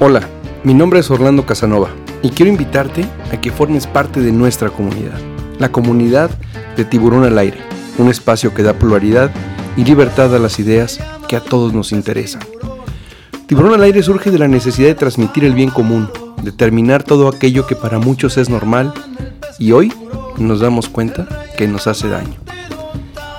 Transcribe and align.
Hola, 0.00 0.20
mi 0.62 0.74
nombre 0.74 1.00
es 1.00 1.10
Orlando 1.10 1.44
Casanova 1.44 1.88
y 2.22 2.30
quiero 2.30 2.52
invitarte 2.52 3.04
a 3.32 3.40
que 3.40 3.50
formes 3.50 3.88
parte 3.88 4.20
de 4.20 4.30
nuestra 4.30 4.70
comunidad, 4.70 5.18
la 5.58 5.72
comunidad 5.72 6.30
de 6.76 6.84
Tiburón 6.84 7.24
al 7.24 7.36
Aire, 7.36 7.58
un 7.98 8.08
espacio 8.08 8.54
que 8.54 8.62
da 8.62 8.74
pluralidad 8.74 9.32
y 9.76 9.82
libertad 9.82 10.32
a 10.36 10.38
las 10.38 10.60
ideas 10.60 11.00
que 11.26 11.34
a 11.34 11.40
todos 11.40 11.72
nos 11.72 11.90
interesan. 11.90 12.42
Tiburón 13.48 13.74
al 13.74 13.82
Aire 13.82 14.04
surge 14.04 14.30
de 14.30 14.38
la 14.38 14.46
necesidad 14.46 14.86
de 14.86 14.94
transmitir 14.94 15.44
el 15.44 15.54
bien 15.54 15.70
común, 15.70 16.08
determinar 16.44 17.02
todo 17.02 17.26
aquello 17.26 17.66
que 17.66 17.74
para 17.74 17.98
muchos 17.98 18.36
es 18.36 18.48
normal 18.48 18.94
y 19.58 19.72
hoy 19.72 19.92
nos 20.38 20.60
damos 20.60 20.88
cuenta 20.88 21.26
que 21.56 21.66
nos 21.66 21.88
hace 21.88 22.08
daño. 22.08 22.36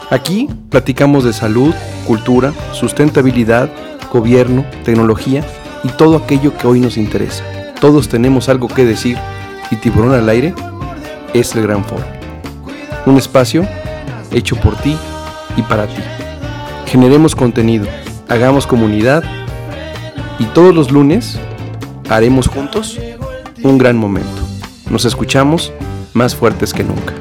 Aquí 0.09 0.49
platicamos 0.69 1.23
de 1.23 1.31
salud, 1.31 1.73
cultura, 2.05 2.51
sustentabilidad, 2.73 3.69
gobierno, 4.11 4.65
tecnología 4.83 5.45
y 5.83 5.89
todo 5.89 6.17
aquello 6.17 6.57
que 6.57 6.67
hoy 6.67 6.79
nos 6.79 6.97
interesa. 6.97 7.43
Todos 7.79 8.09
tenemos 8.09 8.49
algo 8.49 8.67
que 8.67 8.85
decir 8.85 9.17
y 9.71 9.75
Tiburón 9.77 10.13
al 10.13 10.29
Aire 10.29 10.53
es 11.33 11.55
el 11.55 11.63
gran 11.63 11.83
foro. 11.83 12.03
Un 13.05 13.17
espacio 13.17 13.67
hecho 14.31 14.55
por 14.55 14.75
ti 14.77 14.97
y 15.55 15.61
para 15.63 15.87
ti. 15.87 16.01
Generemos 16.85 17.35
contenido, 17.35 17.87
hagamos 18.27 18.67
comunidad 18.67 19.23
y 20.39 20.45
todos 20.45 20.73
los 20.73 20.91
lunes 20.91 21.39
haremos 22.09 22.47
juntos 22.47 22.99
un 23.63 23.77
gran 23.77 23.97
momento. 23.97 24.41
Nos 24.89 25.05
escuchamos 25.05 25.71
más 26.13 26.35
fuertes 26.35 26.73
que 26.73 26.83
nunca. 26.83 27.13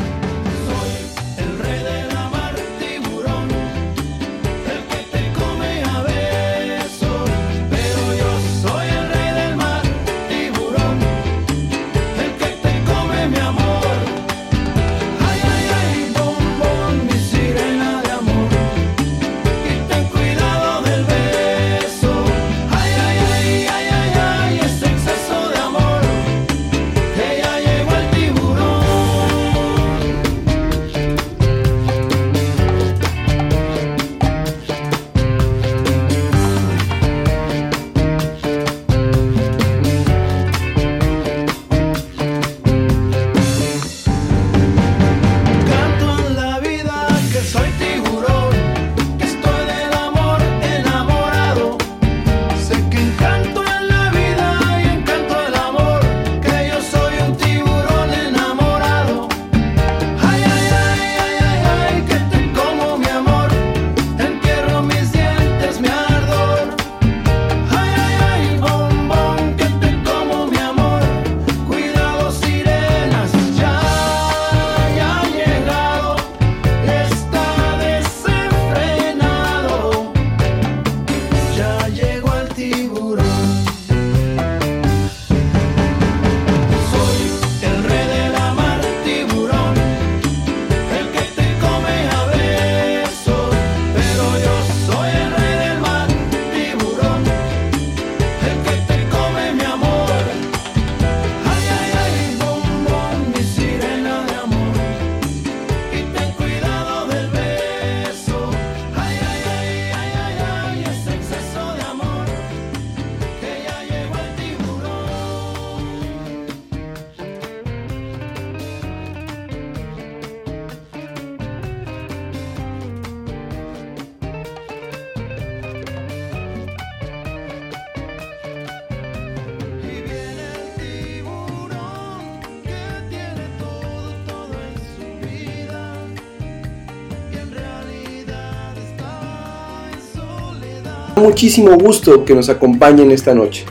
Muchísimo 141.29 141.77
gusto 141.77 142.25
que 142.25 142.35
nos 142.35 142.49
acompañen 142.49 143.11
esta 143.11 143.35
noche. 143.35 143.67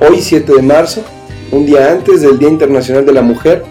Hoy 0.00 0.22
7 0.22 0.50
de 0.50 0.62
marzo, 0.62 1.04
un 1.52 1.66
día 1.66 1.92
antes 1.92 2.22
del 2.22 2.38
Día 2.38 2.48
Internacional 2.48 3.04
de 3.04 3.12
la 3.12 3.20
Mujer, 3.20 3.62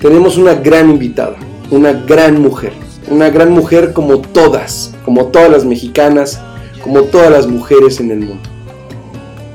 tenemos 0.00 0.38
una 0.38 0.54
gran 0.54 0.88
invitada, 0.88 1.34
una 1.72 1.92
gran 1.92 2.40
mujer, 2.40 2.72
una 3.10 3.30
gran 3.30 3.50
mujer 3.50 3.92
como 3.92 4.20
todas, 4.20 4.94
como 5.04 5.26
todas 5.26 5.50
las 5.50 5.64
mexicanas, 5.64 6.40
como 6.84 7.02
todas 7.02 7.32
las 7.32 7.48
mujeres 7.48 7.98
en 7.98 8.12
el 8.12 8.20
mundo. 8.20 8.48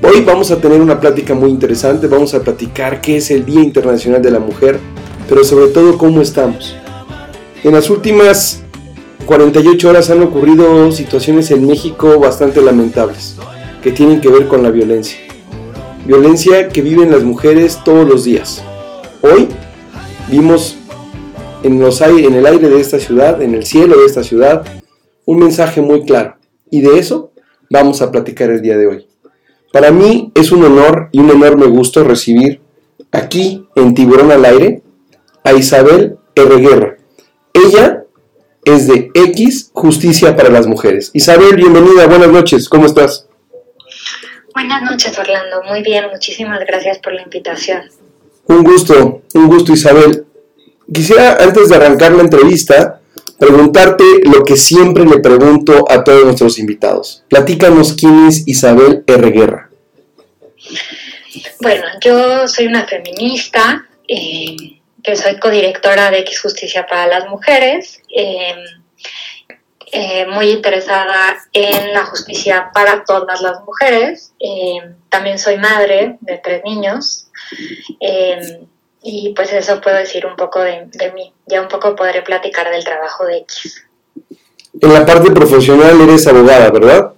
Hoy 0.03 0.19
vamos 0.25 0.51
a 0.51 0.57
tener 0.57 0.81
una 0.81 1.00
plática 1.00 1.34
muy 1.34 1.50
interesante, 1.50 2.07
vamos 2.07 2.34
a 2.34 2.44
platicar 2.44 3.00
qué 3.00 3.16
es 3.18 3.31
el 3.31 3.46
Día 3.46 3.63
Internacional 3.63 4.22
de 4.22 4.31
la 4.31 4.40
Mujer, 4.40 4.81
pero 5.30 5.46
sobre 5.46 5.68
todo 5.68 5.97
cómo 5.97 6.22
estamos. 6.22 6.75
En 7.63 7.72
las 7.72 7.90
últimas 7.90 8.61
48 9.31 9.88
horas 9.90 10.09
han 10.09 10.22
ocurrido 10.24 10.92
situaciones 10.92 11.52
en 11.52 11.66
México 11.66 12.19
bastante 12.19 12.62
lamentables, 12.62 13.38
que 13.81 13.94
tienen 13.94 14.19
que 14.19 14.28
ver 14.28 14.50
con 14.50 14.62
la 14.62 14.72
violencia. 14.72 15.19
Violencia 16.06 16.68
que 16.68 16.81
viven 16.81 17.12
las 17.12 17.24
mujeres 17.24 17.80
todos 17.86 18.06
los 18.06 18.25
días. 18.25 18.62
Hoy 19.22 19.47
vimos 20.30 20.75
en, 21.64 21.80
los, 21.80 22.02
en 22.02 22.34
el 22.34 22.46
aire 22.46 22.68
de 22.68 22.81
esta 22.81 23.00
ciudad, 23.00 23.42
en 23.42 23.56
el 23.56 23.66
cielo 23.66 23.97
de 24.00 24.06
esta 24.06 24.22
ciudad, 24.22 24.66
un 25.24 25.40
mensaje 25.40 25.81
muy 25.81 26.03
claro. 26.03 26.36
Y 26.69 26.81
de 26.81 27.00
eso 27.00 27.31
vamos 27.69 28.02
a 28.02 28.12
platicar 28.12 28.50
el 28.50 28.62
día 28.62 28.78
de 28.78 28.88
hoy. 28.88 29.08
Para 29.72 29.92
mí 29.92 30.34
es 30.36 30.52
un 30.52 30.66
honor 30.66 31.08
y 31.13 31.22
un 31.22 31.30
enorme 31.30 31.68
gusto 31.68 32.03
recibir 32.03 32.59
aquí 33.13 33.66
en 33.78 33.94
Tiburón 33.94 34.30
al 34.30 34.44
Aire 34.44 34.84
a 35.46 35.53
Isabel 35.53 36.18
R. 36.36 36.58
Guerra. 36.58 36.98
Ella 37.53 38.02
es 38.64 38.88
de 38.88 39.12
X 39.14 39.72
Justicia 39.74 40.36
para 40.36 40.50
las 40.50 40.68
Mujeres. 40.68 41.12
Isabel, 41.14 41.56
bienvenida, 41.56 42.08
buenas 42.08 42.30
noches, 42.30 42.70
¿cómo 42.70 42.86
estás? 42.86 43.28
Buenas 44.54 44.81
noches, 44.84 45.18
Orlando. 45.18 45.63
Muy 45.63 45.81
bien, 45.81 46.06
muchísimas 46.12 46.60
gracias 46.66 47.00
por 47.00 47.13
la 47.13 47.22
invitación. 47.22 47.84
Un 48.48 48.63
gusto, 48.63 49.22
un 49.34 49.48
gusto, 49.48 49.74
Isabel. 49.74 50.25
Quisiera, 50.94 51.38
antes 51.40 51.69
de 51.69 51.75
arrancar 51.75 52.12
la 52.12 52.24
entrevista, 52.24 53.00
preguntarte 53.40 54.04
lo 54.24 54.44
que 54.44 54.58
siempre 54.58 55.06
le 55.06 55.19
pregunto 55.19 55.86
a 55.90 56.04
todos 56.04 56.25
nuestros 56.25 56.60
invitados. 56.60 57.24
Platícanos 57.30 57.94
quién 57.94 58.28
es 58.28 58.48
Isabel 58.48 59.04
R. 59.07 59.31
Guerra. 59.31 59.69
Bueno, 61.62 61.84
yo 62.02 62.48
soy 62.48 62.68
una 62.68 62.86
feminista. 62.86 63.88
Eh, 64.07 64.81
que 65.03 65.15
soy 65.15 65.38
codirectora 65.39 66.12
de 66.12 66.19
X 66.19 66.42
Justicia 66.42 66.86
para 66.88 67.07
las 67.07 67.27
Mujeres, 67.30 68.01
em, 68.09 68.59
eh, 69.94 70.25
muy 70.27 70.50
interesada 70.50 71.38
en 71.51 71.94
la 71.94 72.06
justicia 72.06 72.71
para 72.74 73.03
todas 73.03 73.42
las 73.42 73.62
mujeres. 73.65 74.33
Em, 74.39 74.95
también 75.09 75.38
soy 75.38 75.57
madre 75.57 76.18
de 76.21 76.38
tres 76.38 76.63
niños. 76.63 77.27
Em, 78.00 78.68
y 79.03 79.33
pues 79.36 79.51
eso 79.51 79.81
puedo 79.81 79.98
decir 79.98 80.25
un 80.25 80.36
poco 80.36 80.59
de, 80.59 80.86
de, 80.86 81.12
mí. 81.12 81.33
Ya 81.45 81.62
un 81.62 81.68
poco 81.68 81.95
podré 81.95 82.21
platicar 82.21 82.69
del 82.69 82.83
trabajo 82.83 83.25
de 83.25 83.39
X. 83.39 83.83
En 84.80 84.94
la 84.94 85.06
parte 85.06 85.31
profesional 85.31 86.00
eres 86.00 86.25
abogada, 86.27 86.69
¿verdad? 86.69 87.13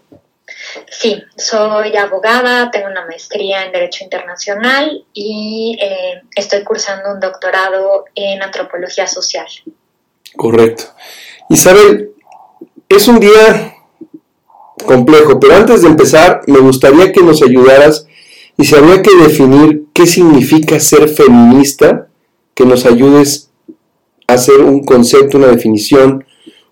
Sí, 0.99 1.21
soy 1.35 1.95
abogada, 1.97 2.69
tengo 2.69 2.87
una 2.87 3.05
maestría 3.05 3.65
en 3.65 3.71
Derecho 3.71 4.03
Internacional 4.03 5.03
y 5.11 5.77
eh, 5.81 6.21
estoy 6.35 6.63
cursando 6.63 7.13
un 7.13 7.19
doctorado 7.19 8.05
en 8.13 8.41
Antropología 8.43 9.07
Social. 9.07 9.47
Correcto. 10.37 10.83
Isabel, 11.49 12.11
es 12.87 13.07
un 13.07 13.19
día 13.19 13.75
complejo, 14.85 15.39
pero 15.39 15.55
antes 15.55 15.81
de 15.81 15.87
empezar 15.87 16.41
me 16.47 16.59
gustaría 16.59 17.11
que 17.11 17.21
nos 17.21 17.41
ayudaras 17.41 18.05
y 18.57 18.63
si 18.63 18.75
habría 18.75 19.01
que 19.01 19.15
definir 19.15 19.85
qué 19.93 20.05
significa 20.05 20.79
ser 20.79 21.09
feminista, 21.09 22.07
que 22.53 22.65
nos 22.65 22.85
ayudes 22.85 23.49
a 24.27 24.33
hacer 24.33 24.61
un 24.61 24.83
concepto, 24.83 25.37
una 25.37 25.47
definición 25.47 26.23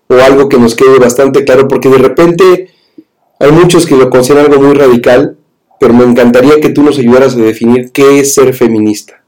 o 0.06 0.14
algo 0.14 0.48
que 0.48 0.58
nos 0.58 0.76
quede 0.76 0.98
bastante 1.00 1.44
claro, 1.44 1.66
porque 1.66 1.88
de 1.88 1.98
repente 1.98 2.70
hay 3.42 3.50
muchos 3.50 3.86
que 3.86 3.96
lo 3.96 4.08
consideran 4.08 4.52
algo 4.52 4.62
muy 4.62 4.74
radical, 4.76 5.36
pero 5.80 5.92
me 5.92 6.04
encantaría 6.04 6.60
que 6.60 6.68
tú 6.68 6.84
nos 6.84 6.96
ayudaras 6.96 7.34
a 7.34 7.40
definir 7.40 7.90
qué 7.90 8.20
es 8.20 8.34
ser 8.34 8.54
feminista. 8.54 9.20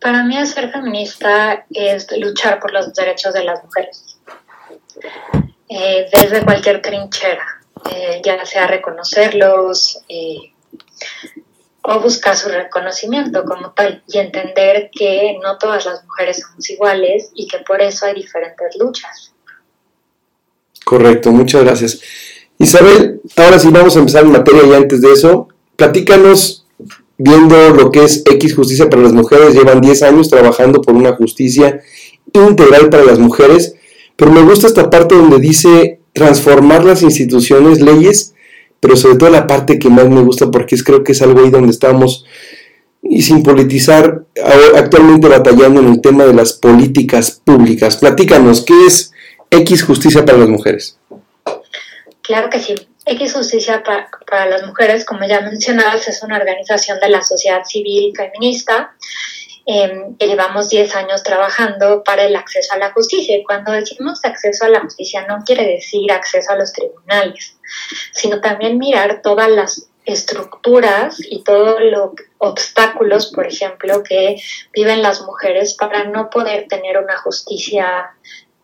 Para 0.00 0.22
mí 0.22 0.36
ser 0.46 0.70
feminista 0.70 1.66
es 1.68 2.06
luchar 2.16 2.60
por 2.60 2.72
los 2.72 2.94
derechos 2.94 3.34
de 3.34 3.42
las 3.42 3.64
mujeres, 3.64 4.20
eh, 5.68 6.08
desde 6.12 6.44
cualquier 6.44 6.80
trinchera, 6.80 7.60
eh, 7.90 8.22
ya 8.24 8.46
sea 8.46 8.68
reconocerlos 8.68 10.04
eh, 10.08 10.52
o 11.82 11.98
buscar 11.98 12.36
su 12.36 12.50
reconocimiento 12.50 13.44
como 13.44 13.72
tal 13.72 14.04
y 14.06 14.18
entender 14.18 14.90
que 14.96 15.36
no 15.42 15.58
todas 15.58 15.86
las 15.86 16.04
mujeres 16.04 16.40
somos 16.40 16.70
iguales 16.70 17.32
y 17.34 17.48
que 17.48 17.58
por 17.66 17.82
eso 17.82 18.06
hay 18.06 18.14
diferentes 18.14 18.76
luchas. 18.78 19.32
Correcto, 20.84 21.32
muchas 21.32 21.64
gracias. 21.64 22.00
Isabel, 22.58 23.20
ahora 23.36 23.58
sí 23.58 23.68
vamos 23.70 23.96
a 23.96 23.98
empezar 24.00 24.24
en 24.24 24.32
materia 24.32 24.62
y 24.66 24.72
antes 24.72 25.00
de 25.00 25.12
eso, 25.12 25.48
platícanos 25.76 26.66
viendo 27.18 27.70
lo 27.70 27.90
que 27.90 28.04
es 28.04 28.22
X 28.24 28.54
Justicia 28.54 28.88
para 28.88 29.02
las 29.02 29.12
Mujeres, 29.12 29.54
llevan 29.54 29.80
10 29.80 30.02
años 30.02 30.28
trabajando 30.28 30.80
por 30.82 30.94
una 30.94 31.14
justicia 31.14 31.80
integral 32.32 32.90
para 32.90 33.04
las 33.04 33.18
mujeres, 33.18 33.74
pero 34.16 34.30
me 34.30 34.42
gusta 34.42 34.66
esta 34.66 34.90
parte 34.90 35.14
donde 35.14 35.38
dice 35.38 36.00
transformar 36.12 36.84
las 36.84 37.02
instituciones, 37.02 37.80
leyes, 37.80 38.34
pero 38.80 38.96
sobre 38.96 39.16
todo 39.16 39.30
la 39.30 39.46
parte 39.46 39.78
que 39.78 39.88
más 39.88 40.08
me 40.08 40.22
gusta 40.22 40.50
porque 40.50 40.74
es, 40.74 40.82
creo 40.82 41.04
que 41.04 41.12
es 41.12 41.22
algo 41.22 41.40
ahí 41.40 41.50
donde 41.50 41.70
estamos 41.70 42.24
y 43.02 43.22
sin 43.22 43.42
politizar, 43.42 44.24
actualmente 44.74 45.28
batallando 45.28 45.80
en 45.80 45.88
el 45.88 46.00
tema 46.00 46.24
de 46.24 46.34
las 46.34 46.54
políticas 46.54 47.40
públicas. 47.44 47.96
Platícanos, 47.98 48.62
¿qué 48.62 48.74
es 48.86 49.12
X 49.50 49.84
Justicia 49.84 50.24
para 50.24 50.38
las 50.38 50.48
Mujeres? 50.48 50.98
Claro 52.26 52.50
que 52.50 52.58
sí. 52.58 52.74
X 53.04 53.34
Justicia 53.34 53.84
para, 53.84 54.46
las 54.46 54.66
Mujeres, 54.66 55.04
como 55.04 55.24
ya 55.26 55.40
mencionabas, 55.40 56.08
es 56.08 56.22
una 56.24 56.38
organización 56.38 56.98
de 56.98 57.08
la 57.08 57.22
sociedad 57.22 57.62
civil 57.64 58.12
feminista 58.16 58.96
em, 59.64 60.16
que 60.16 60.26
llevamos 60.26 60.68
10 60.68 60.96
años 60.96 61.22
trabajando 61.22 62.02
para 62.02 62.24
el 62.24 62.34
acceso 62.34 62.74
a 62.74 62.78
la 62.78 62.92
justicia. 62.92 63.36
Y 63.36 63.44
cuando 63.44 63.70
decimos 63.70 64.18
acceso 64.24 64.64
a 64.64 64.68
la 64.68 64.80
justicia 64.80 65.24
no 65.28 65.38
quiere 65.44 65.66
decir 65.66 66.10
acceso 66.10 66.50
a 66.50 66.56
los 66.56 66.72
tribunales, 66.72 67.56
sino 68.12 68.40
también 68.40 68.78
mirar 68.78 69.22
todas 69.22 69.48
las 69.48 69.88
estructuras 70.04 71.18
y 71.20 71.44
todos 71.44 71.80
los 71.80 72.10
obstáculos, 72.38 73.32
por 73.32 73.46
ejemplo, 73.46 74.02
que 74.02 74.36
viven 74.72 75.02
las 75.02 75.20
mujeres 75.22 75.74
para 75.74 76.04
no 76.04 76.28
poder 76.30 76.66
tener 76.68 76.98
una 76.98 77.18
justicia 77.18 78.10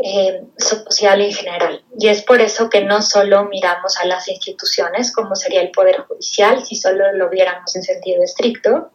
eh, 0.05 0.43
social 0.59 1.21
en 1.21 1.33
general. 1.33 1.85
Y 1.99 2.09
es 2.09 2.23
por 2.23 2.41
eso 2.41 2.69
que 2.69 2.83
no 2.83 3.03
solo 3.03 3.45
miramos 3.45 3.97
a 3.99 4.07
las 4.07 4.29
instituciones, 4.29 5.13
como 5.13 5.37
sería 5.37 5.63
el 5.63 5.71
Poder 5.71 6.01
Judicial, 6.01 6.65
si 6.65 6.75
solo 6.75 7.13
lo 7.13 7.31
viéramos 7.31 7.77
en 7.77 7.83
sentido 7.83 8.23
estricto, 8.23 8.91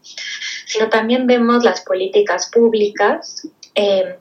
sino 0.65 0.89
también 0.89 1.25
vemos 1.25 1.63
las 1.63 1.81
políticas 1.81 2.49
públicas. 2.51 3.47
Eh, 3.73 4.17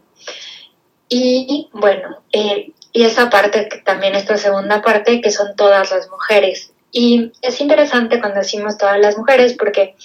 y 1.08 1.68
bueno, 1.72 2.22
eh, 2.32 2.72
y 2.92 3.04
esa 3.04 3.28
parte, 3.28 3.68
que 3.68 3.78
también 3.78 4.14
esta 4.14 4.38
segunda 4.38 4.80
parte, 4.80 5.20
que 5.20 5.30
son 5.30 5.54
todas 5.54 5.90
las 5.90 6.08
mujeres. 6.08 6.72
Y 6.90 7.30
es 7.42 7.60
interesante 7.60 8.20
cuando 8.20 8.38
decimos 8.38 8.78
todas 8.78 8.98
las 8.98 9.18
mujeres, 9.18 9.54
porque 9.58 9.96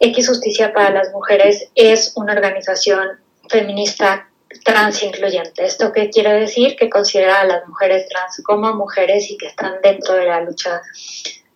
X 0.00 0.28
Justicia 0.28 0.72
para 0.72 0.90
las 0.90 1.12
Mujeres 1.12 1.68
es 1.76 2.14
una 2.16 2.32
organización 2.32 3.20
feminista 3.48 4.28
trans 4.64 5.02
incluyente. 5.02 5.64
¿Esto 5.64 5.92
qué 5.92 6.10
quiere 6.10 6.32
decir? 6.34 6.76
Que 6.76 6.90
considera 6.90 7.40
a 7.40 7.44
las 7.44 7.66
mujeres 7.66 8.08
trans 8.08 8.42
como 8.44 8.74
mujeres 8.74 9.30
y 9.30 9.36
que 9.36 9.46
están 9.46 9.80
dentro 9.82 10.14
de 10.14 10.26
la 10.26 10.40
lucha 10.40 10.82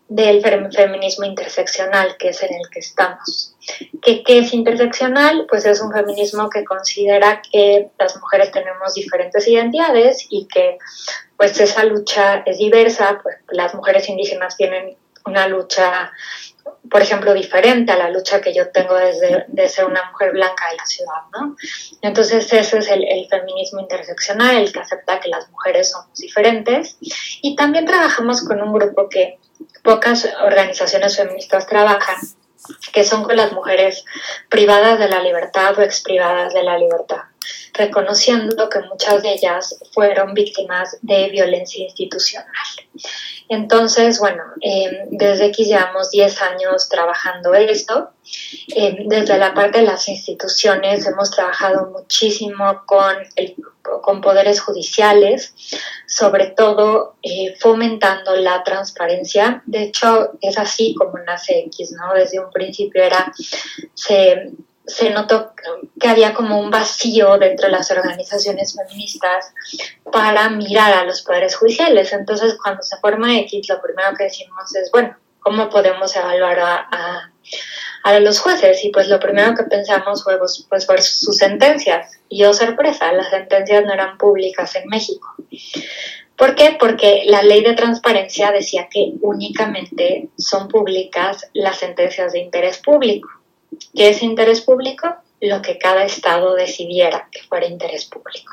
del 0.08 0.40
feminismo 0.40 1.24
interseccional, 1.24 2.16
que 2.16 2.28
es 2.28 2.42
en 2.42 2.54
el 2.54 2.70
que 2.70 2.78
estamos. 2.78 3.54
¿Qué, 4.00 4.22
¿Qué, 4.22 4.38
es 4.38 4.54
interseccional? 4.54 5.46
Pues 5.48 5.66
es 5.66 5.80
un 5.80 5.92
feminismo 5.92 6.48
que 6.48 6.64
considera 6.64 7.42
que 7.42 7.90
las 7.98 8.16
mujeres 8.16 8.52
tenemos 8.52 8.94
diferentes 8.94 9.48
identidades 9.48 10.26
y 10.30 10.46
que 10.46 10.78
pues 11.36 11.58
esa 11.60 11.84
lucha 11.84 12.42
es 12.46 12.58
diversa, 12.58 13.18
pues 13.22 13.36
las 13.50 13.74
mujeres 13.74 14.08
indígenas 14.08 14.56
tienen 14.56 14.96
una 15.26 15.48
lucha 15.48 16.12
por 16.90 17.02
ejemplo, 17.02 17.34
diferente 17.34 17.92
a 17.92 17.96
la 17.96 18.10
lucha 18.10 18.40
que 18.40 18.54
yo 18.54 18.70
tengo 18.70 18.94
desde 18.94 19.44
de 19.48 19.68
ser 19.68 19.84
una 19.86 20.10
mujer 20.10 20.32
blanca 20.32 20.70
de 20.70 20.76
la 20.76 20.86
ciudad, 20.86 21.22
¿no? 21.32 21.56
Entonces 22.02 22.52
ese 22.52 22.78
es 22.78 22.88
el, 22.88 23.04
el, 23.04 23.26
feminismo 23.28 23.80
interseccional, 23.80 24.56
el 24.56 24.72
que 24.72 24.80
acepta 24.80 25.20
que 25.20 25.28
las 25.28 25.50
mujeres 25.50 25.90
somos 25.90 26.16
diferentes. 26.18 26.96
Y 27.42 27.56
también 27.56 27.86
trabajamos 27.86 28.42
con 28.42 28.62
un 28.62 28.72
grupo 28.72 29.08
que 29.08 29.38
pocas 29.82 30.28
organizaciones 30.44 31.16
feministas 31.16 31.66
trabajan, 31.66 32.16
que 32.92 33.04
son 33.04 33.24
con 33.24 33.36
las 33.36 33.52
mujeres 33.52 34.04
privadas 34.48 34.98
de 34.98 35.08
la 35.08 35.20
libertad 35.20 35.78
o 35.78 35.82
exprivadas 35.82 36.52
de 36.54 36.62
la 36.62 36.78
libertad, 36.78 37.22
reconociendo 37.72 38.68
que 38.68 38.80
muchas 38.80 39.22
de 39.22 39.32
ellas 39.34 39.78
fueron 39.92 40.34
víctimas 40.34 40.96
de 41.02 41.28
violencia 41.30 41.84
institucional. 41.84 42.46
Entonces, 43.48 44.18
bueno, 44.18 44.42
eh, 44.60 45.06
desde 45.10 45.52
que 45.52 45.64
llevamos 45.64 46.10
10 46.10 46.42
años 46.42 46.88
trabajando 46.88 47.54
esto. 47.54 48.10
Eh, 48.74 49.04
desde 49.06 49.38
la 49.38 49.54
parte 49.54 49.78
de 49.78 49.84
las 49.84 50.08
instituciones 50.08 51.06
hemos 51.06 51.30
trabajado 51.30 51.90
muchísimo 51.92 52.82
con, 52.84 53.14
con 54.02 54.20
poderes 54.20 54.60
judiciales, 54.60 55.54
sobre 56.06 56.48
todo 56.48 57.14
eh, 57.22 57.54
fomentando 57.60 58.34
la 58.34 58.64
transparencia. 58.64 59.62
De 59.66 59.84
hecho, 59.84 60.32
es 60.40 60.58
así 60.58 60.94
como 60.94 61.18
nace 61.18 61.60
X, 61.66 61.92
¿no? 61.92 62.14
Desde 62.14 62.40
un 62.40 62.50
principio 62.50 63.02
era, 63.02 63.32
se, 63.94 64.50
se 64.86 65.10
notó 65.10 65.52
que 65.98 66.08
había 66.08 66.32
como 66.32 66.60
un 66.60 66.70
vacío 66.70 67.38
dentro 67.38 67.66
de 67.66 67.72
las 67.72 67.90
organizaciones 67.90 68.76
feministas 68.76 69.52
para 70.12 70.48
mirar 70.48 70.92
a 70.92 71.04
los 71.04 71.22
poderes 71.22 71.56
judiciales. 71.56 72.12
Entonces, 72.12 72.56
cuando 72.62 72.82
se 72.82 72.96
forma 72.98 73.36
X, 73.40 73.68
lo 73.68 73.82
primero 73.82 74.14
que 74.16 74.24
decimos 74.24 74.74
es, 74.76 74.90
bueno, 74.92 75.16
¿cómo 75.40 75.68
podemos 75.68 76.14
evaluar 76.14 76.58
a, 76.60 77.30
a, 78.04 78.20
los 78.20 78.38
jueces? 78.38 78.84
Y 78.84 78.90
pues 78.90 79.08
lo 79.08 79.18
primero 79.18 79.54
que 79.54 79.64
pensamos 79.64 80.22
fue 80.22 80.38
pues, 80.38 80.64
pues, 80.68 80.86
por 80.86 81.02
sus 81.02 81.36
sentencias. 81.36 82.12
Y 82.28 82.44
oh 82.44 82.52
sorpresa, 82.52 83.12
las 83.12 83.30
sentencias 83.30 83.84
no 83.84 83.92
eran 83.92 84.16
públicas 84.18 84.74
en 84.76 84.88
México. 84.88 85.34
¿Por 86.36 86.54
qué? 86.54 86.76
Porque 86.78 87.22
la 87.26 87.42
ley 87.42 87.62
de 87.62 87.74
transparencia 87.74 88.52
decía 88.52 88.88
que 88.90 89.12
únicamente 89.20 90.28
son 90.36 90.68
públicas 90.68 91.48
las 91.54 91.78
sentencias 91.78 92.32
de 92.32 92.40
interés 92.40 92.78
público. 92.78 93.28
¿Qué 93.94 94.10
es 94.10 94.22
interés 94.22 94.60
público? 94.60 95.14
Lo 95.40 95.62
que 95.62 95.78
cada 95.78 96.04
estado 96.04 96.54
decidiera 96.54 97.28
que 97.30 97.42
fuera 97.42 97.66
interés 97.66 98.06
público. 98.06 98.52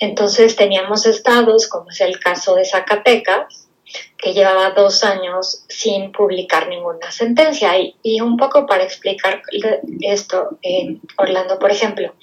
Entonces 0.00 0.56
teníamos 0.56 1.06
estados, 1.06 1.68
como 1.68 1.90
es 1.90 2.00
el 2.00 2.18
caso 2.18 2.54
de 2.54 2.64
Zacatecas, 2.64 3.68
que 4.16 4.32
llevaba 4.32 4.70
dos 4.70 5.04
años 5.04 5.64
sin 5.68 6.12
publicar 6.12 6.68
ninguna 6.68 7.10
sentencia. 7.10 7.72
Y, 7.78 8.20
un 8.20 8.36
poco 8.36 8.66
para 8.66 8.84
explicar 8.84 9.42
esto, 10.00 10.58
Orlando, 11.18 11.58
por 11.58 11.70
ejemplo, 11.70 12.14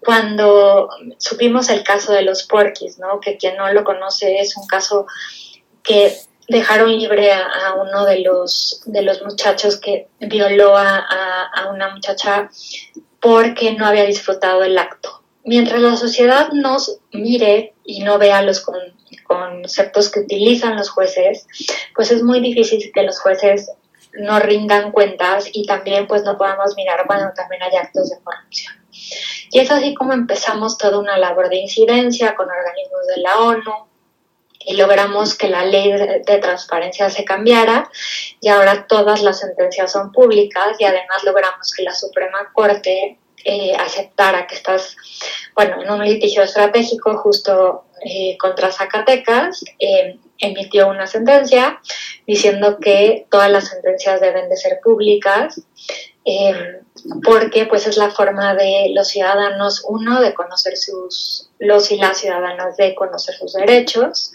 cuando 0.00 0.88
supimos 1.18 1.68
el 1.70 1.82
caso 1.82 2.12
de 2.12 2.22
los 2.22 2.44
porquis, 2.44 2.98
¿no? 2.98 3.20
que 3.20 3.36
quien 3.36 3.56
no 3.56 3.72
lo 3.72 3.84
conoce 3.84 4.38
es 4.38 4.56
un 4.56 4.66
caso 4.66 5.06
que 5.82 6.16
dejaron 6.48 6.90
libre 6.96 7.32
a, 7.32 7.74
uno 7.74 8.04
de 8.04 8.20
los, 8.20 8.82
de 8.86 9.02
los 9.02 9.22
muchachos 9.22 9.78
que 9.78 10.08
violó 10.20 10.76
a, 10.76 10.98
a, 10.98 11.70
una 11.70 11.90
muchacha 11.94 12.50
porque 13.20 13.72
no 13.72 13.86
había 13.86 14.04
disfrutado 14.04 14.62
el 14.62 14.76
acto. 14.78 15.22
Mientras 15.44 15.80
la 15.80 15.96
sociedad 15.96 16.50
nos 16.52 17.00
mire 17.12 17.74
y 17.84 18.02
no 18.02 18.18
vea 18.18 18.42
los 18.42 18.64
conceptos 19.24 20.10
que 20.10 20.20
utilizan 20.20 20.76
los 20.76 20.90
jueces, 20.90 21.46
pues 21.94 22.10
es 22.10 22.22
muy 22.22 22.40
difícil 22.40 22.90
que 22.92 23.02
los 23.02 23.20
jueces 23.20 23.70
no 24.14 24.38
rindan 24.38 24.92
cuentas 24.92 25.48
y 25.52 25.66
también 25.66 26.06
pues 26.06 26.22
no 26.22 26.36
podamos 26.38 26.74
mirar 26.76 27.04
cuando 27.06 27.32
también 27.34 27.62
hay 27.62 27.76
actos 27.76 28.10
de 28.10 28.16
corrupción. 28.22 28.74
Y 29.50 29.58
es 29.58 29.70
así 29.70 29.94
como 29.94 30.12
empezamos 30.12 30.78
toda 30.78 30.98
una 30.98 31.18
labor 31.18 31.48
de 31.48 31.56
incidencia 31.56 32.34
con 32.34 32.46
organismos 32.48 33.06
de 33.14 33.22
la 33.22 33.38
ONU, 33.38 33.88
y 34.66 34.74
logramos 34.76 35.36
que 35.36 35.48
la 35.48 35.64
ley 35.64 35.92
de, 35.92 36.38
transparencia 36.38 37.10
se 37.10 37.24
cambiara 37.24 37.90
y 38.40 38.48
ahora 38.48 38.86
todas 38.86 39.22
las 39.22 39.40
sentencias 39.40 39.92
son 39.92 40.12
públicas 40.12 40.76
y 40.78 40.84
además 40.84 41.22
logramos 41.24 41.72
que 41.72 41.82
la 41.82 41.94
Suprema 41.94 42.50
Corte 42.52 43.18
eh, 43.44 43.74
aceptara 43.78 44.46
que 44.46 44.54
estás, 44.54 44.96
bueno, 45.54 45.82
en 45.82 45.90
un 45.90 46.04
litigio 46.04 46.42
estratégico 46.42 47.16
justo 47.18 47.84
eh, 48.04 48.36
contra 48.38 48.72
Zacatecas, 48.72 49.64
eh, 49.78 50.18
emitió 50.38 50.88
una 50.88 51.06
sentencia 51.06 51.80
diciendo 52.26 52.78
que 52.80 53.26
todas 53.30 53.50
las 53.50 53.68
sentencias 53.68 54.20
deben 54.20 54.48
de 54.48 54.56
ser 54.56 54.80
públicas 54.82 55.60
porque 57.22 57.66
pues 57.66 57.86
es 57.86 57.96
la 57.96 58.10
forma 58.10 58.54
de 58.54 58.92
los 58.94 59.08
ciudadanos, 59.08 59.84
uno, 59.88 60.20
de 60.20 60.32
conocer 60.32 60.76
sus, 60.76 61.50
los 61.58 61.90
y 61.90 61.98
las 61.98 62.18
ciudadanas 62.18 62.76
de 62.76 62.94
conocer 62.94 63.34
sus 63.34 63.52
derechos, 63.52 64.32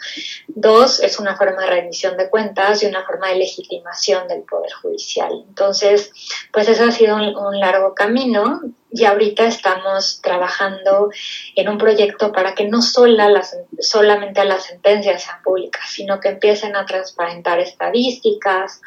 dos, 0.47 0.99
es 0.99 1.19
una 1.19 1.35
forma 1.35 1.63
de 1.63 1.69
rendición 1.69 2.17
de 2.17 2.29
cuentas 2.29 2.83
y 2.83 2.85
una 2.85 3.05
forma 3.05 3.29
de 3.29 3.37
legitimación 3.37 4.27
del 4.27 4.43
Poder 4.43 4.71
Judicial. 4.73 5.31
Entonces, 5.47 6.11
pues 6.51 6.67
ese 6.67 6.83
ha 6.83 6.91
sido 6.91 7.15
un, 7.15 7.59
largo 7.59 7.95
camino 7.95 8.61
y 8.91 9.05
ahorita 9.05 9.45
estamos 9.45 10.19
trabajando 10.21 11.09
en 11.55 11.69
un 11.69 11.77
proyecto 11.77 12.31
para 12.31 12.55
que 12.55 12.67
no 12.67 12.81
sola 12.81 13.29
las, 13.29 13.55
solamente 13.79 14.43
las 14.45 14.65
sentencias 14.65 15.23
sean 15.23 15.41
públicas, 15.43 15.83
sino 15.89 16.19
que 16.19 16.29
empiecen 16.29 16.75
a 16.75 16.85
transparentar 16.85 17.59
estadísticas, 17.59 18.81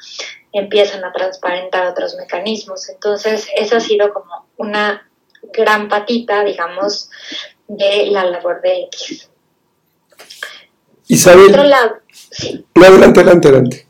empiezan 0.53 1.05
a 1.05 1.13
transparentar 1.13 1.87
otros 1.87 2.17
mecanismos. 2.17 2.89
Entonces, 2.89 3.49
esa 3.57 3.77
ha 3.77 3.81
sido 3.81 4.13
como 4.13 4.47
una 4.57 5.09
gran 5.53 5.89
patita, 5.89 6.45
digamos, 6.45 7.09
de 7.69 8.07
la 8.07 8.25
labor 8.25 8.61
de 8.61 8.85
X. 8.85 9.29
Isabel. 11.07 11.51
Por 11.51 11.61
otro 11.61 11.65
lado, 11.65 11.97
sí. 12.31 12.65
adelante, 12.75 13.21
adelante, 13.21 13.49
adelante. 13.49 13.87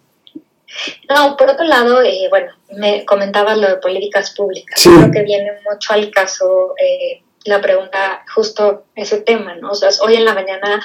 No, 1.08 1.36
por 1.36 1.50
otro 1.50 1.64
lado, 1.64 2.02
eh, 2.02 2.26
bueno, 2.30 2.52
me 2.74 3.04
comentabas 3.04 3.58
lo 3.58 3.68
de 3.68 3.76
políticas 3.76 4.34
públicas. 4.34 4.82
Creo 4.82 5.10
que 5.10 5.22
viene 5.22 5.52
mucho 5.68 5.92
al 5.92 6.10
caso 6.10 6.74
eh, 6.78 7.22
la 7.44 7.60
pregunta, 7.60 8.24
justo 8.34 8.84
ese 8.94 9.20
tema, 9.20 9.54
¿no? 9.56 9.70
O 9.70 9.74
sea, 9.74 9.90
hoy 10.02 10.14
en 10.14 10.24
la 10.24 10.34
mañana 10.34 10.80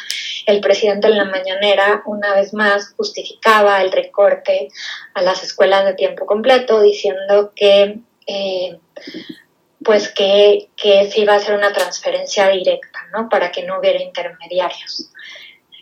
el 0.46 0.60
presidente 0.62 1.08
en 1.08 1.18
la 1.18 1.26
mañanera 1.26 2.02
una 2.06 2.34
vez 2.36 2.54
más 2.54 2.94
justificaba 2.96 3.82
el 3.82 3.92
recorte 3.92 4.70
a 5.14 5.22
las 5.22 5.44
escuelas 5.44 5.86
de 5.86 5.94
tiempo 5.94 6.26
completo 6.26 6.82
diciendo 6.82 7.52
que 7.56 8.00
eh, 8.26 8.80
pues 9.84 10.10
que, 10.10 10.70
que 10.76 11.10
se 11.10 11.22
iba 11.22 11.34
a 11.34 11.38
hacer 11.38 11.56
una 11.56 11.72
transferencia 11.72 12.50
directa, 12.50 13.00
¿no? 13.14 13.30
Para 13.30 13.52
que 13.52 13.64
no 13.64 13.80
hubiera 13.80 14.02
intermediarios. 14.02 15.12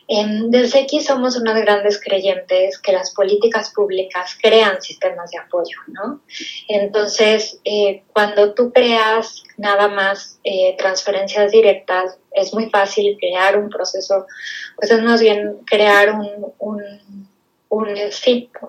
Desde 0.08 0.82
aquí 0.82 1.02
somos 1.02 1.36
unas 1.36 1.60
grandes 1.62 2.00
creyentes 2.00 2.78
que 2.80 2.92
las 2.92 3.12
políticas 3.12 3.72
públicas 3.72 4.38
crean 4.42 4.82
sistemas 4.82 5.32
de 5.32 5.40
apoyo, 5.40 5.80
¿no? 5.88 6.22
Entonces, 6.68 7.60
eh, 7.64 8.04
cuando 8.14 8.54
tú 8.54 8.72
creas 8.72 9.44
nada 9.58 9.88
más 9.88 10.40
eh, 10.44 10.76
transferencias 10.78 11.52
directas, 11.52 12.18
es 12.32 12.54
muy 12.54 12.70
fácil 12.70 13.18
crear 13.20 13.58
un 13.58 13.70
proceso, 13.70 14.28
pues 14.76 14.92
es 14.92 15.02
más 15.02 15.22
bien 15.22 15.58
crear 15.66 16.12
un, 16.12 16.54
un, 16.60 17.30
un, 17.70 17.88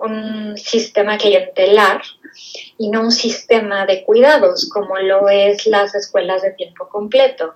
un 0.01 0.57
sistema 0.57 1.17
clientelar 1.17 2.01
y 2.77 2.89
no 2.89 3.01
un 3.01 3.11
sistema 3.11 3.85
de 3.85 4.03
cuidados 4.03 4.69
como 4.69 4.97
lo 4.97 5.29
es 5.29 5.65
las 5.65 5.95
escuelas 5.95 6.41
de 6.41 6.51
tiempo 6.51 6.87
completo. 6.89 7.53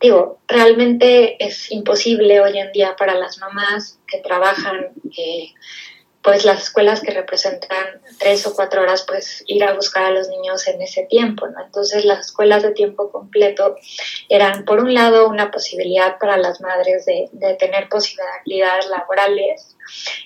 Digo, 0.00 0.38
realmente 0.46 1.42
es 1.44 1.70
imposible 1.70 2.40
hoy 2.40 2.58
en 2.58 2.72
día 2.72 2.94
para 2.96 3.14
las 3.14 3.38
mamás 3.38 3.98
que 4.06 4.18
trabajan 4.18 4.92
pues 6.24 6.46
las 6.46 6.62
escuelas 6.62 7.02
que 7.02 7.12
representan 7.12 8.00
tres 8.18 8.46
o 8.46 8.54
cuatro 8.54 8.80
horas, 8.80 9.04
pues 9.06 9.44
ir 9.46 9.62
a 9.62 9.74
buscar 9.74 10.06
a 10.06 10.10
los 10.10 10.28
niños 10.28 10.66
en 10.66 10.80
ese 10.80 11.04
tiempo, 11.04 11.46
¿no? 11.46 11.62
Entonces 11.62 12.06
las 12.06 12.26
escuelas 12.26 12.62
de 12.62 12.72
tiempo 12.72 13.12
completo 13.12 13.76
eran, 14.30 14.64
por 14.64 14.80
un 14.80 14.94
lado, 14.94 15.28
una 15.28 15.50
posibilidad 15.50 16.18
para 16.18 16.38
las 16.38 16.62
madres 16.62 17.04
de, 17.04 17.28
de 17.32 17.54
tener 17.56 17.90
posibilidades 17.90 18.88
laborales 18.88 19.76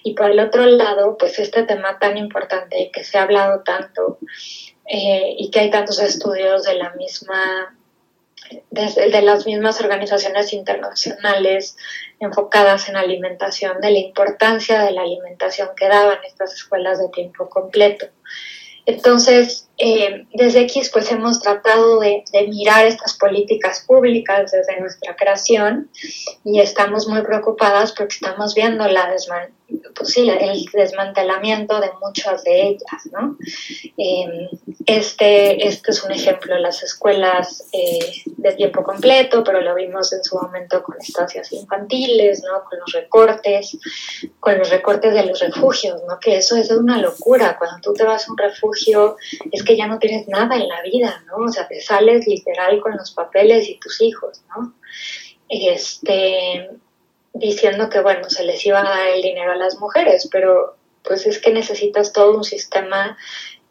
y 0.05 0.15
por 0.15 0.31
el 0.31 0.39
otro 0.39 0.65
lado, 0.67 1.17
pues 1.19 1.39
este 1.41 1.65
tema 1.65 1.99
tan 1.99 2.17
importante 2.17 2.91
que 2.93 3.03
se 3.03 3.19
ha 3.19 3.23
hablado 3.23 3.63
tanto 3.65 4.19
eh, 4.87 5.35
y 5.37 5.51
que 5.51 5.61
hay 5.61 5.71
tantos 5.71 5.99
estudios 6.01 6.63
de 6.63 6.75
la 6.75 6.95
misma 6.95 7.77
desde 8.71 9.11
de 9.11 9.23
las 9.23 9.47
mismas 9.47 9.81
organizaciones 9.81 10.53
internacionales 10.53 11.77
enfocadas 12.21 12.89
en 12.89 12.97
alimentación, 12.97 13.81
de 13.81 13.91
la 13.91 13.99
importancia 13.99 14.83
de 14.83 14.93
la 14.93 15.03
alimentación 15.03 15.71
que 15.77 15.89
daban 15.89 16.19
estas 16.25 16.55
escuelas 16.55 16.99
de 16.99 17.09
tiempo 17.09 17.49
completo. 17.49 18.07
Entonces, 18.89 19.69
eh, 19.77 20.25
desde 20.33 20.63
X 20.63 20.89
pues 20.91 21.13
hemos 21.13 21.41
tratado 21.41 22.01
de, 22.01 22.25
mirar 22.49 22.87
estas 22.87 23.19
políticas 23.19 23.85
públicas 23.87 24.51
desde 24.51 24.81
nuestra 24.81 25.15
creación 25.15 25.91
y 26.43 26.61
estamos 26.61 27.07
muy 27.07 27.21
preocupadas 27.21 27.93
porque 27.93 28.15
estamos 28.15 28.55
viendo 28.55 28.89
la 28.89 29.11
pues 29.95 30.17
el 30.17 30.65
desmantelamiento 30.73 31.81
de 31.81 31.91
muchas 32.01 32.45
de 32.45 32.69
ellas. 32.69 33.09
¿no? 33.13 33.37
Em, 33.97 34.49
este, 34.87 35.67
este 35.67 35.91
es 35.91 36.03
un 36.05 36.13
ejemplo 36.13 36.57
las 36.59 36.83
escuelas 36.83 37.67
eh, 37.73 38.23
de 38.25 38.53
tiempo 38.53 38.83
completo, 38.83 39.45
pero 39.45 39.61
lo 39.61 39.75
vimos 39.75 40.13
en 40.13 40.25
su 40.25 40.39
momento 40.39 40.83
con 40.83 40.97
estancias 41.01 41.53
infantiles, 41.53 42.43
¿no? 42.43 42.65
con 42.65 42.79
los 42.79 42.93
recortes, 42.93 43.77
con 44.41 44.59
los 44.59 44.71
recortes 44.71 45.15
de 45.15 45.27
los 45.27 45.41
refugios, 45.41 46.01
¿no? 46.09 46.19
que 46.19 46.37
eso 46.37 46.57
es 46.57 46.71
una 46.71 46.99
locura. 46.99 47.57
Cuando 47.59 47.79
tú 47.83 47.93
te 47.93 48.05
vas 48.05 48.29
a 48.29 48.33
un 48.33 48.39
refugio 48.39 49.17
es 49.53 49.63
que 49.63 49.77
ya 49.77 49.87
no 49.87 49.99
tienes 49.99 50.29
nada 50.29 50.57
en 50.57 50.69
la 50.69 50.83
vida, 50.83 51.23
¿no? 51.27 51.45
O 51.45 51.49
sea, 51.49 51.67
te 51.67 51.81
sales 51.81 52.27
literal 52.27 52.81
con 52.81 52.97
los 52.97 53.13
papeles 53.13 53.69
y 53.69 53.79
tus 53.79 54.01
hijos, 54.01 54.43
¿no? 54.49 54.75
Este, 55.49 56.71
diciendo 57.39 57.89
que, 57.89 58.01
bueno, 58.01 58.29
se 58.29 58.45
les 58.45 58.65
iba 58.67 58.81
a 58.81 58.85
dar 58.85 59.09
el 59.09 59.23
dinero 59.23 59.53
a 59.53 59.57
las 59.57 59.79
mujeres, 59.79 60.29
pero 60.31 60.77
pues 61.03 61.27
es 61.27 61.39
que 61.39 61.53
necesitas 61.53 62.13
todo 62.13 62.37
un 62.37 62.45
sistema 62.45 63.17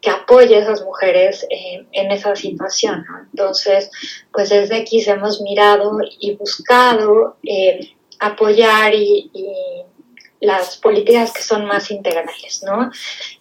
que 0.00 0.10
apoye 0.10 0.56
a 0.56 0.60
esas 0.60 0.82
mujeres 0.82 1.46
en 1.50 2.12
esa 2.12 2.34
situación. 2.36 3.04
¿no? 3.08 3.18
Entonces, 3.30 3.90
pues 4.32 4.50
desde 4.50 4.76
aquí 4.76 5.02
hemos 5.08 5.40
mirado 5.40 5.98
y 6.20 6.36
buscado 6.36 7.36
eh, 7.42 7.94
apoyar 8.18 8.94
y, 8.94 9.30
las 10.40 10.76
políticas 10.76 11.32
que 11.32 11.42
son 11.42 11.66
más 11.66 11.90
integrales, 11.90 12.62
¿no? 12.64 12.92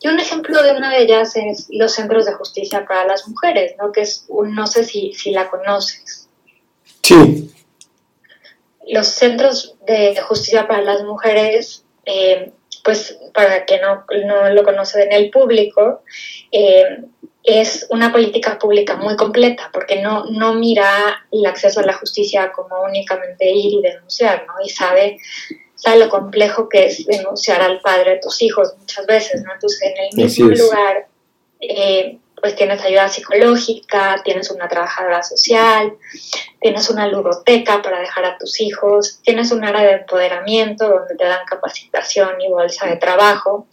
Y 0.01 0.07
un 0.07 0.19
ejemplo 0.19 0.63
de 0.63 0.71
una 0.71 0.89
de 0.89 1.03
ellas 1.03 1.35
es 1.35 1.67
los 1.69 1.91
centros 1.93 2.25
de 2.25 2.33
justicia 2.33 2.87
para 2.87 3.05
las 3.05 3.27
mujeres, 3.27 3.75
¿no? 3.77 3.91
Que 3.91 4.01
es, 4.01 4.25
un, 4.29 4.55
no 4.55 4.65
sé 4.65 4.83
si, 4.83 5.13
si 5.13 5.29
la 5.29 5.47
conoces. 5.47 6.27
Sí. 7.03 7.51
Los 8.89 9.07
centros 9.07 9.75
de 9.85 10.15
justicia 10.21 10.67
para 10.67 10.81
las 10.81 11.03
mujeres, 11.03 11.85
eh, 12.05 12.51
pues 12.83 13.17
para 13.33 13.65
que 13.65 13.79
no, 13.79 14.05
no, 14.25 14.49
lo 14.49 14.63
conocen 14.63 15.03
en 15.03 15.13
el 15.13 15.29
público, 15.29 16.03
eh, 16.51 17.03
es 17.43 17.87
una 17.89 18.11
política 18.11 18.59
pública 18.59 18.95
muy 18.97 19.15
completa, 19.15 19.69
porque 19.71 20.01
no, 20.01 20.25
no 20.25 20.53
mira 20.53 21.25
el 21.31 21.45
acceso 21.45 21.79
a 21.79 21.85
la 21.85 21.93
justicia 21.93 22.51
como 22.51 22.81
únicamente 22.83 23.49
ir 23.49 23.73
y 23.73 23.81
denunciar, 23.81 24.45
¿no? 24.47 24.53
Y 24.63 24.69
sabe 24.69 25.17
sabe 25.77 25.99
lo 25.99 26.09
complejo 26.09 26.67
que 26.67 26.87
es 26.87 27.05
denunciar 27.05 27.61
al 27.61 27.79
padre 27.81 28.15
de 28.15 28.19
tus 28.19 28.41
hijos 28.41 28.75
muchas 28.79 29.05
veces, 29.05 29.43
¿no? 29.43 29.53
Entonces, 29.53 29.81
en 29.83 30.05
el 30.05 30.23
mismo 30.23 30.47
lugar, 30.47 31.07
eh, 31.61 32.17
pues 32.41 32.55
tienes 32.55 32.81
ayuda 32.81 33.09
psicológica, 33.09 34.21
tienes 34.23 34.51
una 34.51 34.67
trabajadora 34.67 35.23
social, 35.23 35.93
tienes 36.59 36.89
una 36.89 37.07
ludoteca 37.07 37.81
para 37.81 37.99
dejar 37.99 38.25
a 38.25 38.37
tus 38.37 38.61
hijos, 38.61 39.19
tienes 39.23 39.51
un 39.51 39.63
área 39.63 39.81
de 39.81 39.93
empoderamiento 39.93 40.87
donde 40.87 41.15
te 41.15 41.25
dan 41.25 41.45
capacitación 41.45 42.39
y 42.41 42.49
bolsa 42.49 42.87
de 42.87 42.97
trabajo. 42.97 43.67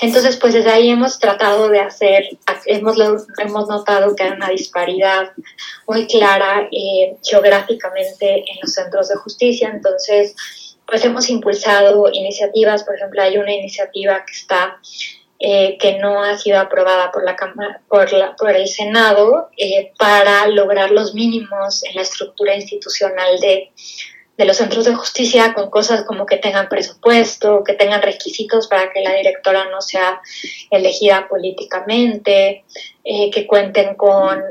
Entonces, 0.00 0.36
pues 0.36 0.54
desde 0.54 0.70
ahí 0.70 0.88
hemos 0.88 1.18
tratado 1.18 1.68
de 1.68 1.80
hacer, 1.80 2.28
hemos, 2.66 2.96
hemos 3.38 3.68
notado 3.68 4.14
que 4.14 4.22
hay 4.22 4.30
una 4.30 4.50
disparidad 4.50 5.32
muy 5.88 6.06
clara 6.06 6.68
eh, 6.70 7.16
geográficamente 7.24 8.36
en 8.36 8.58
los 8.62 8.72
centros 8.72 9.08
de 9.08 9.16
justicia, 9.16 9.68
entonces 9.68 10.36
pues 10.86 11.04
hemos 11.04 11.28
impulsado 11.28 12.08
iniciativas, 12.10 12.82
por 12.82 12.94
ejemplo, 12.94 13.20
hay 13.20 13.36
una 13.36 13.52
iniciativa 13.52 14.24
que 14.24 14.32
está 14.32 14.78
eh, 15.40 15.78
que 15.78 15.98
no 15.98 16.24
ha 16.24 16.36
sido 16.36 16.58
aprobada 16.58 17.12
por 17.12 17.22
la 17.22 17.36
Cámara, 17.36 17.80
por, 17.88 18.12
la, 18.12 18.34
por 18.34 18.50
el 18.50 18.66
Senado 18.66 19.50
eh, 19.56 19.92
para 19.96 20.48
lograr 20.48 20.90
los 20.90 21.14
mínimos 21.14 21.84
en 21.84 21.94
la 21.94 22.02
estructura 22.02 22.56
institucional 22.56 23.38
de, 23.38 23.70
de, 24.36 24.44
los 24.44 24.56
centros 24.56 24.84
de 24.84 24.96
justicia 24.96 25.54
con 25.54 25.70
cosas 25.70 26.02
como 26.02 26.26
que 26.26 26.38
tengan 26.38 26.68
presupuesto, 26.68 27.62
que 27.62 27.74
tengan 27.74 28.02
requisitos 28.02 28.66
para 28.66 28.90
que 28.92 29.00
la 29.00 29.14
directora 29.14 29.66
no 29.70 29.80
sea 29.80 30.20
elegida 30.72 31.28
políticamente, 31.28 32.64
eh, 33.04 33.30
que 33.30 33.46
cuenten 33.46 33.94
con 33.94 34.42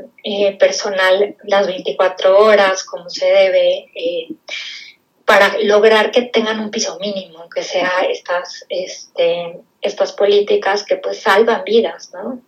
personal 0.58 1.36
las 1.44 1.66
24 1.66 2.38
horas 2.38 2.84
como 2.84 3.10
se 3.10 3.26
debe 3.26 3.90
para 5.26 5.58
lograr 5.62 6.10
que 6.10 6.22
tengan 6.22 6.60
un 6.60 6.70
piso 6.70 6.98
mínimo, 6.98 7.50
que 7.50 7.62
sea 7.62 7.90
estas, 8.10 8.64
este, 8.70 9.60
estas 9.80 10.12
políticas 10.12 10.84
que 10.84 10.96
pues 10.96 11.20
salvan 11.20 11.62
vidas, 11.64 12.10
¿no? 12.12 12.40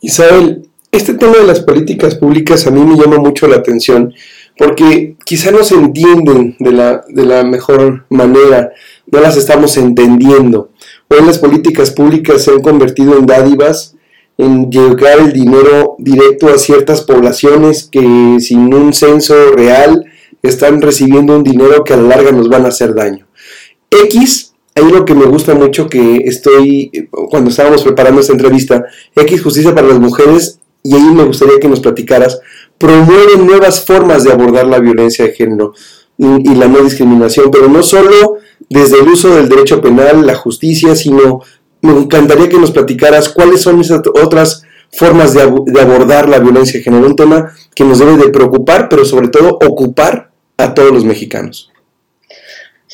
Isabel, 0.00 0.68
este 0.90 1.14
tema 1.14 1.38
de 1.38 1.44
las 1.44 1.60
políticas 1.60 2.14
públicas 2.14 2.66
a 2.66 2.70
mí 2.70 2.80
me 2.80 2.96
llama 2.96 3.18
mucho 3.18 3.46
la 3.46 3.56
atención 3.56 4.14
porque 4.56 5.16
quizá 5.24 5.50
no 5.50 5.64
se 5.64 5.74
entienden 5.74 6.56
de 6.58 6.72
la, 6.72 7.04
de 7.08 7.24
la 7.24 7.42
mejor 7.42 8.04
manera, 8.10 8.72
no 9.06 9.20
las 9.20 9.36
estamos 9.36 9.76
entendiendo. 9.76 10.70
Hoy 11.08 11.24
las 11.24 11.38
políticas 11.38 11.90
públicas 11.90 12.44
se 12.44 12.50
han 12.50 12.60
convertido 12.60 13.16
en 13.16 13.26
dádivas, 13.26 13.96
en 14.38 14.70
llegar 14.70 15.20
el 15.20 15.32
dinero 15.32 15.96
directo 15.98 16.48
a 16.48 16.58
ciertas 16.58 17.02
poblaciones 17.02 17.88
que 17.90 18.00
sin 18.40 18.72
un 18.74 18.92
censo 18.92 19.52
real 19.52 20.04
están 20.42 20.82
recibiendo 20.82 21.36
un 21.36 21.42
dinero 21.42 21.84
que 21.84 21.94
a 21.94 21.96
la 21.96 22.16
larga 22.16 22.32
nos 22.32 22.48
van 22.48 22.64
a 22.64 22.68
hacer 22.68 22.94
daño. 22.94 23.26
X, 23.90 24.51
hay 24.74 24.90
lo 24.90 25.04
que 25.04 25.14
me 25.14 25.26
gusta 25.26 25.54
mucho 25.54 25.88
que 25.88 26.18
estoy, 26.24 27.08
cuando 27.30 27.50
estábamos 27.50 27.82
preparando 27.82 28.20
esta 28.20 28.32
entrevista, 28.32 28.84
X 29.14 29.42
Justicia 29.42 29.74
para 29.74 29.88
las 29.88 30.00
Mujeres, 30.00 30.60
y 30.82 30.94
ahí 30.94 31.02
me 31.02 31.24
gustaría 31.24 31.60
que 31.60 31.68
nos 31.68 31.80
platicaras, 31.80 32.40
promueve 32.78 33.36
nuevas 33.38 33.84
formas 33.84 34.24
de 34.24 34.32
abordar 34.32 34.66
la 34.66 34.80
violencia 34.80 35.26
de 35.26 35.32
género 35.32 35.74
y, 36.16 36.54
la 36.54 36.68
no 36.68 36.82
discriminación, 36.82 37.50
pero 37.50 37.68
no 37.68 37.82
solo 37.82 38.36
desde 38.68 39.00
el 39.00 39.08
uso 39.08 39.34
del 39.34 39.48
derecho 39.48 39.80
penal, 39.80 40.26
la 40.26 40.34
justicia, 40.34 40.94
sino 40.94 41.40
me 41.80 41.92
encantaría 41.92 42.48
que 42.48 42.58
nos 42.58 42.70
platicaras 42.70 43.28
cuáles 43.28 43.60
son 43.60 43.80
esas 43.80 44.02
otras 44.22 44.62
formas 44.92 45.34
de, 45.34 45.50
de, 45.66 45.80
abordar 45.80 46.28
la 46.28 46.38
violencia 46.38 46.78
de 46.78 46.84
género, 46.84 47.06
un 47.06 47.16
tema 47.16 47.52
que 47.74 47.84
nos 47.84 47.98
debe 47.98 48.16
de 48.16 48.28
preocupar, 48.28 48.88
pero 48.88 49.04
sobre 49.04 49.28
todo 49.28 49.58
ocupar 49.66 50.30
a 50.56 50.74
todos 50.74 50.92
los 50.92 51.04
mexicanos. 51.04 51.71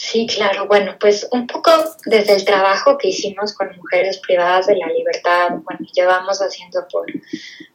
Sí, 0.00 0.28
claro. 0.28 0.68
Bueno, 0.68 0.96
pues 1.00 1.26
un 1.32 1.48
poco 1.48 1.72
desde 2.06 2.36
el 2.36 2.44
trabajo 2.44 2.96
que 2.96 3.08
hicimos 3.08 3.52
con 3.52 3.76
mujeres 3.76 4.18
privadas 4.18 4.68
de 4.68 4.76
la 4.76 4.86
libertad, 4.86 5.48
bueno, 5.64 5.80
llevamos 5.92 6.38
haciendo 6.38 6.86
por, 6.88 7.06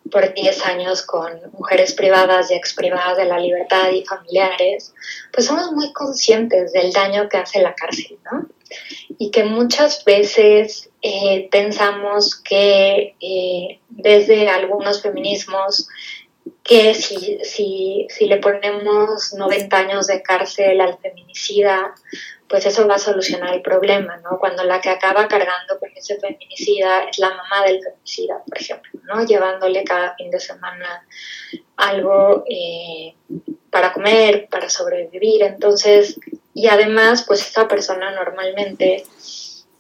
por 0.10 0.34
10 0.34 0.66
años 0.66 1.02
con 1.02 1.34
mujeres 1.52 1.94
privadas 1.94 2.50
y 2.50 2.54
ex 2.54 2.76
privadas 2.76 3.18
de 3.18 3.26
la 3.26 3.40
libertad 3.40 3.92
y 3.92 4.06
familiares, 4.06 4.94
pues 5.34 5.48
somos 5.48 5.74
muy 5.74 5.92
conscientes 5.92 6.72
del 6.72 6.94
daño 6.94 7.28
que 7.28 7.38
hace 7.38 7.62
la 7.62 7.76
cárcel, 7.76 8.18
¿no? 8.32 8.48
Y 9.18 9.30
que 9.30 9.44
muchas 9.44 10.06
veces 10.06 10.90
eh, 11.02 11.50
pensamos 11.52 12.38
que 12.38 13.18
eh, 13.20 13.82
desde 13.90 14.48
algunos 14.48 15.02
feminismos 15.02 15.90
que 16.64 16.94
si, 16.94 17.40
si, 17.44 18.08
si 18.10 18.26
le 18.28 18.38
ponemos 18.38 19.34
90 19.34 19.78
años 19.78 20.08
de 20.08 20.22
cárcel 20.22 20.80
al 20.80 20.98
feminicida, 21.00 21.94
pues 22.48 22.66
eso 22.66 22.88
va 22.88 22.96
a 22.96 23.00
solucionar 23.00 23.54
el 23.54 23.62
problema, 23.62 24.18
¿no? 24.18 24.38
Cuando 24.40 24.64
la 24.64 24.80
que 24.80 24.90
acaba 24.90 25.28
cargando 25.28 25.80
con 25.80 25.90
ese 25.96 26.20
feminicida 26.20 27.06
es 27.06 27.20
la 27.20 27.30
mamá 27.30 27.64
del 27.66 27.82
feminicida, 27.82 28.44
por 28.48 28.58
ejemplo, 28.58 29.00
¿no? 29.04 29.26
Llevándole 29.26 29.84
cada 29.84 30.16
fin 30.16 30.30
de 30.30 30.40
semana 30.40 31.06
algo 31.76 32.44
eh, 32.50 33.16
para 33.70 33.92
comer, 33.92 34.48
para 34.50 34.70
sobrevivir. 34.70 35.44
Entonces, 35.44 36.20
y 36.54 36.68
además, 36.68 37.24
pues 37.28 37.42
esta 37.42 37.68
persona 37.68 38.12
normalmente 38.12 39.04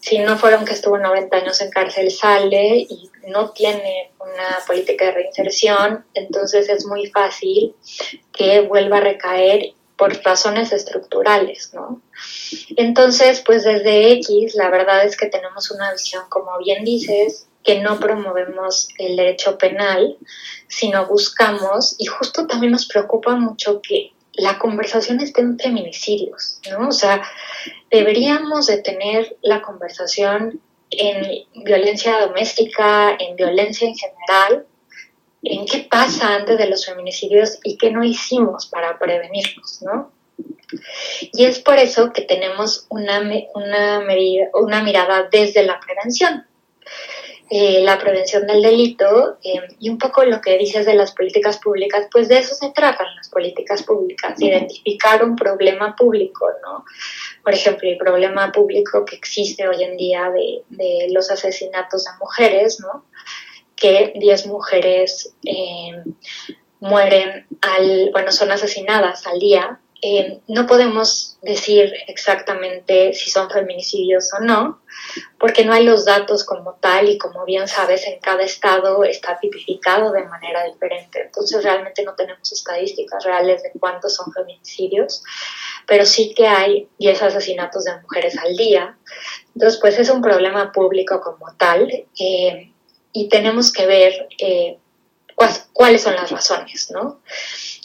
si 0.03 0.19
no 0.19 0.37
fueron 0.37 0.65
que 0.65 0.73
estuvo 0.73 0.97
90 0.97 1.37
años 1.37 1.61
en 1.61 1.69
cárcel, 1.69 2.11
sale 2.11 2.85
y 2.89 3.09
no 3.27 3.51
tiene 3.51 4.11
una 4.19 4.59
política 4.65 5.05
de 5.05 5.11
reinserción, 5.11 6.05
entonces 6.13 6.69
es 6.69 6.85
muy 6.85 7.07
fácil 7.07 7.75
que 8.31 8.61
vuelva 8.61 8.97
a 8.97 9.01
recaer 9.01 9.73
por 9.97 10.21
razones 10.23 10.71
estructurales, 10.73 11.73
¿no? 11.73 12.01
Entonces, 12.75 13.41
pues 13.45 13.63
desde 13.63 14.11
X, 14.13 14.55
la 14.55 14.69
verdad 14.69 15.05
es 15.05 15.15
que 15.15 15.27
tenemos 15.27 15.71
una 15.71 15.91
visión, 15.91 16.23
como 16.29 16.57
bien 16.57 16.83
dices, 16.83 17.47
que 17.63 17.79
no 17.79 17.99
promovemos 17.99 18.89
el 18.97 19.15
derecho 19.15 19.57
penal, 19.57 20.17
sino 20.67 21.05
buscamos, 21.05 21.95
y 21.97 22.05
justo 22.05 22.47
también 22.47 22.71
nos 22.71 22.87
preocupa 22.87 23.35
mucho 23.35 23.81
que 23.81 24.11
la 24.33 24.57
conversación 24.57 25.21
esté 25.21 25.41
en 25.41 25.57
feminicidios, 25.59 26.59
¿no? 26.71 26.89
O 26.89 26.91
sea, 26.91 27.23
deberíamos 27.91 28.65
de 28.67 28.81
tener 28.81 29.37
la 29.41 29.61
conversación 29.61 30.59
en 30.99 31.63
violencia 31.63 32.19
doméstica, 32.19 33.15
en 33.19 33.35
violencia 33.35 33.87
en 33.87 33.95
general, 33.95 34.65
en 35.43 35.65
qué 35.65 35.87
pasa 35.89 36.35
antes 36.35 36.57
de 36.57 36.67
los 36.67 36.85
feminicidios 36.85 37.59
y 37.63 37.77
qué 37.77 37.91
no 37.91 38.03
hicimos 38.03 38.67
para 38.67 38.97
prevenirlos, 38.97 39.81
¿no? 39.81 40.11
Y 41.31 41.45
es 41.45 41.59
por 41.59 41.77
eso 41.77 42.11
que 42.11 42.23
tenemos 42.23 42.87
una, 42.89 43.21
una, 43.53 43.99
medida, 44.01 44.47
una 44.53 44.81
mirada 44.81 45.27
desde 45.31 45.63
la 45.63 45.79
prevención. 45.79 46.45
Eh, 47.49 47.81
la 47.83 47.99
prevención 47.99 48.47
del 48.47 48.63
delito 48.63 49.37
eh, 49.43 49.61
y 49.79 49.89
un 49.89 49.99
poco 49.99 50.23
lo 50.23 50.41
que 50.41 50.57
dices 50.57 50.87
de 50.87 50.95
las 50.95 51.11
políticas 51.11 51.59
públicas, 51.59 52.07
pues 52.11 52.27
de 52.27 52.39
eso 52.39 52.55
se 52.55 52.71
tratan 52.71 53.05
las 53.15 53.29
políticas 53.29 53.83
públicas, 53.83 54.41
identificar 54.41 55.23
un 55.23 55.35
problema 55.35 55.95
público, 55.95 56.47
¿no? 56.63 56.83
Por 57.43 57.53
ejemplo, 57.53 57.89
el 57.89 57.97
problema 57.97 58.51
público 58.51 59.03
que 59.05 59.15
existe 59.15 59.67
hoy 59.67 59.83
en 59.83 59.97
día 59.97 60.31
de, 60.31 61.07
los 61.11 61.29
asesinatos 61.29 62.05
de 62.05 62.11
mujeres, 62.19 62.79
¿no? 62.79 63.05
Que 63.75 64.13
10 64.15 64.47
mujeres 64.47 65.35
eh, 65.45 66.01
mueren 66.79 67.45
al, 67.61 68.09
bueno, 68.11 68.31
son 68.31 68.51
asesinadas 68.51 69.27
al 69.27 69.39
día 69.39 69.79
eh, 70.05 70.41
no 70.49 70.67
podemos 70.67 71.37
decir 71.41 71.93
exactamente 72.07 73.13
si 73.13 73.29
son 73.29 73.49
feminicidios 73.49 74.29
o 74.33 74.43
no, 74.43 74.81
porque 75.39 75.63
no 75.63 75.71
hay 75.71 75.85
los 75.85 76.03
datos 76.03 76.43
como 76.43 76.73
tal 76.73 77.07
y 77.07 77.17
como 77.17 77.45
bien 77.45 77.69
sabes, 77.69 78.05
en 78.05 78.19
cada 78.19 78.43
estado 78.43 79.05
está 79.05 79.39
tipificado 79.39 80.11
de 80.11 80.25
manera 80.25 80.65
diferente. 80.65 81.21
Entonces 81.21 81.63
realmente 81.63 82.03
no 82.03 82.15
tenemos 82.15 82.51
estadísticas 82.51 83.23
reales 83.23 83.63
de 83.63 83.71
cuántos 83.79 84.15
son 84.15 84.33
feminicidios, 84.33 85.23
pero 85.87 86.05
sí 86.05 86.33
que 86.35 86.47
hay 86.47 86.89
10 86.99 87.21
asesinatos 87.23 87.85
de 87.85 88.01
mujeres 88.01 88.37
al 88.37 88.57
día. 88.57 88.97
Entonces 89.55 89.79
pues 89.79 89.97
es 89.99 90.09
un 90.09 90.21
problema 90.21 90.73
público 90.73 91.21
como 91.21 91.55
tal 91.55 91.89
eh, 92.19 92.73
y 93.13 93.29
tenemos 93.29 93.71
que 93.71 93.85
ver 93.85 94.27
eh, 94.37 94.77
cuáles 95.71 96.01
son 96.01 96.15
las 96.15 96.29
razones, 96.29 96.91
¿no? 96.91 97.21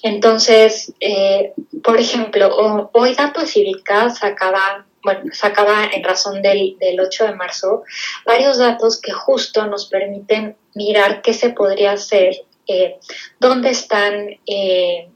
Entonces, 0.03 0.93
eh, 1.01 1.53
por 1.83 1.99
ejemplo, 1.99 2.91
hoy 2.93 3.15
Datos 3.15 3.51
Cívica 3.51 4.11
sacaba, 4.11 4.87
bueno, 5.03 5.23
sacaba 5.33 5.87
en 5.93 6.05
razón 6.05 6.43
del, 6.43 6.77
8 7.01 7.25
de 7.27 7.35
marzo 7.35 7.83
varios 8.25 8.59
datos 8.59 9.01
que 9.01 9.13
justo 9.13 9.67
nos 9.67 9.87
permiten 9.87 10.57
mirar 10.75 11.23
qué 11.23 11.35
se 11.35 11.51
podría 11.51 11.93
hacer, 11.93 12.43
eh, 12.67 12.99
dónde 13.41 13.71
están... 13.71 14.39
Eh, 14.47 15.09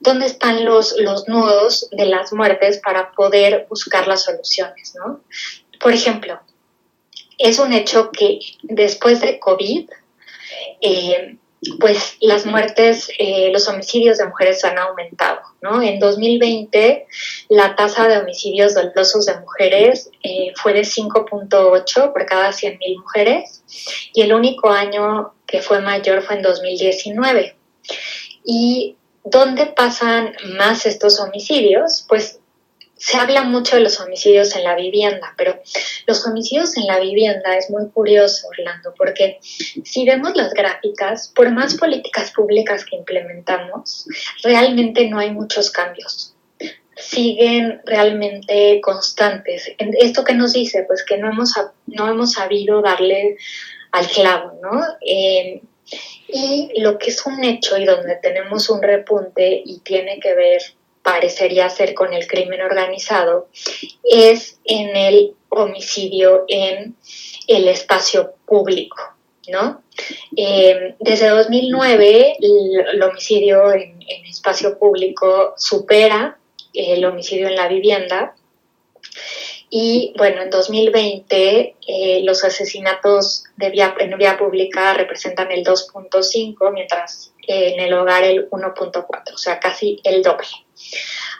dónde 0.00 0.26
están 0.26 0.64
los, 0.64 0.96
los 0.98 1.28
nudos 1.28 1.88
de 1.92 2.06
las 2.06 2.32
muertes 2.32 2.80
para 2.84 3.12
poder 3.12 3.66
buscar 3.70 4.08
las 4.08 4.24
soluciones, 4.24 4.96
¿no? 4.96 5.20
Por 5.78 5.92
ejemplo, 5.92 6.40
es 7.38 7.58
un 7.58 7.72
hecho 7.72 8.10
que 8.10 8.40
después 8.62 9.20
de 9.20 9.38
COVID, 9.38 9.90
eh, 10.80 11.36
pues 11.78 12.16
las 12.20 12.44
muertes, 12.44 13.08
eh, 13.18 13.50
los 13.52 13.68
homicidios 13.68 14.18
de 14.18 14.26
mujeres 14.26 14.64
han 14.64 14.78
aumentado, 14.78 15.40
¿no? 15.60 15.80
En 15.80 16.00
2020 16.00 17.06
la 17.50 17.76
tasa 17.76 18.08
de 18.08 18.18
homicidios 18.18 18.74
dolosos 18.74 19.26
de 19.26 19.38
mujeres 19.38 20.10
eh, 20.24 20.52
fue 20.56 20.72
de 20.72 20.80
5.8 20.80 22.12
por 22.12 22.26
cada 22.26 22.50
100.000 22.50 23.00
mujeres 23.00 23.62
y 24.12 24.22
el 24.22 24.34
único 24.34 24.70
año 24.70 25.34
que 25.46 25.62
fue 25.62 25.80
mayor 25.80 26.22
fue 26.22 26.36
en 26.36 26.42
2019. 26.42 27.56
¿Y 28.44 28.96
dónde 29.22 29.66
pasan 29.66 30.34
más 30.58 30.84
estos 30.84 31.20
homicidios? 31.20 32.04
Pues 32.08 32.40
se 33.02 33.16
habla 33.16 33.42
mucho 33.42 33.74
de 33.74 33.82
los 33.82 33.98
homicidios 33.98 34.54
en 34.54 34.62
la 34.62 34.76
vivienda, 34.76 35.34
pero 35.36 35.60
los 36.06 36.24
homicidios 36.24 36.76
en 36.76 36.86
la 36.86 37.00
vivienda 37.00 37.56
es 37.56 37.68
muy 37.68 37.90
curioso, 37.90 38.46
Orlando, 38.46 38.94
porque 38.96 39.40
si 39.42 40.04
vemos 40.04 40.36
las 40.36 40.54
gráficas, 40.54 41.26
por 41.34 41.50
más 41.50 41.74
políticas 41.74 42.30
públicas 42.30 42.84
que 42.84 42.94
implementamos, 42.94 44.06
realmente 44.44 45.08
no 45.08 45.18
hay 45.18 45.32
muchos 45.32 45.72
cambios. 45.72 46.36
Siguen 46.94 47.82
realmente 47.86 48.80
constantes. 48.80 49.72
Esto 49.78 50.22
que 50.22 50.34
nos 50.34 50.52
dice, 50.52 50.84
pues 50.86 51.04
que 51.04 51.18
no 51.18 51.28
hemos, 51.28 51.54
no 51.86 52.08
hemos 52.08 52.34
sabido 52.34 52.82
darle 52.82 53.36
al 53.90 54.06
clavo, 54.06 54.60
¿no? 54.62 54.80
Eh, 55.04 55.60
y 56.28 56.80
lo 56.80 56.98
que 56.98 57.10
es 57.10 57.26
un 57.26 57.42
hecho 57.42 57.76
y 57.76 57.84
donde 57.84 58.14
tenemos 58.22 58.70
un 58.70 58.80
repunte 58.80 59.60
y 59.64 59.80
tiene 59.80 60.20
que 60.20 60.34
ver 60.34 60.62
parecería 61.02 61.68
ser 61.68 61.94
con 61.94 62.12
el 62.12 62.26
crimen 62.26 62.62
organizado, 62.62 63.48
es 64.04 64.58
en 64.64 64.96
el 64.96 65.34
homicidio 65.48 66.44
en 66.48 66.96
el 67.46 67.68
espacio 67.68 68.34
público, 68.46 68.96
¿no? 69.48 69.82
Eh, 70.36 70.94
desde 71.00 71.28
2009 71.28 72.36
el, 72.40 73.02
homicidio 73.02 73.72
en, 73.72 74.00
espacio 74.28 74.78
público 74.78 75.54
supera 75.56 76.38
el 76.72 77.04
homicidio 77.04 77.48
en 77.48 77.56
la 77.56 77.68
vivienda. 77.68 78.34
Y 79.68 80.12
bueno, 80.16 80.42
en 80.42 80.50
2020 80.50 81.76
eh, 81.86 82.20
los 82.24 82.44
asesinatos 82.44 83.44
de 83.56 83.70
vía, 83.70 83.94
en 83.98 84.16
vía 84.18 84.36
pública 84.36 84.94
representan 84.94 85.50
el 85.50 85.64
2.5, 85.64 86.72
mientras 86.72 87.32
en 87.46 87.80
el 87.80 87.92
hogar 87.94 88.22
el 88.22 88.50
1.4, 88.50 89.34
o 89.34 89.38
sea, 89.38 89.58
casi 89.58 90.00
el 90.04 90.22
doble. 90.22 90.46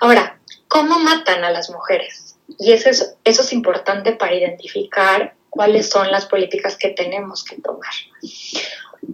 Ahora, 0.01 0.39
¿cómo 0.69 0.99
matan 0.99 1.45
a 1.45 1.51
las 1.51 1.71
mujeres? 1.71 2.37
Y 2.59 2.73
eso 2.73 2.91
es, 3.25 3.53
importante 3.53 4.13
para 4.13 4.35
identificar 4.35 5.35
cuáles 5.51 5.91
son 5.91 6.11
las 6.11 6.25
políticas 6.27 6.77
que 6.77 6.89
tenemos 6.91 7.45
que 7.45 7.61
tomar. 7.61 7.93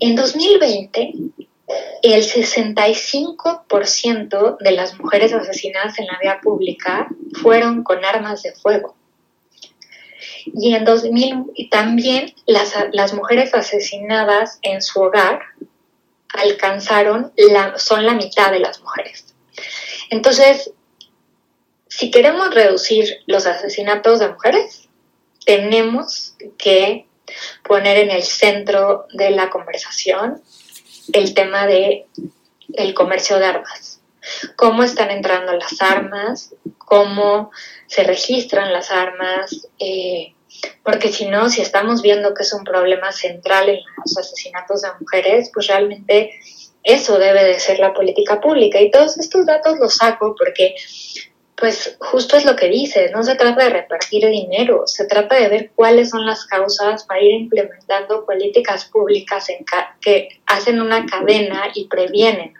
En 0.01 0.17
2020, 0.17 1.13
el 2.03 2.23
65% 2.23 4.59
de 4.59 4.73
las 4.73 4.99
mujeres 4.99 5.33
asesinadas 5.33 5.99
en 5.99 6.07
la 6.07 6.19
vía 6.21 6.41
pública 6.41 7.09
fueron 7.43 7.85
con 7.85 8.05
armas 8.05 8.43
de 8.43 8.53
fuego. 8.53 8.95
Y 10.47 10.75
en 10.75 10.85
2000 10.85 11.69
también 11.71 12.35
las, 12.47 12.75
las 12.93 13.13
mujeres 13.13 13.53
asesinadas 13.55 14.59
en 14.63 14.81
su 14.81 15.01
hogar 15.01 15.41
alcanzaron, 16.35 17.33
son 17.77 18.07
la 18.07 18.15
mitad 18.15 18.53
de 18.53 18.61
las 18.61 18.81
mujeres. 18.81 19.35
Entonces, 20.11 20.73
si 21.89 22.11
queremos 22.11 22.55
reducir 22.55 23.19
los 23.27 23.47
asesinatos 23.47 24.21
de 24.21 24.29
mujeres, 24.29 24.89
tenemos 25.45 26.35
que 26.57 27.07
poner 27.65 27.99
en 27.99 28.11
el 28.11 28.23
centro 28.23 29.07
de 29.13 29.31
la 29.31 29.51
conversación 29.51 30.43
el 31.13 31.35
tema 31.35 31.67
de 31.67 32.07
el 32.75 32.95
comercio 32.95 33.39
de 33.39 33.47
armas. 33.47 34.01
Cómo 34.57 34.83
están 34.83 35.11
entrando 35.11 35.53
las 35.55 35.81
armas, 35.81 36.55
cómo 36.77 37.51
se 37.87 38.05
registran 38.05 38.73
las 38.73 38.91
armas, 38.91 39.69
eh, 39.79 40.35
porque 40.83 41.13
si 41.13 41.27
no, 41.27 41.49
si 41.49 41.63
estamos 41.63 42.03
viendo 42.03 42.35
que 42.35 42.43
es 42.43 42.53
un 42.53 42.65
problema 42.65 43.13
central 43.13 43.69
en 43.69 43.81
los 44.05 44.19
asesinatos 44.19 44.83
de 44.83 44.89
mujeres, 45.01 45.51
pues 45.53 45.67
realmente 45.67 46.33
eso 46.89 47.19
debe 47.19 47.45
de 47.45 47.61
ser 47.61 47.79
la 47.79 47.93
política 47.93 48.41
pública. 48.41 48.81
Y 48.81 48.91
todos 48.91 49.19
estos 49.19 49.45
datos 49.45 49.79
los 49.79 49.97
saco 49.97 50.35
porque, 50.37 50.75
pues 51.55 51.99
justo 52.01 52.39
es 52.39 52.47
lo 52.47 52.57
que 52.57 52.69
dice, 52.69 53.11
no 53.11 53.23
se 53.23 53.35
trata 53.35 53.65
de 53.65 53.71
repartir 53.71 54.27
dinero, 54.27 54.87
se 54.87 55.05
trata 55.05 55.37
de 55.37 55.49
ver 55.49 55.71
cuáles 55.75 56.09
son 56.09 56.25
las 56.25 56.47
causas 56.47 57.05
para 57.05 57.21
ir 57.21 57.43
implementando 57.43 58.25
políticas 58.25 58.87
públicas 58.87 59.51
en 59.51 59.67
que 60.01 60.29
hacen 60.47 60.81
una 60.81 61.05
cadena 61.05 61.65
y 61.75 61.89
previenen 61.89 62.55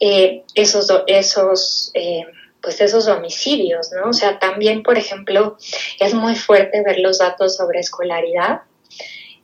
eh, 0.00 0.42
esos, 0.54 0.90
esos 1.06 1.90
eh, 1.92 2.24
pues 2.62 2.80
esos 2.80 3.08
homicidios, 3.08 3.90
¿no? 3.92 4.08
O 4.08 4.12
sea, 4.14 4.38
también, 4.38 4.82
por 4.82 4.96
ejemplo, 4.96 5.58
es 6.00 6.14
muy 6.14 6.34
fuerte 6.34 6.82
ver 6.82 6.98
los 6.98 7.18
datos 7.18 7.56
sobre 7.56 7.80
escolaridad. 7.80 8.62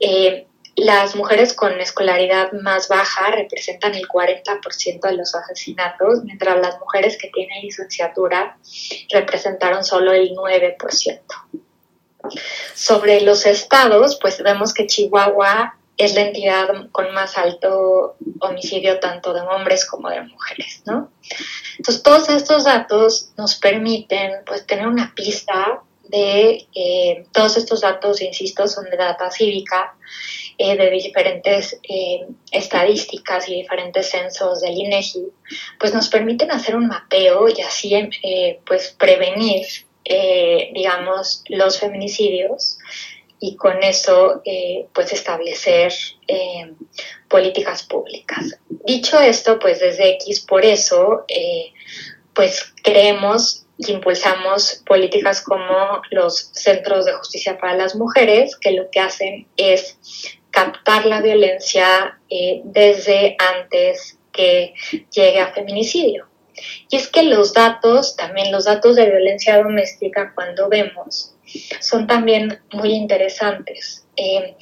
Eh, 0.00 0.46
las 0.76 1.16
mujeres 1.16 1.52
con 1.54 1.78
escolaridad 1.80 2.52
más 2.52 2.88
baja 2.88 3.30
representan 3.30 3.94
el 3.94 4.06
40% 4.08 5.00
de 5.00 5.12
los 5.12 5.34
asesinatos, 5.34 6.24
mientras 6.24 6.58
las 6.60 6.78
mujeres 6.78 7.18
que 7.18 7.28
tienen 7.28 7.62
licenciatura 7.62 8.56
representaron 9.10 9.84
solo 9.84 10.12
el 10.12 10.30
9%. 10.30 11.20
Sobre 12.74 13.20
los 13.22 13.46
estados, 13.46 14.18
pues 14.20 14.42
vemos 14.42 14.72
que 14.72 14.86
Chihuahua 14.86 15.76
es 15.96 16.14
la 16.14 16.22
entidad 16.22 16.68
con 16.92 17.12
más 17.12 17.36
alto 17.36 18.16
homicidio 18.40 19.00
tanto 19.00 19.34
de 19.34 19.42
hombres 19.42 19.84
como 19.84 20.08
de 20.08 20.22
mujeres, 20.22 20.82
¿no? 20.86 21.10
Entonces, 21.76 22.02
todos 22.02 22.28
estos 22.30 22.64
datos 22.64 23.32
nos 23.36 23.56
permiten, 23.56 24.32
pues, 24.46 24.66
tener 24.66 24.86
una 24.86 25.12
pista 25.14 25.82
de 26.08 26.66
eh, 26.74 27.26
todos 27.32 27.56
estos 27.56 27.82
datos, 27.82 28.22
insisto, 28.22 28.66
son 28.66 28.84
de 28.90 28.96
data 28.96 29.30
cívica, 29.30 29.94
eh, 30.62 30.76
de 30.76 30.90
diferentes 30.90 31.80
eh, 31.82 32.26
estadísticas 32.52 33.48
y 33.48 33.56
diferentes 33.56 34.10
censos 34.10 34.60
del 34.60 34.76
INEGI, 34.76 35.26
pues 35.78 35.94
nos 35.94 36.08
permiten 36.08 36.50
hacer 36.50 36.76
un 36.76 36.88
mapeo 36.88 37.48
y 37.48 37.60
así, 37.62 37.94
pues, 38.66 38.94
prevenir, 38.98 39.66
digamos, 40.72 41.44
los 41.48 41.78
feminicidios 41.78 42.78
y 43.40 43.56
con 43.56 43.82
eso 43.82 44.42
eh, 44.44 44.86
pues 44.92 45.12
establecer 45.12 45.92
eh, 46.28 46.74
políticas 47.28 47.82
públicas. 47.82 48.58
Dicho 48.68 49.18
esto, 49.18 49.58
pues 49.58 49.80
desde 49.80 50.10
X 50.10 50.40
por 50.40 50.64
eso 50.64 51.24
eh, 51.26 51.72
pues 52.34 52.72
creemos 52.82 53.66
y 53.78 53.92
impulsamos 53.92 54.82
políticas 54.86 55.40
como 55.40 56.02
los 56.10 56.50
centros 56.52 57.06
de 57.06 57.14
justicia 57.14 57.58
para 57.58 57.74
las 57.76 57.96
mujeres, 57.96 58.56
que 58.56 58.72
lo 58.72 58.90
que 58.90 59.00
hacen 59.00 59.46
es 59.56 59.96
captar 60.60 61.06
la 61.06 61.20
violencia 61.20 62.18
desde 62.64 63.36
antes 63.38 64.18
que 64.32 64.74
llegue 65.10 65.40
a 65.40 65.52
feminicidio. 65.52 66.26
Y 66.90 66.96
es 66.96 67.08
que 67.08 67.22
los 67.22 67.54
datos, 67.54 68.16
también 68.16 68.52
los 68.52 68.66
datos 68.66 68.96
de 68.96 69.06
violencia 69.06 69.62
doméstica, 69.62 70.32
cuando 70.34 70.68
vemos, 70.68 71.34
son 71.80 72.06
también 72.06 72.60
muy 72.72 72.92
interesantes. 72.92 74.06
Eh, 74.16 74.56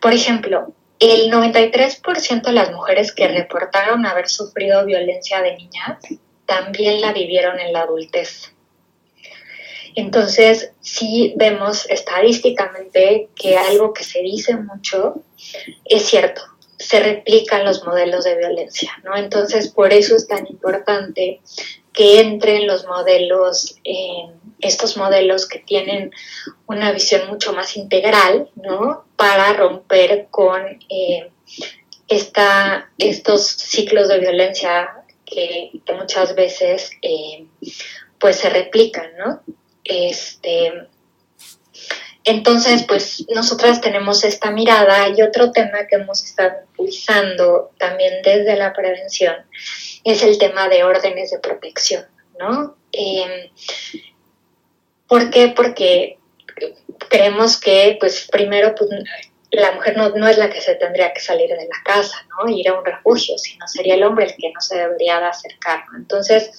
por 0.00 0.12
ejemplo, 0.12 0.74
el 0.98 1.30
93% 1.30 2.42
de 2.42 2.52
las 2.52 2.72
mujeres 2.72 3.12
que 3.12 3.28
reportaron 3.28 4.04
haber 4.04 4.28
sufrido 4.28 4.84
violencia 4.84 5.40
de 5.40 5.56
niñas 5.56 5.98
también 6.44 7.00
la 7.00 7.12
vivieron 7.12 7.58
en 7.60 7.72
la 7.72 7.82
adultez. 7.82 8.52
Entonces, 9.98 10.70
sí 10.80 11.34
vemos 11.34 11.84
estadísticamente 11.90 13.30
que 13.34 13.56
algo 13.56 13.92
que 13.92 14.04
se 14.04 14.20
dice 14.20 14.54
mucho 14.54 15.24
es 15.84 16.04
cierto, 16.04 16.40
se 16.78 17.00
replican 17.00 17.64
los 17.64 17.84
modelos 17.84 18.22
de 18.22 18.36
violencia, 18.36 18.92
¿no? 19.02 19.16
Entonces, 19.16 19.66
por 19.66 19.92
eso 19.92 20.14
es 20.14 20.28
tan 20.28 20.46
importante 20.46 21.40
que 21.92 22.20
entren 22.20 22.68
los 22.68 22.86
modelos, 22.86 23.74
eh, 23.82 24.30
estos 24.60 24.96
modelos 24.96 25.48
que 25.48 25.58
tienen 25.58 26.12
una 26.68 26.92
visión 26.92 27.26
mucho 27.26 27.52
más 27.52 27.76
integral, 27.76 28.50
¿no? 28.54 29.04
Para 29.16 29.52
romper 29.52 30.28
con 30.30 30.62
eh, 30.88 31.32
esta, 32.06 32.88
estos 32.98 33.48
ciclos 33.48 34.06
de 34.06 34.20
violencia 34.20 34.90
que, 35.24 35.72
muchas 35.92 36.36
veces 36.36 36.92
eh, 37.02 37.46
pues 38.20 38.36
se 38.36 38.48
replican, 38.48 39.10
¿no? 39.18 39.42
Este, 39.88 40.72
entonces, 42.24 42.84
pues 42.86 43.24
nosotras 43.34 43.80
tenemos 43.80 44.22
esta 44.22 44.50
mirada 44.50 45.08
y 45.08 45.22
otro 45.22 45.50
tema 45.50 45.86
que 45.88 45.96
hemos 45.96 46.22
estado 46.22 46.58
utilizando 46.76 47.70
también 47.78 48.20
desde 48.22 48.54
la 48.56 48.74
prevención 48.74 49.34
es 50.04 50.22
el 50.22 50.38
tema 50.38 50.68
de 50.68 50.84
órdenes 50.84 51.30
de 51.30 51.38
protección, 51.38 52.04
¿no? 52.38 52.76
Em, 52.92 53.50
¿Por 55.06 55.30
qué? 55.30 55.48
Porque 55.56 56.18
creemos 57.08 57.58
que, 57.58 57.96
pues, 57.98 58.28
primero, 58.30 58.74
pues, 58.74 58.90
la 59.50 59.72
mujer 59.72 59.96
no, 59.96 60.10
no, 60.10 60.28
es 60.28 60.36
la 60.36 60.50
que 60.50 60.60
se 60.60 60.74
tendría 60.74 61.12
que 61.12 61.20
salir 61.20 61.48
de 61.48 61.56
la 61.56 61.82
casa, 61.84 62.26
¿no? 62.28 62.50
Ir 62.50 62.68
a 62.68 62.78
un 62.78 62.84
refugio, 62.84 63.38
sino 63.38 63.66
sería 63.66 63.94
el 63.94 64.02
hombre 64.02 64.26
el 64.26 64.36
que 64.36 64.52
no 64.52 64.60
se 64.60 64.76
debería 64.76 65.18
de 65.20 65.26
acercar, 65.26 65.84
Entonces, 65.96 66.50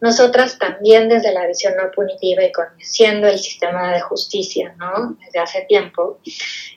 nosotras 0.00 0.58
también 0.58 1.08
desde 1.08 1.32
la 1.32 1.46
visión 1.46 1.74
no 1.76 1.90
punitiva 1.90 2.44
y 2.44 2.52
conociendo 2.52 3.26
el 3.26 3.38
sistema 3.38 3.92
de 3.92 4.00
justicia, 4.00 4.74
¿no? 4.78 5.16
Desde 5.24 5.38
hace 5.40 5.62
tiempo, 5.62 6.20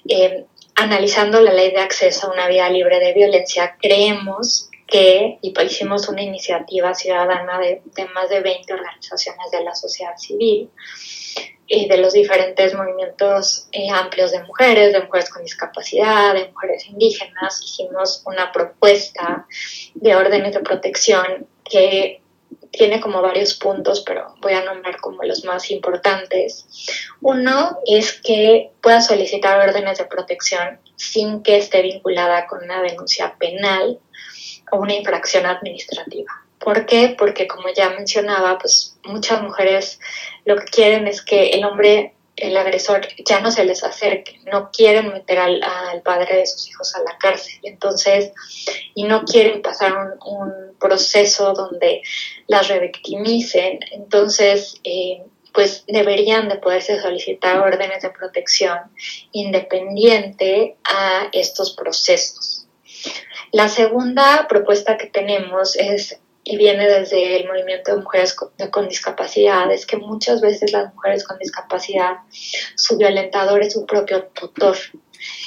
em, 0.07 0.45
analizando 0.75 1.39
la 1.41 1.53
ley 1.53 1.71
de 1.71 1.81
acceso 1.81 2.27
a 2.27 2.33
una 2.33 2.47
vida 2.47 2.67
libre 2.69 2.99
de 2.99 3.13
violencia, 3.13 3.77
creemos 3.79 4.69
que, 4.87 5.37
y 5.41 5.51
pues 5.51 5.71
hicimos 5.71 6.09
una 6.09 6.21
iniciativa 6.21 6.93
ciudadana 6.93 7.59
de, 7.59 7.81
más 8.13 8.29
de 8.29 8.41
20 8.41 8.73
organizaciones 8.73 9.51
de 9.51 9.63
la 9.63 9.73
sociedad 9.73 10.17
civil 10.17 10.69
y 11.67 11.87
de 11.87 11.97
los 11.97 12.11
diferentes 12.13 12.73
movimientos 12.73 13.67
eh, 13.71 13.89
amplios 13.89 14.31
de 14.31 14.43
mujeres, 14.43 14.91
de 14.91 15.03
mujeres 15.03 15.29
con 15.29 15.41
discapacidad, 15.41 16.33
de 16.33 16.49
mujeres 16.49 16.85
indígenas, 16.87 17.61
hicimos 17.63 18.23
una 18.25 18.51
propuesta 18.51 19.47
de 19.93 20.15
órdenes 20.15 20.53
de 20.53 20.59
protección 20.59 21.47
que 21.63 22.21
tiene 22.71 22.99
como 22.99 23.21
varios 23.21 23.53
puntos, 23.53 24.01
pero 24.01 24.35
voy 24.41 24.53
a 24.53 24.63
nombrar 24.63 24.97
como 24.97 25.23
los 25.23 25.43
más 25.45 25.71
importantes. 25.71 26.67
Uno 27.21 27.79
es 27.85 28.19
que 28.21 28.71
pueda 28.81 29.01
solicitar 29.01 29.59
órdenes 29.67 29.97
de 29.97 30.05
protección 30.05 30.79
sin 30.95 31.43
que 31.43 31.57
esté 31.57 31.81
vinculada 31.81 32.47
con 32.47 32.63
una 32.63 32.81
denuncia 32.81 33.35
penal 33.37 33.99
o 34.71 34.77
una 34.77 34.93
infracción 34.93 35.45
administrativa. 35.45 36.40
¿Por 36.63 36.85
qué? 36.85 37.15
Porque 37.17 37.47
como 37.47 37.69
ya 37.75 37.89
mencionaba, 37.89 38.57
pues 38.57 38.97
muchas 39.03 39.41
mujeres 39.41 39.99
lo 40.45 40.55
que 40.57 40.65
quieren 40.65 41.07
es 41.07 41.21
que 41.21 41.49
el 41.49 41.65
hombre 41.65 42.13
el 42.41 42.57
agresor 42.57 43.07
ya 43.23 43.39
no 43.39 43.51
se 43.51 43.65
les 43.65 43.83
acerque, 43.83 44.39
no 44.51 44.71
quieren 44.71 45.13
meter 45.13 45.37
al, 45.37 45.61
padre 46.03 46.37
de 46.37 46.45
sus 46.45 46.67
hijos 46.69 46.95
a 46.95 46.99
la 46.99 47.17
cárcel, 47.19 47.59
entonces, 47.63 48.31
y 48.95 49.03
no 49.03 49.23
quieren 49.25 49.61
pasar 49.61 50.17
un, 50.25 50.71
proceso 50.79 51.53
donde 51.53 52.01
las 52.47 52.67
revictimicen, 52.67 53.81
entonces, 53.91 54.79
eh, 54.83 55.21
pues 55.53 55.83
deberían 55.85 56.49
de 56.49 56.55
poderse 56.55 56.99
solicitar 56.99 57.59
órdenes 57.59 58.01
de 58.01 58.09
protección 58.09 58.79
independiente 59.31 60.77
a 60.83 61.29
estos 61.33 61.75
procesos. 61.75 62.65
La 63.51 63.67
segunda 63.67 64.47
propuesta 64.47 64.97
que 64.97 65.07
tenemos 65.07 65.75
es 65.75 66.20
y 66.43 66.57
viene 66.57 66.87
desde 66.87 67.37
el 67.37 67.47
movimiento 67.47 67.95
de 67.95 68.01
mujeres 68.01 68.35
con, 68.35 68.87
discapacidad, 68.87 69.71
es 69.71 69.85
que 69.85 69.97
muchas 69.97 70.41
veces 70.41 70.71
las 70.71 70.93
mujeres 70.93 71.23
con 71.23 71.37
discapacidad, 71.37 72.17
su 72.75 72.97
violentador 72.97 73.61
es 73.61 73.73
su 73.73 73.85
propio 73.85 74.23
tutor. 74.27 74.77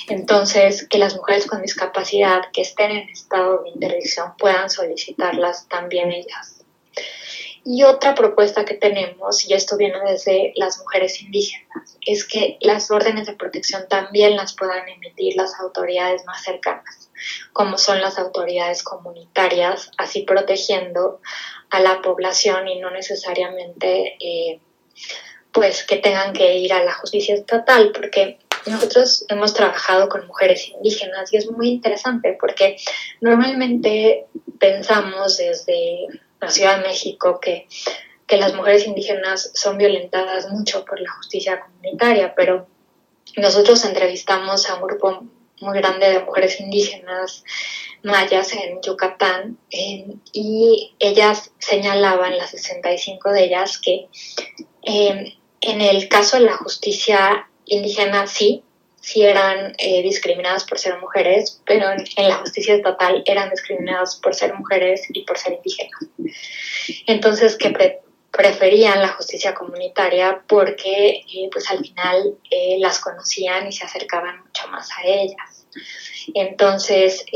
Entonces, 0.08 0.86
que 0.88 0.98
las 0.98 1.16
mujeres 1.16 1.46
con 1.46 1.62
discapacidad 1.62 2.42
que 2.52 2.62
estén 2.62 2.92
en 2.92 3.08
estado 3.08 3.64
de 3.64 3.70
interdicción 3.70 4.34
puedan 4.38 4.70
solicitarlas 4.70 5.68
también 5.68 6.12
ellas. 6.12 6.64
Y 7.66 7.82
otra 7.82 8.14
propuesta 8.14 8.64
que 8.64 8.74
tenemos, 8.74 9.48
y 9.48 9.54
esto 9.54 9.78
viene 9.78 9.98
desde 10.06 10.52
las 10.56 10.78
mujeres 10.78 11.22
indígenas, 11.22 11.96
es 12.06 12.26
que 12.26 12.58
las 12.60 12.90
órdenes 12.90 13.26
de 13.26 13.36
protección 13.36 13.88
también 13.88 14.36
las 14.36 14.54
puedan 14.54 14.86
emitir 14.86 15.34
las 15.34 15.58
autoridades 15.58 16.26
más 16.26 16.42
cercanas, 16.42 17.10
como 17.54 17.78
son 17.78 18.02
las 18.02 18.18
autoridades 18.18 18.82
comunitarias, 18.82 19.90
así 19.96 20.22
protegiendo 20.22 21.20
a 21.70 21.80
la 21.80 22.02
población 22.02 22.68
y 22.68 22.80
no 22.80 22.90
necesariamente 22.90 24.16
eh, 24.20 24.60
pues 25.50 25.84
que 25.84 25.96
tengan 25.96 26.34
que 26.34 26.58
ir 26.58 26.72
a 26.72 26.84
la 26.84 26.92
justicia 26.92 27.34
estatal, 27.34 27.92
porque 27.94 28.40
nosotros 28.66 29.24
hemos 29.28 29.54
trabajado 29.54 30.08
con 30.08 30.26
mujeres 30.26 30.68
indígenas 30.68 31.32
y 31.32 31.36
es 31.36 31.50
muy 31.50 31.68
interesante 31.68 32.36
porque 32.38 32.76
normalmente 33.20 34.26
pensamos 34.58 35.36
desde 35.36 36.06
la 36.44 36.50
Ciudad 36.50 36.78
de 36.78 36.88
México 36.88 37.40
que, 37.40 37.66
que 38.26 38.36
las 38.36 38.54
mujeres 38.54 38.86
indígenas 38.86 39.50
son 39.54 39.78
violentadas 39.78 40.50
mucho 40.50 40.84
por 40.84 41.00
la 41.00 41.10
justicia 41.12 41.60
comunitaria, 41.60 42.34
pero 42.34 42.66
nosotros 43.36 43.84
entrevistamos 43.84 44.68
a 44.68 44.76
un 44.76 44.82
grupo 44.82 45.24
muy 45.60 45.78
grande 45.78 46.10
de 46.10 46.20
mujeres 46.20 46.60
indígenas 46.60 47.44
mayas 48.02 48.52
en 48.52 48.80
Yucatán 48.82 49.58
y 49.70 50.94
ellas 50.98 51.52
señalaban, 51.58 52.36
las 52.36 52.50
65 52.50 53.30
de 53.30 53.44
ellas, 53.44 53.78
que 53.78 54.08
em, 54.82 55.32
en 55.60 55.80
el 55.80 56.08
caso 56.08 56.36
de 56.38 56.44
la 56.44 56.56
justicia 56.56 57.48
indígena 57.64 58.26
sí, 58.26 58.62
sí 59.04 59.22
eran 59.22 59.74
eh, 59.76 60.02
discriminadas 60.02 60.64
por 60.64 60.78
ser 60.78 60.98
mujeres, 60.98 61.60
pero 61.66 61.90
en, 61.90 62.28
la 62.28 62.36
justicia 62.36 62.74
estatal 62.74 63.22
eran 63.26 63.50
discriminadas 63.50 64.16
por 64.16 64.34
ser 64.34 64.54
mujeres 64.54 65.02
y 65.12 65.24
por 65.24 65.36
ser 65.36 65.52
indígenas. 65.52 66.00
Entonces, 67.06 67.56
que 67.56 68.00
preferían 68.30 69.02
la 69.02 69.08
justicia 69.08 69.52
comunitaria 69.52 70.42
porque 70.48 71.22
eh, 71.30 71.48
pues 71.52 71.70
al 71.70 71.80
final 71.80 72.38
eh, 72.50 72.78
las 72.80 72.98
conocían 72.98 73.68
y 73.68 73.72
se 73.72 73.84
acercaban 73.84 74.40
mucho 74.42 74.68
más 74.68 74.88
a 74.96 75.06
ellas. 75.06 75.66
Entonces, 76.32 77.26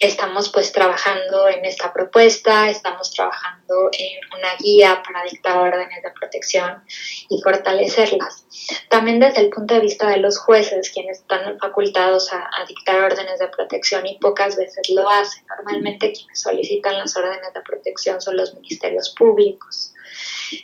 estamos 0.00 0.50
pues 0.50 0.72
trabajando 0.72 1.46
en 1.48 1.62
esta 1.66 1.92
propuesta, 1.92 2.70
estamos 2.70 3.12
trabajando 3.12 3.90
en 3.92 4.18
una 4.38 4.56
guía 4.58 5.02
para 5.06 5.22
dictar 5.24 5.58
órdenes 5.58 6.02
de 6.02 6.10
protección 6.18 6.82
y 7.28 7.40
fortalecerlas. 7.42 8.46
También 8.88 9.20
desde 9.20 9.42
el 9.42 9.50
punto 9.50 9.74
de 9.74 9.80
vista 9.80 10.08
de 10.08 10.16
los 10.16 10.38
jueces, 10.38 10.90
quienes 10.90 11.18
están 11.18 11.58
facultados 11.58 12.32
a, 12.32 12.48
dictar 12.66 13.02
órdenes 13.02 13.38
de 13.40 13.48
protección 13.48 14.06
y 14.06 14.18
pocas 14.18 14.56
veces 14.56 14.88
lo 14.88 15.08
hacen. 15.08 15.44
Normalmente 15.48 16.12
quienes 16.12 16.40
solicitan 16.40 16.96
las 16.96 17.14
órdenes 17.16 17.52
de 17.52 17.60
protección 17.60 18.22
son 18.22 18.38
los 18.38 18.54
ministerios 18.54 19.10
públicos. 19.10 19.92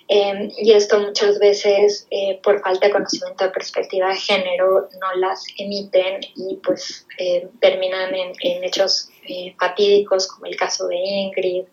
Em, 0.09 0.51
y 0.59 0.73
esto 0.73 0.99
muchas 1.01 1.39
veces 1.39 2.07
eh, 2.11 2.41
por 2.43 2.61
falta 2.61 2.87
de 2.87 2.93
conocimiento 2.93 3.45
de 3.45 3.51
perspectiva 3.51 4.09
de 4.09 4.17
género 4.17 4.89
no 5.01 5.15
las 5.21 5.45
emiten 5.59 6.21
y 6.35 6.57
pues 6.57 7.07
eh, 7.19 7.49
terminan 7.61 8.15
en, 8.15 8.65
hechos 8.65 9.09
eh, 9.29 9.55
fatídicos 9.59 10.27
como 10.27 10.47
el 10.47 10.57
caso 10.57 10.89
de 10.89 10.97
Ingrid, 10.97 11.65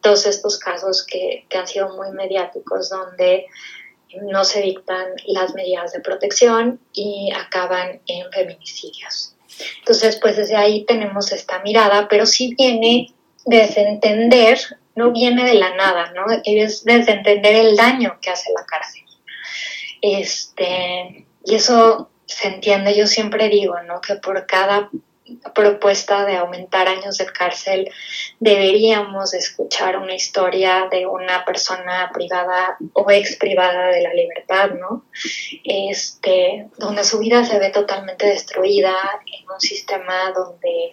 todos 0.00 0.26
estos 0.26 0.58
casos 0.58 1.06
que, 1.06 1.46
que 1.48 1.58
han 1.58 1.66
sido 1.66 1.94
muy 1.96 2.10
mediáticos 2.10 2.90
donde 2.90 3.46
no 4.22 4.44
se 4.44 4.60
dictan 4.60 5.06
las 5.26 5.54
medidas 5.54 5.92
de 5.92 6.00
protección 6.00 6.80
y 6.92 7.32
acaban 7.32 8.00
en 8.06 8.30
feminicidios. 8.30 9.34
Entonces, 9.78 10.18
pues 10.20 10.36
desde 10.36 10.56
ahí 10.56 10.84
tenemos 10.84 11.32
esta 11.32 11.60
mirada, 11.60 12.08
pero 12.08 12.26
sí 12.26 12.54
viene 12.56 13.12
desde 13.44 13.88
entender 13.88 14.58
no 14.94 15.12
viene 15.12 15.44
de 15.44 15.54
la 15.54 15.74
nada, 15.74 16.12
¿no? 16.12 16.24
Es 16.44 16.84
desde 16.84 17.12
entender 17.12 17.54
el 17.56 17.76
daño 17.76 18.18
que 18.20 18.30
hace 18.30 18.52
la 18.56 18.64
cárcel. 18.64 19.02
Este, 20.00 21.26
y 21.44 21.54
eso 21.54 22.10
se 22.26 22.48
entiende, 22.48 22.96
yo 22.96 23.06
siempre 23.06 23.48
digo, 23.48 23.80
¿no? 23.82 24.00
Que 24.00 24.16
por 24.16 24.46
cada 24.46 24.90
propuesta 25.54 26.24
de 26.24 26.36
aumentar 26.36 26.86
años 26.86 27.16
de 27.18 27.26
cárcel, 27.26 27.90
deberíamos 28.40 29.34
escuchar 29.34 29.96
una 29.96 30.14
historia 30.14 30.88
de 30.90 31.06
una 31.06 31.44
persona 31.44 32.10
privada 32.12 32.76
o 32.92 33.10
ex 33.10 33.36
privada 33.36 33.88
de 33.88 34.02
la 34.02 34.12
libertad, 34.12 34.70
¿no? 34.78 35.04
Este, 35.64 36.68
donde 36.78 37.04
su 37.04 37.18
vida 37.18 37.44
se 37.44 37.58
ve 37.58 37.70
totalmente 37.70 38.26
destruida 38.26 38.94
en 39.26 39.50
un 39.50 39.60
sistema 39.60 40.32
donde 40.34 40.92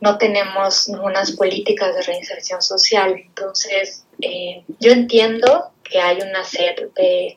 no 0.00 0.18
tenemos 0.18 0.88
ninguna 0.88 1.22
políticas 1.36 1.94
de 1.94 2.02
reinserción 2.02 2.62
social. 2.62 3.14
Entonces, 3.16 4.04
eh, 4.20 4.64
yo 4.80 4.92
entiendo 4.92 5.70
que 5.84 6.00
hay 6.00 6.20
una 6.20 6.44
sed 6.44 6.88
de, 6.96 7.36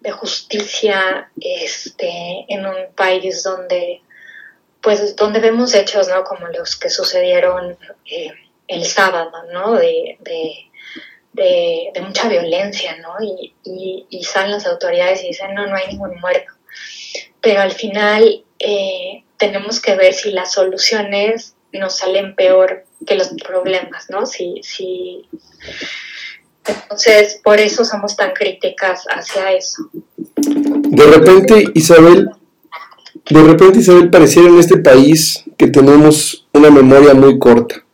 de 0.00 0.10
justicia 0.10 1.30
este, 1.40 2.44
en 2.48 2.66
un 2.66 2.92
país 2.94 3.42
donde 3.42 4.02
pues 4.84 5.16
donde 5.16 5.40
vemos 5.40 5.74
hechos, 5.74 6.08
¿no? 6.08 6.22
Como 6.24 6.46
los 6.48 6.76
que 6.76 6.90
sucedieron 6.90 7.76
eh, 8.04 8.32
el 8.68 8.84
sábado, 8.84 9.32
¿no? 9.50 9.72
De, 9.72 10.18
mucha 12.02 12.28
violencia, 12.28 12.96
¿no? 12.98 13.14
Y, 13.20 13.54
y, 14.10 14.24
salen 14.24 14.52
las 14.52 14.66
autoridades 14.66 15.24
y 15.24 15.28
dicen, 15.28 15.54
no, 15.54 15.66
no 15.66 15.74
hay 15.74 15.88
ningún 15.88 16.20
muerto. 16.20 16.52
Pero 17.40 17.62
al 17.62 17.72
final 17.72 18.44
eh, 18.58 19.24
tenemos 19.38 19.80
que 19.80 19.96
ver 19.96 20.12
si 20.12 20.30
las 20.32 20.52
soluciones 20.52 21.56
nos 21.72 21.96
salen 21.96 22.34
peor 22.34 22.84
que 23.06 23.16
los 23.16 23.28
problemas, 23.42 24.10
¿no? 24.10 24.26
Si, 24.26 24.60
si... 24.62 25.26
Entonces, 26.66 27.40
por 27.42 27.58
eso 27.58 27.84
somos 27.84 28.16
tan 28.16 28.32
críticas 28.32 29.04
hacia 29.08 29.52
eso. 29.52 29.90
De 30.36 31.06
repente, 31.06 31.64
Isabel, 31.74 32.30
de 33.30 33.42
repente, 33.42 33.78
Isabel, 33.78 34.10
pareciera 34.10 34.48
en 34.48 34.58
este 34.58 34.78
país 34.78 35.44
que 35.56 35.68
tenemos 35.68 36.46
una 36.52 36.70
memoria 36.70 37.14
muy 37.14 37.38
corta, 37.38 37.84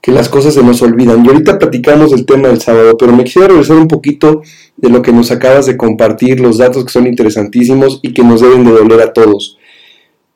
que 0.00 0.12
las 0.12 0.28
cosas 0.28 0.54
se 0.54 0.62
nos 0.62 0.82
olvidan. 0.82 1.24
Y 1.24 1.28
ahorita 1.28 1.58
platicamos 1.58 2.12
del 2.12 2.24
tema 2.24 2.48
del 2.48 2.60
sábado, 2.60 2.96
pero 2.96 3.12
me 3.12 3.24
quisiera 3.24 3.48
regresar 3.48 3.76
un 3.76 3.88
poquito 3.88 4.42
de 4.76 4.88
lo 4.88 5.02
que 5.02 5.12
nos 5.12 5.30
acabas 5.30 5.66
de 5.66 5.76
compartir, 5.76 6.38
los 6.40 6.58
datos 6.58 6.84
que 6.84 6.92
son 6.92 7.06
interesantísimos 7.06 7.98
y 8.02 8.12
que 8.12 8.22
nos 8.22 8.40
deben 8.40 8.64
de 8.64 8.72
doler 8.72 9.00
a 9.00 9.12
todos. 9.12 9.58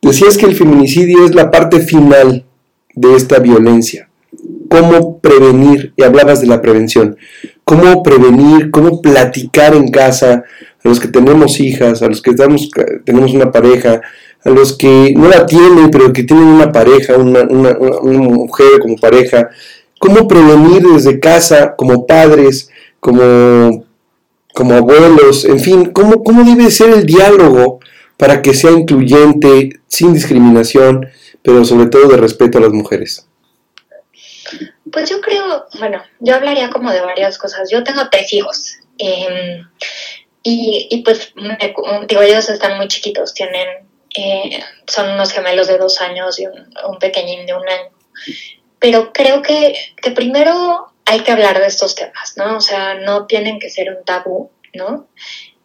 Decías 0.01 0.37
que 0.37 0.47
el 0.47 0.57
feminicidio 0.57 1.25
es 1.25 1.35
la 1.35 1.51
parte 1.51 1.79
final 1.79 2.45
de 2.95 3.15
esta 3.15 3.39
violencia. 3.39 4.09
¿Cómo 4.69 5.21
prevenir? 5.21 5.93
Y 5.97 6.03
hablabas 6.03 6.41
de 6.41 6.49
la 6.49 6.61
prevención. 6.61 7.17
¿Cómo 7.63 8.03
prevenir? 8.03 8.71
¿Cómo 8.73 9.01
platicar 9.01 9.75
en 9.75 9.91
casa? 9.91 10.45
A 10.85 10.89
los 10.89 10.99
que 10.99 11.09
tenemos 11.09 11.61
hijas, 11.61 12.03
a 12.03 12.09
los 12.09 12.21
que 12.21 12.33
tenemos 12.33 13.35
una 13.35 13.53
pareja, 13.53 14.01
a 14.45 14.51
los 14.51 14.77
que 14.77 15.15
no 15.17 15.29
la 15.29 15.47
tienen, 15.47 15.91
pero 15.91 16.13
que 16.13 16.25
tienen 16.25 16.47
una 16.47 16.73
pareja, 16.73 17.17
una, 17.17 17.45
mujer 17.45 18.81
como 18.81 18.97
pareja, 18.97 19.51
cómo 19.99 20.27
prevenir 20.27 20.83
desde 20.83 21.21
casa, 21.21 21.77
como 21.77 22.07
padres, 22.07 22.71
como, 22.99 23.85
como 24.53 24.75
abuelos, 24.75 25.45
en 25.45 25.61
fin, 25.61 25.93
cómo, 25.93 26.25
cómo 26.25 26.45
debe 26.45 26.71
ser 26.71 26.91
el 26.91 27.07
diálogo 27.07 27.81
para 28.17 28.43
que 28.43 28.55
sea 28.55 28.73
incluyente, 28.73 29.81
sin 29.87 30.15
discriminación, 30.15 31.09
pero 31.43 31.65
sobre 31.65 31.89
todo 31.89 32.09
de 32.09 32.17
respeto 32.17 32.59
a 32.59 32.63
las 32.63 32.73
mujeres. 32.73 33.27
Pues 34.91 35.09
yo 35.09 35.21
creo, 35.21 35.65
bueno, 35.79 36.03
yo 36.21 36.35
hablaría 36.35 36.69
como 36.71 36.91
de 36.91 37.01
varias 37.01 37.39
cosas. 37.39 37.71
Yo 37.71 37.83
tengo 37.83 38.03
tres 38.11 38.33
hijos. 38.33 38.75
Em, 38.99 39.67
y, 40.43 40.89
y, 40.91 41.03
pues, 41.03 41.33
digo, 42.09 42.21
ellos 42.21 42.49
están 42.51 42.77
muy 42.77 42.89
chiquitos, 42.89 43.33
tienen 43.33 43.67
eh, 44.17 44.63
son 44.87 45.11
unos 45.11 45.33
gemelos 45.33 45.67
de 45.67 45.79
dos 45.79 46.01
años 46.01 46.39
y 46.39 46.47
un, 46.47 46.99
pequeñín 46.99 47.47
de 47.47 47.55
un 47.55 47.69
año. 47.69 47.91
Pero 48.79 49.13
creo 49.13 49.43
que, 49.43 49.75
que, 50.01 50.11
primero 50.11 50.93
hay 51.05 51.21
que 51.21 51.33
hablar 51.33 51.59
de 51.61 51.67
estos 51.67 51.95
temas, 51.95 52.35
¿no? 52.37 52.57
O 52.57 52.61
sea, 52.61 52.95
no 52.95 53.27
tienen 53.27 53.59
que 53.59 53.71
ser 53.71 53.91
un 53.91 54.05
tabú, 54.05 54.51
¿no? 54.75 55.09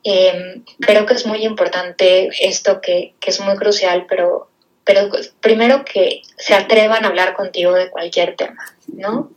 Em, 0.03 0.63
creo 0.79 1.05
que 1.05 1.13
es 1.13 1.25
muy 1.25 1.43
importante 1.43 2.29
esto 2.39 2.79
que, 2.79 3.15
que, 3.19 3.31
es 3.31 3.39
muy 3.39 3.55
crucial, 3.57 4.05
pero, 4.07 4.49
pero 4.83 5.09
primero 5.41 5.83
que 5.83 6.21
se 6.37 6.53
atrevan 6.53 7.03
a 7.03 7.09
hablar 7.09 7.33
contigo 7.33 7.73
de 7.73 7.89
cualquier 7.89 8.35
tema, 8.35 8.63
¿no? 8.87 9.31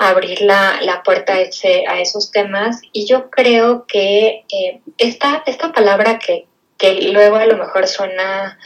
abrir 0.00 0.40
la, 0.40 0.80
la 0.80 1.02
puerta 1.02 1.34
a, 1.34 1.40
ese, 1.42 1.84
a, 1.86 2.00
esos 2.00 2.30
temas. 2.30 2.80
Y 2.92 3.06
yo 3.06 3.30
creo 3.30 3.86
que 3.86 4.44
eh, 4.50 4.80
esta, 4.96 5.42
esta 5.46 5.72
palabra 5.72 6.18
que, 6.18 6.46
que 6.80 7.12
luego 7.12 7.36
a 7.36 7.46
lo 7.46 7.58
mejor 7.58 7.86
suena 7.86 8.58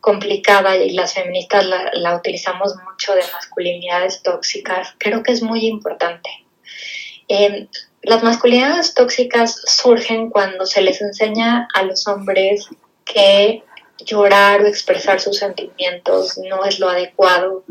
complicada 0.00 0.76
y 0.76 0.90
las 0.90 1.14
feministas 1.14 1.66
la, 1.66 2.16
utilizamos 2.16 2.74
mucho 2.88 3.14
de 3.14 3.22
masculinidades 3.32 4.22
tóxicas, 4.22 4.94
creo 4.98 5.22
que 5.22 5.32
es 5.32 5.42
muy 5.42 5.66
importante. 5.66 6.30
Eh, 7.28 7.68
las 8.02 8.22
masculinidades 8.22 8.94
tóxicas 8.94 9.60
surgen 9.66 10.30
cuando 10.30 10.64
se 10.64 10.80
les 10.80 11.02
enseña 11.02 11.68
a 11.74 11.82
los 11.82 12.06
hombres 12.06 12.68
que 13.04 13.62
llorar 13.98 14.62
o 14.62 14.66
expresar 14.66 15.20
sus 15.20 15.36
sentimientos 15.36 16.38
no 16.38 16.64
es 16.64 16.78
lo 16.78 16.88
adecuado, 16.88 17.64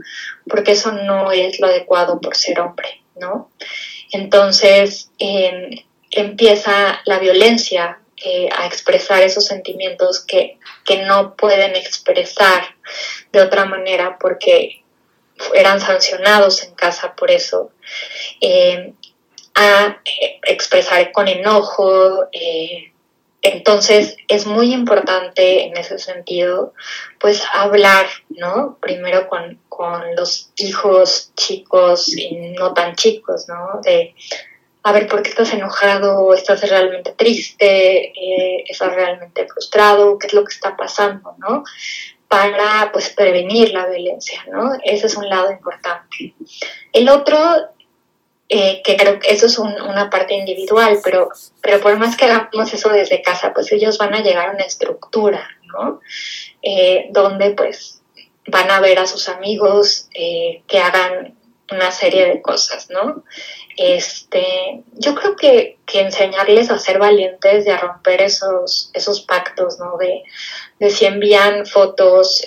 porque 0.47 0.73
eso 0.73 0.91
no 0.91 1.31
es 1.31 1.60
lo 1.60 1.67
adecuado 1.67 2.21
por 2.21 2.36
ser 2.36 2.60
hombre, 2.60 3.01
¿no? 3.15 3.49
Entonces 4.12 5.10
em, 5.17 5.71
empieza 6.12 6.99
la 7.05 7.17
violencia 7.17 7.99
eh, 8.23 8.49
a 8.56 8.65
expresar 8.65 9.21
esos 9.21 9.45
sentimientos 9.45 10.23
que, 10.25 10.58
que 10.86 11.03
no 11.03 11.36
pueden 11.36 11.75
expresar 11.75 12.75
de 13.32 13.41
otra 13.41 13.65
manera 13.65 14.17
porque 14.19 14.84
eran 15.53 15.80
sancionados 15.80 16.63
en 16.63 16.73
casa 16.73 17.15
por 17.15 17.30
eso. 17.30 17.71
Em, 18.41 18.93
a 19.58 19.97
eh, 20.06 20.39
expresar 20.43 21.12
con 21.12 21.27
enojo. 21.27 22.27
Eh, 22.32 22.93
entonces 23.41 24.17
es 24.27 24.45
muy 24.45 24.73
importante 24.73 25.65
en 25.65 25.77
ese 25.77 25.99
sentido, 25.99 26.73
pues 27.19 27.43
hablar, 27.53 28.08
¿no? 28.30 28.77
Primero 28.82 29.27
con, 29.27 29.60
con 29.69 30.15
los 30.15 30.51
hijos 30.58 31.32
chicos 31.36 32.15
y 32.15 32.36
no 32.58 32.73
tan 32.73 32.95
chicos, 32.95 33.47
¿no? 33.47 33.80
A 34.88 34.93
ver, 34.93 35.06
¿por 35.06 35.21
qué 35.21 35.32
estás 35.32 35.54
enojado? 35.54 36.34
¿Estás 36.34 36.62
realmente 36.62 37.12
triste? 37.12 38.06
Eh, 38.06 38.63
¿Estás 38.69 38.95
realmente 38.95 39.45
frustrado? 39.45 40.17
¿Qué 40.17 40.28
es 40.28 40.34
lo 40.34 40.45
que 40.45 40.54
está 40.54 40.78
pasando, 40.78 41.36
no? 41.39 41.65
Para, 42.30 42.89
pues, 42.93 43.10
prevenir 43.10 43.73
la 43.73 43.86
violencia, 43.88 44.45
¿no? 44.50 44.71
Ese 44.82 45.08
es 45.08 45.17
un 45.17 45.28
lado 45.28 45.52
importante. 45.52 46.34
El 46.93 47.10
otro 47.10 47.38
eh, 48.47 48.82
que 48.82 48.95
creo 48.95 49.19
que 49.19 49.30
eso 49.30 49.47
es 49.47 49.60
una 49.60 50.10
parte 50.10 50.36
individual, 50.36 51.00
pero, 51.04 51.32
pero 51.62 51.82
por 51.82 51.97
más 51.97 52.15
que 52.15 52.23
hagamos 52.23 52.73
eso 52.73 52.88
desde 52.88 53.21
casa, 53.21 53.54
pues 53.54 53.69
ellos 53.73 53.97
van 53.97 54.13
a 54.13 54.21
llegar 54.21 54.47
a 54.47 54.54
una 54.54 54.63
estructura, 54.63 55.50
¿no? 55.65 56.00
Eh, 56.62 57.08
donde 57.12 57.50
pues 57.50 58.02
van 58.47 58.71
a 58.71 58.80
ver 58.80 59.00
a 59.00 59.06
sus 59.06 59.28
amigos 59.28 60.08
que 60.13 60.80
hagan 60.80 61.36
una 61.71 61.91
serie 61.91 62.25
de 62.27 62.41
cosas, 62.41 62.89
¿no? 62.89 63.23
Este, 63.75 64.84
yo 64.93 65.13
creo 65.15 65.36
que, 65.36 65.77
que, 65.86 66.01
enseñarles 66.01 66.71
a 66.71 66.80
ser 66.80 66.97
valientes 66.97 67.65
y 67.65 67.69
a 67.69 67.77
romper 67.77 68.21
esos, 68.21 68.89
esos 68.93 69.21
pactos, 69.21 69.77
¿no? 69.80 69.97
De, 69.97 70.23
de 70.80 70.89
si 70.89 71.06
envían 71.06 71.65
fotos 71.65 72.41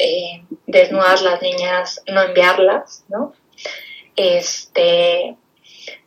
desnudas 0.66 1.22
las 1.22 1.42
niñas, 1.42 2.02
no 2.06 2.22
enviarlas, 2.22 3.04
¿no? 3.08 3.34
Este, 4.16 5.36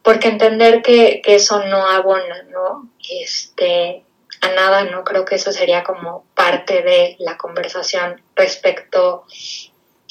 porque 0.03 0.27
entender 0.27 0.81
que, 0.81 1.21
eso 1.23 1.65
no 1.65 1.87
abona, 1.87 2.43
¿no? 2.43 2.89
Este, 3.09 4.03
a 4.41 4.49
nada, 4.49 4.83
¿no? 4.83 5.03
Creo 5.03 5.23
que 5.25 5.35
eso 5.35 5.51
sería 5.51 5.83
como 5.83 6.25
parte 6.35 6.81
de 6.81 7.15
la 7.19 7.37
conversación 7.37 8.21
respecto 8.35 9.23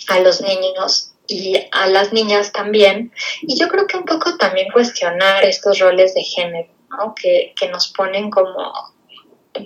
a 0.09 0.21
los 0.21 0.41
niños 0.41 1.12
y 1.27 1.57
a 1.71 1.87
las 1.87 2.13
niñas 2.13 2.53
también. 2.53 3.13
Y 3.43 3.59
yo 3.59 3.69
creo 3.69 3.87
que 3.87 3.97
un 3.97 4.05
poco 4.05 4.37
también 4.37 4.71
cuestionar 4.73 5.45
estos 5.45 5.79
roles 5.79 6.15
de 6.15 6.23
género, 6.23 6.69
¿no? 6.91 7.15
Que, 7.15 7.55
nos 7.71 7.93
ponen 7.93 8.31
como, 8.31 8.73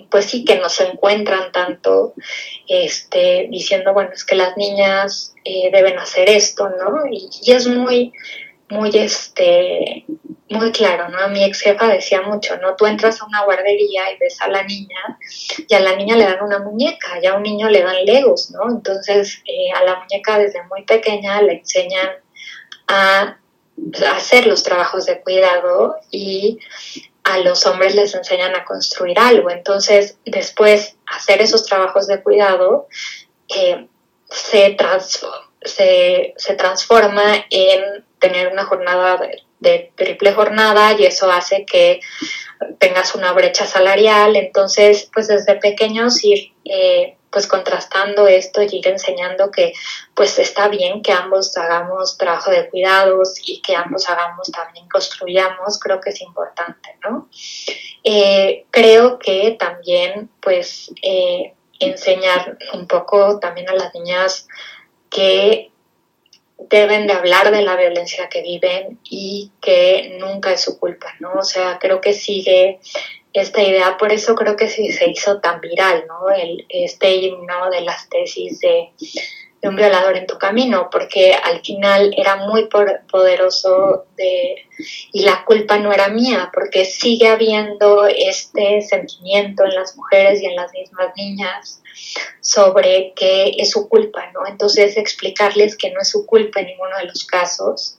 pues 0.09 0.25
sí, 0.25 0.45
que 0.45 0.57
nos 0.57 0.79
encuentran 0.79 1.51
tanto, 1.51 2.13
este, 2.67 3.47
diciendo, 3.49 3.93
bueno, 3.93 4.11
es 4.13 4.23
que 4.23 4.35
las 4.35 4.55
niñas 4.55 5.33
eh, 5.43 5.69
deben 5.71 5.97
hacer 5.99 6.29
esto, 6.29 6.69
¿no? 6.69 7.05
y 7.09 7.51
es 7.51 7.67
muy 7.67 8.13
muy 8.69 8.89
este 8.93 10.05
muy 10.49 10.71
claro, 10.71 11.09
¿no? 11.09 11.27
Mi 11.29 11.43
ex 11.43 11.61
jefa 11.61 11.87
decía 11.87 12.21
mucho, 12.21 12.57
¿no? 12.57 12.75
Tú 12.75 12.85
entras 12.85 13.21
a 13.21 13.25
una 13.25 13.43
guardería 13.43 14.11
y 14.11 14.17
ves 14.17 14.39
a 14.41 14.47
la 14.47 14.63
niña 14.63 15.17
y 15.67 15.73
a 15.73 15.79
la 15.79 15.95
niña 15.95 16.15
le 16.15 16.25
dan 16.25 16.43
una 16.43 16.59
muñeca 16.59 17.19
y 17.21 17.25
a 17.25 17.35
un 17.35 17.43
niño 17.43 17.69
le 17.69 17.81
dan 17.81 18.05
legos, 18.05 18.51
¿no? 18.51 18.69
Entonces 18.69 19.41
eh, 19.45 19.71
a 19.75 19.83
la 19.83 19.99
muñeca 19.99 20.39
desde 20.39 20.63
muy 20.63 20.83
pequeña 20.83 21.41
le 21.41 21.53
enseñan 21.53 22.09
a 22.87 23.37
hacer 24.09 24.47
los 24.47 24.63
trabajos 24.63 25.05
de 25.05 25.21
cuidado 25.21 25.97
y 26.11 26.59
a 27.23 27.39
los 27.39 27.65
hombres 27.65 27.93
les 27.95 28.15
enseñan 28.15 28.55
a 28.55 28.63
construir 28.63 29.19
algo. 29.19 29.49
Entonces 29.49 30.17
después 30.25 30.95
hacer 31.07 31.41
esos 31.41 31.65
trabajos 31.65 32.07
de 32.07 32.23
cuidado 32.23 32.87
eh, 33.49 33.87
se 34.29 34.71
transforma 34.71 35.47
se, 35.59 36.33
se 36.37 36.53
transforma 36.53 37.45
en 37.49 38.05
tener 38.19 38.47
una 38.51 38.65
jornada 38.65 39.17
de, 39.17 39.43
triple 39.59 40.33
jornada 40.33 40.93
y 40.93 41.05
eso 41.05 41.31
hace 41.31 41.65
que 41.65 41.99
tengas 42.79 43.15
una 43.15 43.33
brecha 43.33 43.65
salarial. 43.65 44.35
Entonces, 44.35 45.09
pues 45.13 45.27
desde 45.27 45.55
pequeños 45.55 46.23
ir 46.23 46.53
eh, 46.65 47.17
pues 47.29 47.47
contrastando 47.47 48.27
esto 48.27 48.61
y 48.61 48.77
ir 48.77 48.87
enseñando 48.87 49.51
que 49.51 49.73
pues 50.15 50.39
está 50.39 50.69
bien 50.69 51.01
que 51.01 51.11
ambos 51.11 51.55
hagamos 51.57 52.17
trabajo 52.17 52.51
de 52.51 52.69
cuidados 52.69 53.35
y 53.45 53.61
que 53.61 53.75
ambos 53.75 54.09
hagamos 54.09 54.49
también 54.51 54.87
construyamos, 54.87 55.79
creo 55.79 55.99
que 55.99 56.11
es 56.11 56.21
importante, 56.21 56.97
¿no? 57.03 57.29
Eh, 58.03 58.65
creo 58.71 59.19
que 59.19 59.55
también 59.59 60.29
pues 60.41 60.91
eh, 61.01 61.53
enseñar 61.79 62.57
un 62.73 62.87
poco 62.87 63.39
también 63.39 63.69
a 63.69 63.75
las 63.75 63.93
niñas 63.93 64.47
que 65.09 65.71
deben 66.57 67.07
de 67.07 67.13
hablar 67.13 67.51
de 67.51 67.61
la 67.61 67.75
violencia 67.75 68.29
que 68.29 68.41
viven 68.41 68.99
y 69.03 69.51
que 69.61 70.17
nunca 70.19 70.51
es 70.51 70.61
su 70.61 70.79
culpa, 70.79 71.13
¿no? 71.19 71.33
O 71.33 71.43
sea, 71.43 71.77
creo 71.79 72.01
que 72.01 72.13
sigue 72.13 72.79
esta 73.33 73.61
idea, 73.61 73.97
por 73.97 74.11
eso 74.11 74.35
creo 74.35 74.55
que 74.55 74.67
sí 74.67 74.91
se 74.91 75.09
hizo 75.09 75.39
tan 75.39 75.61
viral, 75.61 76.05
¿no? 76.07 76.29
El, 76.29 76.65
este 76.69 77.15
himno 77.15 77.69
de 77.69 77.81
las 77.81 78.09
tesis 78.09 78.59
de 78.59 78.89
de 79.61 79.69
un 79.69 79.75
violador 79.75 80.15
en 80.17 80.27
tu 80.27 80.37
camino, 80.37 80.89
porque 80.91 81.33
al 81.33 81.61
final 81.61 82.13
era 82.15 82.35
muy 82.35 82.69
poderoso 83.11 84.05
de, 84.15 84.55
y 85.11 85.23
la 85.23 85.43
culpa 85.45 85.79
no 85.79 85.91
era 85.91 86.09
mía, 86.09 86.51
porque 86.53 86.85
sigue 86.85 87.27
habiendo 87.27 88.05
este 88.05 88.81
sentimiento 88.81 89.63
en 89.65 89.75
las 89.75 89.95
mujeres 89.95 90.41
y 90.41 90.45
en 90.45 90.55
las 90.55 90.71
mismas 90.73 91.11
niñas 91.15 91.81
sobre 92.39 93.13
que 93.15 93.53
es 93.57 93.71
su 93.71 93.89
culpa, 93.89 94.31
¿no? 94.31 94.45
Entonces 94.47 94.97
explicarles 94.97 95.75
que 95.75 95.91
no 95.91 96.01
es 96.01 96.09
su 96.09 96.25
culpa 96.25 96.59
en 96.59 96.67
ninguno 96.67 96.97
de 96.97 97.05
los 97.05 97.25
casos. 97.25 97.97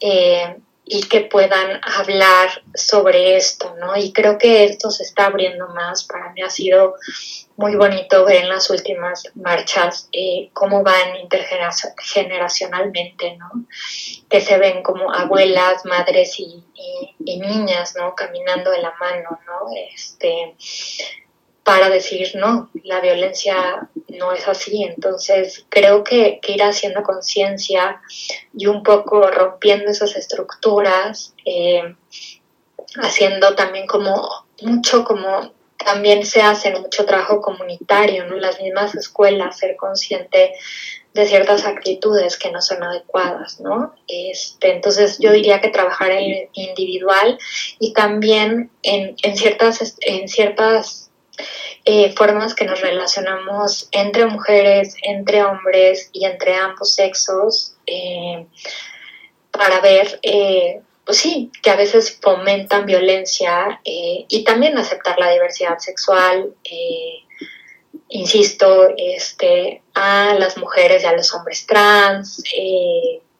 Eh, 0.00 0.56
y 0.90 1.02
que 1.02 1.20
puedan 1.22 1.80
hablar 1.82 2.62
sobre 2.74 3.36
esto, 3.36 3.74
¿no? 3.78 3.96
Y 3.96 4.12
creo 4.12 4.38
que 4.38 4.64
esto 4.64 4.90
se 4.90 5.02
está 5.02 5.26
abriendo 5.26 5.68
más. 5.68 6.04
Para 6.04 6.32
mí 6.32 6.40
ha 6.42 6.50
sido 6.50 6.94
muy 7.56 7.76
bonito 7.76 8.24
ver 8.24 8.44
en 8.44 8.48
las 8.48 8.70
últimas 8.70 9.24
marchas 9.34 10.08
eh, 10.12 10.48
cómo 10.54 10.82
van 10.82 11.16
intergeneracionalmente, 11.16 13.36
¿no? 13.36 13.66
Que 14.30 14.40
se 14.40 14.56
ven 14.58 14.82
como 14.82 15.12
abuelas, 15.12 15.84
madres 15.84 16.40
y, 16.40 16.64
niñas, 17.18 17.94
¿no? 17.96 18.14
Caminando 18.14 18.70
de 18.70 18.80
la 18.80 18.94
mano, 18.98 19.38
¿no? 19.46 19.68
Este, 19.94 20.56
para 21.68 21.90
decir, 21.90 22.30
no, 22.34 22.70
la 22.82 22.98
violencia 23.02 23.90
no 24.18 24.32
es 24.32 24.48
así. 24.48 24.84
Entonces, 24.84 25.66
creo 25.68 26.02
que, 26.02 26.40
ir 26.48 26.62
haciendo 26.62 27.02
conciencia 27.02 28.00
y 28.54 28.68
un 28.68 28.82
poco 28.82 29.30
rompiendo 29.30 29.90
esas 29.90 30.16
estructuras, 30.16 31.34
eh, 31.44 31.94
haciendo 33.02 33.54
también 33.54 33.86
como 33.86 34.46
mucho 34.62 35.04
como 35.04 35.52
también 35.76 36.24
se 36.24 36.40
hace 36.40 36.70
mucho 36.70 37.04
trabajo 37.04 37.42
comunitario, 37.42 38.24
¿no? 38.24 38.36
Las 38.36 38.58
mismas 38.62 38.94
escuelas, 38.94 39.58
ser 39.58 39.76
consciente 39.76 40.54
de 41.12 41.26
ciertas 41.26 41.66
actitudes 41.66 42.38
que 42.38 42.50
no 42.50 42.62
son 42.62 42.82
adecuadas, 42.82 43.60
¿no? 43.60 43.94
Este, 44.06 44.72
entonces 44.72 45.18
yo 45.18 45.32
diría 45.32 45.60
que 45.60 45.68
trabajar 45.68 46.12
en 46.12 46.48
individual 46.54 47.38
y 47.78 47.92
también 47.92 48.70
en, 48.82 49.16
en 49.22 49.36
ciertas, 49.36 49.96
en 50.00 50.28
ciertas 50.28 51.07
eh, 51.84 52.12
formas 52.16 52.54
que 52.54 52.64
nos 52.64 52.80
relacionamos 52.80 53.88
entre 53.92 54.26
mujeres, 54.26 54.94
entre 55.02 55.42
hombres 55.42 56.10
y 56.12 56.26
entre 56.26 56.54
ambos 56.54 56.94
sexos 56.94 57.74
eh, 57.86 58.46
para 59.50 59.80
ver 59.80 60.18
eh, 60.22 60.80
pues 61.04 61.18
sí, 61.18 61.50
que 61.62 61.70
a 61.70 61.76
veces 61.76 62.18
fomentan 62.20 62.84
violencia 62.84 63.80
y 63.82 64.44
también 64.44 64.76
aceptar 64.76 65.18
la 65.18 65.30
diversidad 65.30 65.78
sexual, 65.78 66.52
insisto, 68.10 68.90
este, 68.94 69.80
a 69.94 70.34
las 70.34 70.58
mujeres 70.58 71.02
y 71.02 71.06
a 71.06 71.16
los 71.16 71.32
hombres 71.32 71.66
trans 71.66 72.42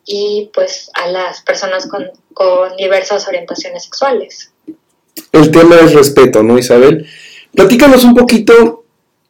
y 0.06 0.50
pues 0.54 0.90
a 0.94 1.08
las 1.08 1.42
personas 1.42 1.86
con, 1.86 2.10
con, 2.32 2.74
diversas 2.78 3.28
orientaciones 3.28 3.84
sexuales. 3.84 4.50
El 5.32 5.50
tema 5.50 5.76
es 5.76 5.92
respeto, 5.92 6.42
¿no, 6.42 6.58
Isabel? 6.58 7.06
Platícanos 7.54 8.04
un 8.04 8.14
poquito 8.14 8.84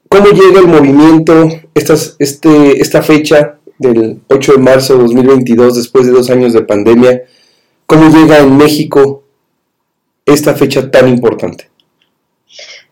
cómo 0.08 0.26
llega 0.26 0.60
el 0.60 0.68
movimiento, 0.68 1.48
estas, 1.74 2.16
este, 2.18 2.80
esta 2.80 3.02
fecha 3.02 3.58
del 3.78 4.20
8 4.28 4.52
de 4.52 4.58
marzo 4.58 4.94
de 4.94 5.02
2022, 5.04 5.76
después 5.76 6.06
de 6.06 6.12
dos 6.12 6.30
años 6.30 6.52
de 6.52 6.62
pandemia, 6.62 7.22
cómo 7.86 8.10
llega 8.10 8.38
en 8.38 8.56
México 8.56 9.24
esta 10.26 10.54
fecha 10.54 10.90
tan 10.90 11.08
importante. 11.08 11.70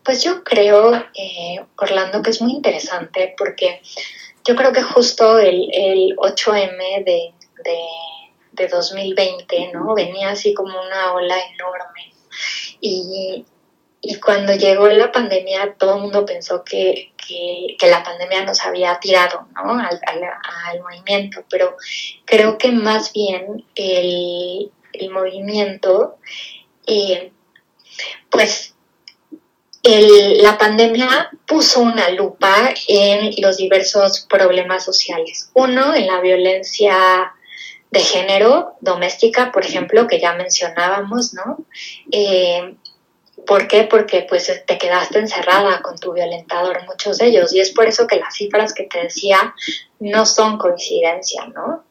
Pues 0.03 0.23
yo 0.23 0.45
creo, 0.45 0.95
eh, 0.95 1.61
Orlando, 1.77 2.23
que 2.23 2.31
es 2.31 2.41
muy 2.41 2.53
interesante 2.53 3.35
porque 3.37 3.81
yo 4.47 4.55
creo 4.55 4.73
que 4.73 4.83
justo 4.83 5.39
el, 5.39 5.69
el 5.73 6.17
8M 6.17 7.05
de, 7.05 7.35
de, 8.53 8.69
2020, 8.69 9.73
¿no? 9.73 9.95
Venía 9.95 10.31
así 10.31 10.55
como 10.55 10.71
una 10.71 11.13
ola 11.13 11.37
enorme. 11.55 12.15
Y, 12.81 13.45
cuando 14.25 14.55
llegó 14.55 14.89
la 14.89 15.11
pandemia, 15.11 15.75
todo 15.79 15.97
el 15.97 16.03
mundo 16.03 16.25
pensó 16.25 16.65
que, 16.65 17.13
la 17.81 18.03
pandemia 18.05 18.45
nos 18.45 18.61
había 18.65 18.99
tirado, 19.01 19.49
¿no? 19.55 19.73
Al, 19.73 20.01
al, 20.07 20.81
movimiento, 20.81 21.45
pero 21.51 21.77
creo 22.25 22.57
que 22.57 22.71
más 22.71 23.13
bien 23.13 23.65
el, 23.75 24.71
el 24.93 25.11
movimiento, 25.11 26.19
eh, 26.87 27.33
pues 28.31 28.77
la 30.41 30.59
pandemia 30.59 31.31
puso 31.47 31.81
una 31.81 32.09
lupa 32.11 32.75
en 32.89 33.31
los 33.39 33.57
diversos 33.57 34.27
problemas 34.29 34.85
sociales. 34.85 35.51
Uno, 35.55 35.95
en 35.95 36.07
la 36.07 36.21
violencia 36.21 37.33
de 37.91 38.01
género 38.01 38.75
doméstica, 38.81 39.53
por 39.53 39.65
ejemplo, 39.65 40.07
que 40.07 40.21
ya 40.21 40.35
mencionábamos, 40.35 41.35
¿no? 41.35 41.65
Eh, 42.11 42.75
¿Por 43.47 43.69
qué? 43.69 43.85
Porque 43.85 44.27
pues 44.29 44.53
te 44.67 44.79
quedaste 44.79 45.19
encerrada 45.19 45.81
con 45.81 45.99
tu 45.99 46.13
violentador, 46.13 46.85
muchos 46.87 47.19
de 47.19 47.27
ellos, 47.27 47.55
y 47.55 47.61
es 47.61 47.71
por 47.71 47.87
eso 47.87 48.07
que 48.07 48.17
las 48.17 48.35
cifras 48.35 48.75
que 48.75 48.85
te 48.85 49.03
decía 49.03 49.55
no 49.99 50.27
son 50.27 50.59
coincidencia, 50.59 51.47
¿no? 51.47 51.85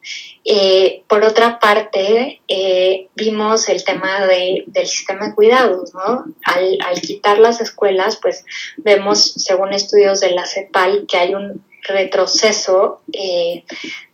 Eh, 0.44 1.02
por 1.08 1.24
otra 1.24 1.58
parte, 1.58 2.40
eh, 2.46 3.08
vimos 3.14 3.68
el 3.68 3.82
tema 3.84 4.26
de, 4.26 4.64
del 4.68 4.86
sistema 4.86 5.28
de 5.28 5.34
cuidados, 5.34 5.92
¿no? 5.92 6.26
Al, 6.44 6.78
al, 6.86 7.00
quitar 7.00 7.38
las 7.38 7.60
escuelas, 7.60 8.18
pues 8.22 8.44
vemos, 8.76 9.32
según 9.36 9.72
estudios 9.72 10.20
de 10.20 10.30
la 10.30 10.46
CEPAL, 10.46 11.06
que 11.08 11.16
hay 11.16 11.34
un 11.34 11.64
retroceso 11.86 13.02
eh, 13.12 13.64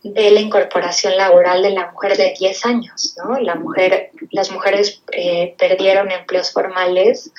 de 0.03 0.31
la 0.31 0.39
incorporación 0.39 1.17
laboral 1.17 1.61
de 1.63 1.71
la 1.71 1.91
mujer 1.91 2.17
de 2.17 2.33
10 2.37 2.65
años, 2.65 3.15
¿no? 3.17 3.39
Las 3.39 4.51
mujeres 4.51 5.01
eh, 5.11 5.55
perdieron 5.57 6.11
empleos 6.11 6.51
formales 6.51 7.31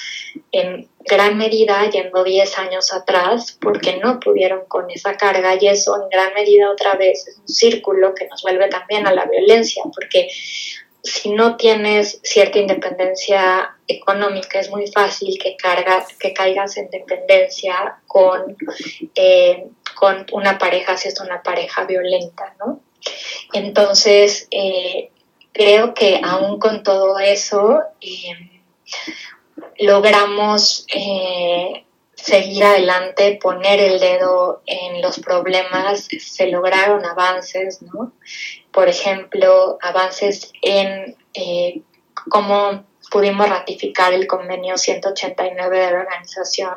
en 0.52 0.88
gran 1.00 1.36
medida 1.36 1.88
yendo 1.90 2.24
10 2.24 2.58
años 2.58 2.92
atrás 2.92 3.58
porque 3.60 3.98
no 3.98 4.20
pudieron 4.20 4.64
con 4.66 4.90
esa 4.90 5.16
carga 5.16 5.56
y 5.60 5.68
eso 5.68 6.02
en 6.02 6.08
gran 6.08 6.32
medida 6.34 6.70
otra 6.70 6.94
vez 6.94 7.26
es 7.28 7.38
un 7.38 7.48
círculo 7.48 8.14
que 8.14 8.26
nos 8.26 8.42
vuelve 8.42 8.68
también 8.68 9.06
a 9.06 9.12
la 9.12 9.26
violencia 9.26 9.82
porque 9.94 10.28
si 11.04 11.30
no 11.32 11.56
tienes 11.56 12.18
cierta 12.22 12.58
independencia 12.58 13.76
económica, 13.86 14.58
es 14.58 14.70
muy 14.70 14.86
fácil 14.86 15.38
que, 15.38 15.54
que 16.18 16.32
caigas 16.32 16.78
en 16.78 16.88
dependencia 16.88 17.98
con, 18.06 18.56
eh, 19.14 19.66
una 20.32 20.58
pareja, 20.58 20.96
si 20.96 21.08
es 21.08 21.20
una 21.20 21.42
pareja 21.42 21.84
violenta, 21.84 22.54
¿no? 22.58 22.80
Entonces, 23.52 24.48
eh, 24.50 25.10
creo 25.52 25.94
que 25.94 26.20
aún 26.22 26.58
con 26.58 26.82
todo 26.82 27.18
eso, 27.18 27.80
eh, 28.00 28.60
logramos 29.78 30.86
seguir 32.24 32.64
adelante, 32.64 33.38
poner 33.40 33.80
el 33.80 34.00
dedo 34.00 34.62
en 34.64 35.02
los 35.02 35.18
problemas, 35.20 36.08
se 36.18 36.46
lograron 36.46 37.04
avances, 37.04 37.82
¿no? 37.82 38.12
Por 38.72 38.88
ejemplo, 38.88 39.76
avances 39.82 40.50
en 40.62 41.16
eh, 41.34 41.82
cómo 42.30 42.84
pudimos 43.10 43.46
ratificar 43.46 44.14
el 44.14 44.26
convenio 44.26 44.78
189 44.78 45.78
de 45.78 45.92
la 45.92 45.98
Organización 45.98 46.74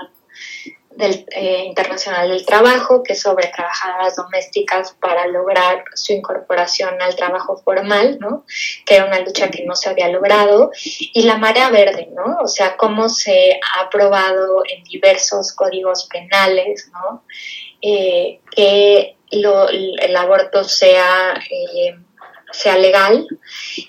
del, 0.97 1.25
eh, 1.31 1.63
Internacional 1.65 2.29
del 2.29 2.45
Trabajo, 2.45 3.03
que 3.03 3.13
es 3.13 3.21
sobre 3.21 3.47
trabajadoras 3.47 4.15
domésticas 4.15 4.93
para 4.99 5.27
lograr 5.27 5.83
su 5.93 6.13
incorporación 6.13 7.01
al 7.01 7.15
trabajo 7.15 7.57
formal, 7.63 8.17
¿no? 8.19 8.45
que 8.85 8.95
era 8.95 9.05
una 9.05 9.19
lucha 9.19 9.49
que 9.49 9.63
no 9.63 9.75
se 9.75 9.89
había 9.89 10.09
logrado, 10.09 10.71
y 10.73 11.23
la 11.23 11.37
marea 11.37 11.69
verde, 11.69 12.09
¿no? 12.13 12.39
o 12.41 12.47
sea, 12.47 12.75
cómo 12.77 13.09
se 13.09 13.59
ha 13.61 13.81
aprobado 13.81 14.63
en 14.67 14.83
diversos 14.83 15.53
códigos 15.53 16.05
penales 16.05 16.89
¿no? 16.91 17.23
Eh, 17.81 18.41
que 18.51 19.15
el 19.29 20.15
aborto 20.15 20.63
sea... 20.63 21.39
Eh, 21.49 21.95
sea 22.51 22.77
legal 22.77 23.27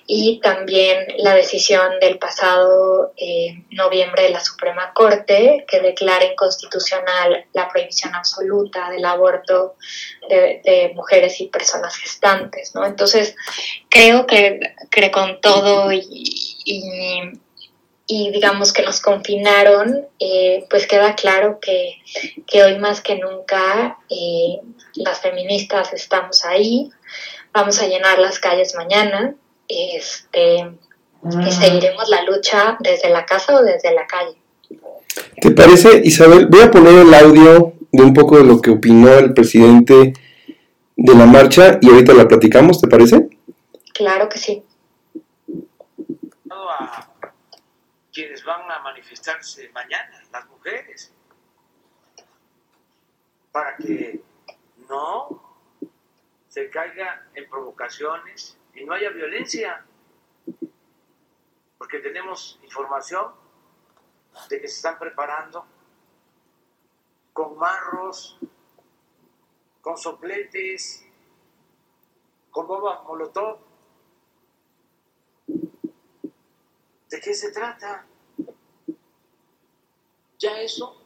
y 0.06 0.40
también 0.40 1.06
la 1.18 1.34
decisión 1.34 2.00
del 2.00 2.18
pasado 2.18 3.12
eh, 3.16 3.62
noviembre 3.70 4.24
de 4.24 4.30
la 4.30 4.40
Suprema 4.40 4.92
Corte 4.92 5.64
que 5.68 5.80
declara 5.80 6.24
inconstitucional 6.24 7.46
la 7.52 7.68
prohibición 7.68 8.14
absoluta 8.14 8.90
del 8.90 9.04
aborto 9.04 9.76
de, 10.28 10.92
mujeres 10.94 11.40
y 11.40 11.46
personas 11.46 11.96
gestantes. 11.96 12.74
¿no? 12.74 12.84
Entonces, 12.84 13.34
creo 13.88 14.26
que, 14.26 14.60
que 14.90 15.10
con 15.10 15.40
todo 15.40 15.92
y, 15.92 16.02
y, 18.06 18.30
digamos 18.30 18.72
que 18.72 18.82
nos 18.82 19.00
confinaron, 19.00 20.06
eh, 20.18 20.66
pues 20.68 20.86
queda 20.86 21.14
claro 21.14 21.58
que, 21.60 21.98
que, 22.46 22.62
hoy 22.62 22.78
más 22.78 23.00
que 23.00 23.16
nunca 23.16 23.98
eh, 24.08 24.60
las 24.94 25.20
feministas 25.20 25.92
estamos 25.92 26.44
ahí 26.44 26.90
Vamos 27.52 27.80
a 27.80 27.86
llenar 27.86 28.18
las 28.18 28.38
calles 28.38 28.74
mañana. 28.74 29.34
Este, 29.68 30.56
y 30.58 31.36
ah. 31.36 31.50
seguiremos 31.50 32.08
la 32.08 32.22
lucha 32.22 32.76
desde 32.80 33.10
la 33.10 33.26
casa 33.26 33.56
o 33.56 33.62
desde 33.62 33.92
la 33.92 34.06
calle. 34.06 34.36
¿Te 35.40 35.50
parece, 35.50 36.00
Isabel? 36.04 36.46
Voy 36.46 36.60
a 36.60 36.70
poner 36.70 36.94
el 36.94 37.14
audio 37.14 37.74
de 37.90 38.02
un 38.02 38.14
poco 38.14 38.38
de 38.38 38.44
lo 38.44 38.60
que 38.60 38.70
opinó 38.70 39.12
el 39.14 39.34
presidente 39.34 40.12
de 40.96 41.14
la 41.14 41.26
marcha 41.26 41.78
y 41.80 41.88
ahorita 41.88 42.12
la 42.12 42.28
platicamos, 42.28 42.80
¿te 42.80 42.88
parece? 42.88 43.28
Claro 43.94 44.28
que 44.28 44.38
sí. 44.38 44.64
A 46.50 47.08
quienes 48.12 48.44
van 48.44 48.70
a 48.70 48.80
manifestarse 48.80 49.70
mañana, 49.72 50.22
las 50.32 50.46
mujeres, 50.48 51.12
para 53.52 53.76
que 53.76 54.20
no 54.88 55.40
se 56.48 56.68
caiga 56.70 57.27
en 57.38 57.48
provocaciones 57.48 58.58
y 58.74 58.84
no 58.84 58.94
haya 58.94 59.10
violencia, 59.10 59.84
porque 61.78 62.00
tenemos 62.00 62.58
información 62.64 63.32
de 64.48 64.60
que 64.60 64.66
se 64.68 64.76
están 64.76 64.98
preparando 64.98 65.64
con 67.32 67.56
marros, 67.56 68.38
con 69.80 69.96
sopletes, 69.96 71.06
con 72.50 72.66
bombas 72.66 73.04
molotov. 73.04 73.60
¿De 77.08 77.20
qué 77.20 77.34
se 77.34 77.52
trata? 77.52 78.04
Ya 80.38 80.60
eso 80.60 81.00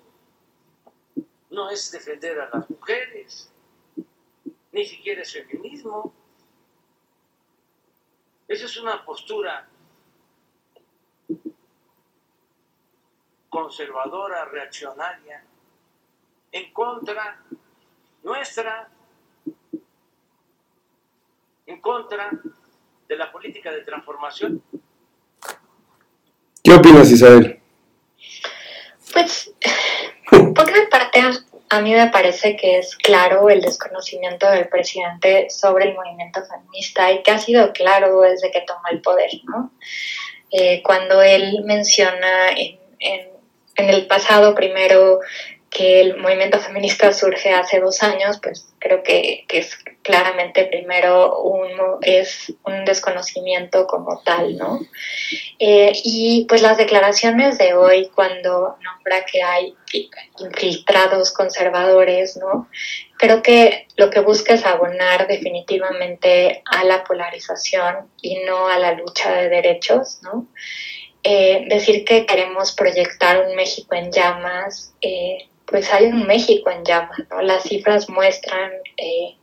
no 1.51 1.70
es 1.70 1.93
defender 1.93 2.41
a 2.41 2.49
las 2.49 2.70
mujeres 2.70 3.53
ni 4.72 4.85
siquiera 4.87 5.22
es 5.22 5.33
feminismo. 5.33 6.12
Esa 8.53 8.66
es 8.66 8.76
una 8.76 9.03
postura 9.03 9.66
conservadora, 13.48 14.44
reaccionaria, 14.44 15.42
en 16.53 16.70
contra 16.70 17.42
nuestra, 18.22 18.90
en 21.64 21.80
contra 21.80 22.30
de 23.09 23.16
la 23.16 23.32
política 23.32 23.72
de 23.72 23.84
transformación. 23.84 24.62
¿Qué 26.62 26.74
opinas, 26.74 27.11
Isabel? 27.11 27.59
Pues, 29.14 29.55
por 30.30 30.66
gran 30.66 30.90
parte, 30.90 31.20
a 31.72 31.80
mí 31.80 31.94
me 31.94 32.08
parece 32.08 32.54
que 32.54 32.76
es 32.76 32.94
claro 32.96 33.48
el 33.48 33.62
desconocimiento 33.62 34.46
del 34.50 34.68
presidente 34.68 35.48
sobre 35.48 35.86
el 35.86 35.94
movimiento 35.94 36.44
feminista 36.44 37.10
y 37.10 37.22
que 37.22 37.30
ha 37.30 37.38
sido 37.38 37.72
claro 37.72 38.20
desde 38.20 38.50
que 38.50 38.60
tomó 38.60 38.82
el 38.90 39.00
poder, 39.00 39.30
¿no? 39.44 39.72
Eh, 40.50 40.82
cuando 40.82 41.22
él 41.22 41.62
menciona 41.64 42.50
en, 42.50 42.78
en 42.98 43.88
el 43.88 44.06
pasado 44.06 44.54
primero 44.54 45.20
que 45.72 46.02
el 46.02 46.18
movimiento 46.18 46.60
feminista 46.60 47.14
surge 47.14 47.50
hace 47.50 47.80
dos 47.80 48.02
años, 48.02 48.38
pues 48.42 48.74
creo 48.78 49.02
que, 49.02 49.46
es 49.48 49.78
claramente 50.02 50.66
primero 50.66 51.40
un, 51.40 51.70
es 52.02 52.52
un 52.64 52.84
desconocimiento 52.84 53.86
como 53.86 54.20
tal, 54.22 54.58
¿no? 54.58 54.80
Eh, 55.58 55.92
y 56.04 56.44
pues 56.46 56.60
las 56.60 56.76
declaraciones 56.76 57.56
de 57.56 57.72
hoy 57.72 58.10
cuando 58.14 58.76
nombra 58.82 59.24
que 59.24 59.42
hay 59.42 59.74
infiltrados 60.40 61.32
conservadores, 61.32 62.36
¿no? 62.36 62.68
Creo 63.16 63.42
que 63.42 63.86
lo 63.96 64.10
que 64.10 64.20
busca 64.20 64.52
es 64.52 64.66
abonar 64.66 65.26
definitivamente 65.26 66.62
a 66.66 66.84
la 66.84 67.02
polarización 67.02 68.10
y 68.20 68.40
no 68.40 68.68
a 68.68 68.78
la 68.78 68.92
lucha 68.92 69.32
de 69.32 69.48
derechos, 69.48 70.18
¿no? 70.22 70.48
Eh, 71.24 71.64
decir 71.68 72.04
que 72.04 72.26
queremos 72.26 72.72
proyectar 72.72 73.46
un 73.46 73.54
México 73.54 73.94
en 73.94 74.10
llamas, 74.10 74.92
eh, 75.00 75.46
pues 75.72 75.90
hay 75.92 76.06
un 76.06 76.26
México 76.26 76.70
en 76.70 76.84
llamas, 76.84 77.18
¿no? 77.30 77.40
Las 77.40 77.62
cifras 77.62 78.08
muestran 78.10 78.70
eh, 78.98 79.36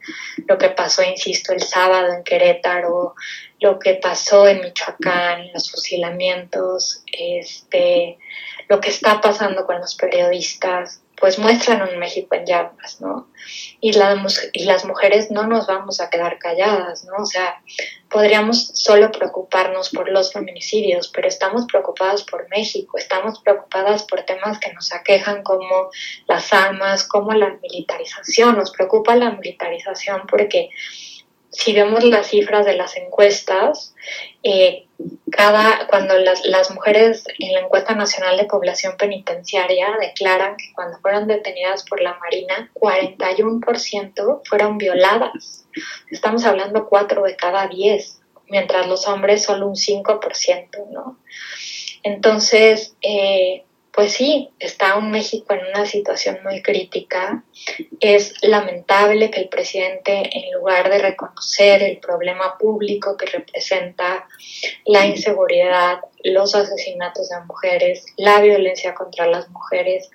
lo 0.47 0.59
que 0.59 0.69
pasó, 0.69 1.01
insisto, 1.03 1.51
el 1.51 1.61
sábado 1.61 2.13
en 2.13 2.23
Querétaro, 2.23 3.15
lo 3.59 3.80
que 3.80 3.95
pasó 3.95 4.47
en 4.47 4.61
Michoacán, 4.61 5.51
los 5.53 5.71
fusilamientos, 5.71 7.03
este, 7.11 8.19
lo 8.67 8.80
que 8.80 8.89
está 8.89 9.19
pasando 9.19 9.65
con 9.65 9.80
los 9.80 9.95
periodistas, 9.95 11.01
pues 11.20 11.38
muestran 11.38 11.82
un 11.82 11.99
México 11.99 12.36
en 12.36 12.45
llamas, 12.45 13.01
¿no? 13.01 13.28
Y, 13.82 13.93
las 13.93 14.86
mujeres 14.86 15.32
no 15.32 15.47
nos 15.47 15.67
vamos 15.67 15.99
a 15.99 16.09
quedar 16.09 16.39
calladas, 16.39 17.03
¿no? 17.05 17.24
O 17.24 17.26
sea, 17.26 17.61
podríamos 18.09 18.72
solo 18.74 19.11
preocuparnos 19.11 19.89
por 19.89 20.09
los 20.09 20.32
feminicidios, 20.32 21.09
pero 21.09 21.28
estamos 21.28 21.65
preocupadas 21.65 22.24
por 22.24 22.47
México, 22.49 22.97
estamos 22.97 23.39
preocupadas 23.39 24.03
por 24.03 24.24
temas 24.24 24.59
que 24.59 24.74
nos 24.74 24.93
aquejan 24.93 25.43
como 25.43 25.89
las 26.28 26.53
armas, 26.53 27.03
como 27.03 27.34
la 27.34 27.57
militarización, 27.61 28.57
nos 28.57 28.72
preocupa 28.72 29.15
la 29.15 29.32
militarización 29.32 30.24
porque 30.28 30.70
si 31.52 31.74
vemos 31.74 32.04
las 32.04 32.28
cifras 32.28 32.66
de 32.66 32.76
las 32.76 32.95
encuestas, 32.97 33.95
eh, 34.43 34.88
cada, 35.32 35.88
cuando 35.88 36.18
las, 36.18 36.45
las, 36.45 36.72
mujeres 36.72 37.26
en 37.39 37.54
la 37.54 37.62
encuesta 37.62 37.95
nacional 37.95 38.38
de 38.38 38.45
población 38.45 38.95
penitenciaria 38.97 39.95
declaran 40.00 40.58
que 40.58 40.72
cuando 40.74 41.00
fueron 41.00 41.28
detenidas 41.28 41.86
por 41.86 42.02
la 42.02 42.16
Marina, 42.16 42.70
41% 42.76 44.41
fueron 44.45 44.78
violadas. 44.78 45.66
Estamos 46.12 46.45
hablando 46.45 46.88
4 46.88 47.24
de 47.24 47.36
cada 47.36 47.68
10, 47.68 48.22
mientras 48.50 48.88
los 48.88 49.08
hombres 49.08 49.43
solo 49.43 49.68
un 49.68 49.76
5%, 49.76 50.91
¿no? 50.91 51.18
Entonces, 52.04 52.95
eh, 53.02 53.64
pues 54.00 54.14
sí, 54.14 54.50
está 54.60 54.95
un 54.95 55.12
México 55.12 55.54
en 55.54 55.60
una 55.76 55.86
situación 55.86 56.39
muy 56.41 56.62
crítica. 56.62 57.43
Es 58.00 58.34
lamentable 58.41 59.30
que 59.30 59.41
el 59.41 59.50
presidente, 59.50 60.30
en 60.32 60.54
lugar 60.54 60.89
de 60.89 61.00
reconocer 61.00 61.84
el 61.84 61.97
problema 61.97 62.58
público 62.58 63.18
que 63.18 63.26
representa 63.26 64.26
la 64.86 65.06
inseguridad, 65.06 66.00
los 66.24 66.56
asesinatos 66.56 67.30
de 67.30 67.41
mujeres, 67.45 68.06
la 68.18 68.41
violencia 68.41 68.93
contra 68.93 69.26
las 69.28 69.50
mujeres, 69.50 70.10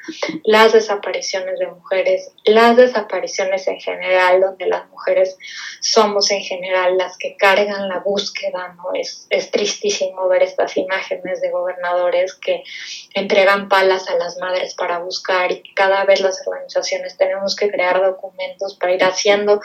las 0.45 0.73
desapariciones 0.73 1.59
de 1.59 1.67
mujeres, 1.67 2.33
las 2.45 2.77
desapariciones 2.77 3.67
en 3.69 3.81
general, 3.81 4.41
donde 4.41 4.67
las 4.67 4.89
mujeres 4.89 5.37
somos 5.81 6.31
en 6.31 6.41
general 6.41 6.97
las 6.97 7.17
que 7.17 7.37
cargan 7.37 7.89
la 7.89 8.01
búsqueda, 8.01 8.75
¿no? 8.77 8.95
Es, 8.95 9.27
es 9.31 9.51
tristísimo 9.51 10.29
ver 10.29 10.43
estas 10.43 10.77
imágenes 10.77 11.41
de 11.41 11.51
gobernadores 11.51 12.35
que 12.35 12.63
entregan 13.15 13.69
palas 13.75 14.09
a 14.09 14.15
las 14.15 14.39
madres 14.39 14.73
para 14.77 15.01
buscar 15.01 15.51
y 15.51 15.75
cada 15.75 16.05
vez 16.05 16.21
las 16.21 16.41
organizaciones 16.47 17.17
tenemos 17.17 17.57
que 17.57 17.69
crear 17.73 18.01
documentos 18.01 18.77
para 18.77 18.93
ir 18.93 19.03
haciendo 19.03 19.61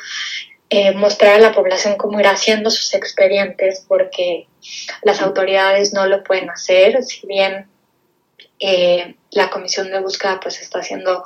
eh, 0.72 0.94
mostrar 0.94 1.36
a 1.36 1.40
la 1.40 1.52
población 1.52 1.96
cómo 1.96 2.20
ir 2.20 2.26
haciendo 2.26 2.72
sus 2.72 2.96
expedientes 2.96 3.86
porque 3.88 4.48
las 5.04 5.22
autoridades 5.22 5.94
no 5.94 6.08
lo 6.08 6.24
pueden 6.24 6.50
hacer, 6.50 7.04
si 7.04 7.28
bien 7.28 7.70
eh, 8.60 9.16
la 9.30 9.52
comisión 9.52 9.92
de 9.92 10.00
búsqueda 10.00 10.40
pues 10.40 10.60
está 10.60 10.80
haciendo 10.80 11.24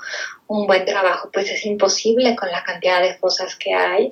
un 0.48 0.68
buen 0.68 0.84
trabajo, 0.84 1.30
pues 1.32 1.50
es 1.52 1.66
imposible 1.66 2.36
con 2.36 2.52
la 2.52 2.66
cantidad 2.66 3.02
de 3.02 3.16
fosas 3.16 3.56
que 3.56 3.74
hay 3.74 4.10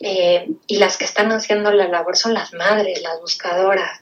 eh, 0.00 0.50
y 0.66 0.76
las 0.76 0.98
que 0.98 1.06
están 1.06 1.32
haciendo 1.32 1.72
la 1.72 1.88
labor 1.88 2.14
son 2.14 2.34
las 2.34 2.52
madres, 2.52 3.00
las 3.00 3.18
buscadoras. 3.20 4.01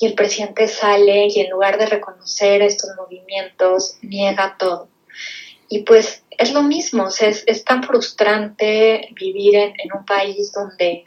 Y 0.00 0.06
el 0.06 0.14
presidente 0.14 0.66
sale 0.68 1.28
y 1.28 1.40
en 1.40 1.50
lugar 1.50 1.78
de 1.78 1.86
reconocer 1.86 2.62
estos 2.62 2.90
movimientos, 2.96 3.96
niega 4.02 4.56
todo. 4.58 4.88
Y 5.68 5.82
pues 5.82 6.24
es 6.38 6.52
lo 6.52 6.62
mismo, 6.62 7.08
es, 7.08 7.64
tan 7.64 7.82
frustrante 7.82 9.08
vivir 9.12 9.56
en, 9.56 9.92
un 9.94 10.04
país 10.04 10.52
donde, 10.52 11.04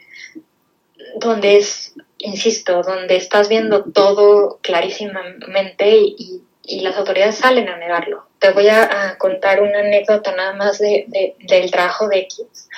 donde 1.16 1.58
es, 1.58 1.94
insisto, 2.18 2.82
donde 2.82 3.16
estás 3.16 3.48
viendo 3.48 3.84
todo 3.84 4.58
clarísimamente 4.62 5.96
y, 5.96 6.42
las 6.82 6.98
autoridades 6.98 7.36
salen 7.36 7.66
a 7.70 7.78
negarlo. 7.78 8.26
Te 8.38 8.50
voy 8.50 8.68
a, 8.68 9.16
contar 9.16 9.62
una 9.62 9.78
anécdota 9.78 10.36
nada 10.36 10.52
más 10.52 10.78
de, 10.78 11.34
del 11.38 11.70
trabajo 11.70 12.08
de 12.08 12.18
X, 12.18 12.68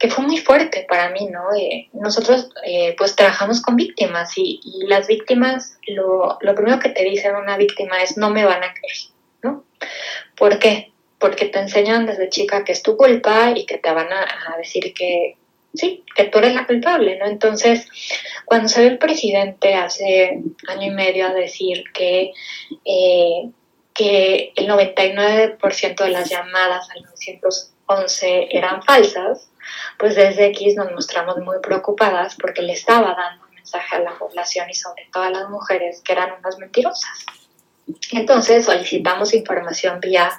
que 0.00 0.10
fue 0.10 0.24
muy 0.24 0.38
fuerte 0.38 0.86
para 0.88 1.10
mí, 1.10 1.28
¿no? 1.30 1.54
Eh, 1.56 1.88
nosotros 1.92 2.50
eh, 2.64 2.96
pues 2.98 3.14
trabajamos 3.14 3.62
con 3.62 3.76
víctimas 3.76 4.32
y, 4.36 4.60
las 4.88 5.06
víctimas, 5.06 5.78
lo, 5.86 6.38
lo 6.40 6.54
primero 6.56 6.80
que 6.80 6.88
te 6.88 7.04
dicen 7.04 7.36
una 7.36 7.56
víctima 7.56 8.02
es 8.02 8.16
no 8.16 8.30
me 8.30 8.44
van 8.44 8.64
a 8.64 8.74
creer, 8.74 8.96
¿no? 9.42 9.64
¿Por 10.36 10.58
qué? 10.58 10.90
porque 11.20 11.46
te 11.46 11.60
enseñan 11.60 12.06
desde 12.06 12.30
chica 12.30 12.64
que 12.64 12.72
es 12.72 12.82
tu 12.82 12.96
culpa 12.96 13.52
y 13.54 13.66
que 13.66 13.78
te 13.78 13.92
van 13.92 14.08
a, 14.10 14.56
decir 14.56 14.92
que 14.94 15.36
sí, 15.74 16.02
que 16.16 16.24
tú 16.24 16.38
eres 16.38 16.54
la 16.54 16.66
culpable, 16.66 17.18
¿no? 17.18 17.26
Entonces, 17.26 17.86
cuando 18.46 18.68
se 18.68 18.80
ve 18.80 18.86
el 18.88 18.98
presidente 18.98 19.74
hace 19.74 20.40
año 20.66 20.86
y 20.86 20.90
medio 20.90 21.26
a 21.26 21.34
decir 21.34 21.84
que, 21.92 22.32
eh, 22.84 23.50
que 23.92 24.52
el 24.56 24.66
99% 24.66 26.04
de 26.04 26.10
las 26.10 26.30
llamadas 26.30 26.88
al 26.90 27.04
911 27.90 28.48
eran 28.56 28.82
falsas, 28.82 29.50
pues 29.98 30.14
desde 30.14 30.46
X 30.46 30.76
nos 30.76 30.92
mostramos 30.92 31.38
muy 31.38 31.58
preocupadas 31.60 32.36
porque 32.40 32.62
le 32.62 32.72
estaba 32.72 33.14
dando 33.14 33.44
un 33.46 33.54
mensaje 33.54 33.96
a 33.96 34.00
la 34.00 34.18
población 34.18 34.70
y 34.70 34.74
sobre 34.74 35.08
todo 35.12 35.24
a 35.24 35.30
las 35.30 35.48
mujeres 35.48 36.00
que 36.02 36.12
eran 36.12 36.32
unas 36.38 36.58
mentirosas. 36.58 37.26
Entonces 38.12 38.66
solicitamos 38.66 39.34
información 39.34 39.98
vía 40.00 40.30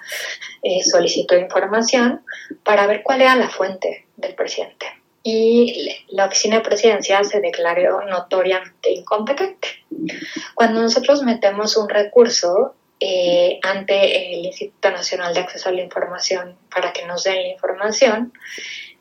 eh, 0.63 0.83
solicitó 0.83 1.35
información 1.35 2.23
para 2.63 2.87
ver 2.87 3.03
cuál 3.03 3.21
era 3.21 3.35
la 3.35 3.49
fuente 3.49 4.07
del 4.15 4.35
presidente. 4.35 4.85
Y 5.23 6.05
la 6.09 6.25
oficina 6.25 6.57
de 6.57 6.63
presidencia 6.63 7.23
se 7.23 7.41
declaró 7.41 8.05
notoriamente 8.05 8.91
incompetente. 8.91 9.67
Cuando 10.55 10.81
nosotros 10.81 11.21
metemos 11.23 11.77
un 11.77 11.89
recurso 11.89 12.75
eh, 13.03 13.59
ante 13.63 14.35
el 14.35 14.45
Instituto 14.45 14.91
Nacional 14.91 15.33
de 15.33 15.39
Acceso 15.39 15.69
a 15.69 15.71
la 15.71 15.81
Información 15.81 16.55
para 16.73 16.93
que 16.93 17.03
nos 17.07 17.23
den 17.23 17.41
la 17.41 17.47
información, 17.47 18.31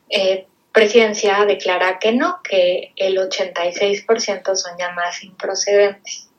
eh, 0.09 0.46
presidencia 0.72 1.44
declara 1.44 1.98
que 1.98 2.12
no, 2.12 2.40
que 2.42 2.94
el 2.96 3.18
86% 3.18 4.57
son 4.57 4.78
llamadas 4.78 5.22
improcedentes. 5.22 6.30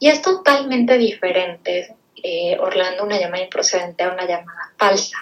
Y 0.00 0.08
es 0.08 0.22
totalmente 0.22 0.98
diferente, 0.98 1.94
eh, 2.20 2.56
Orlando, 2.58 3.04
una 3.04 3.20
llamada 3.20 3.44
improcedente 3.44 4.02
a 4.02 4.12
una 4.12 4.26
llamada 4.26 4.72
falsa. 4.76 5.18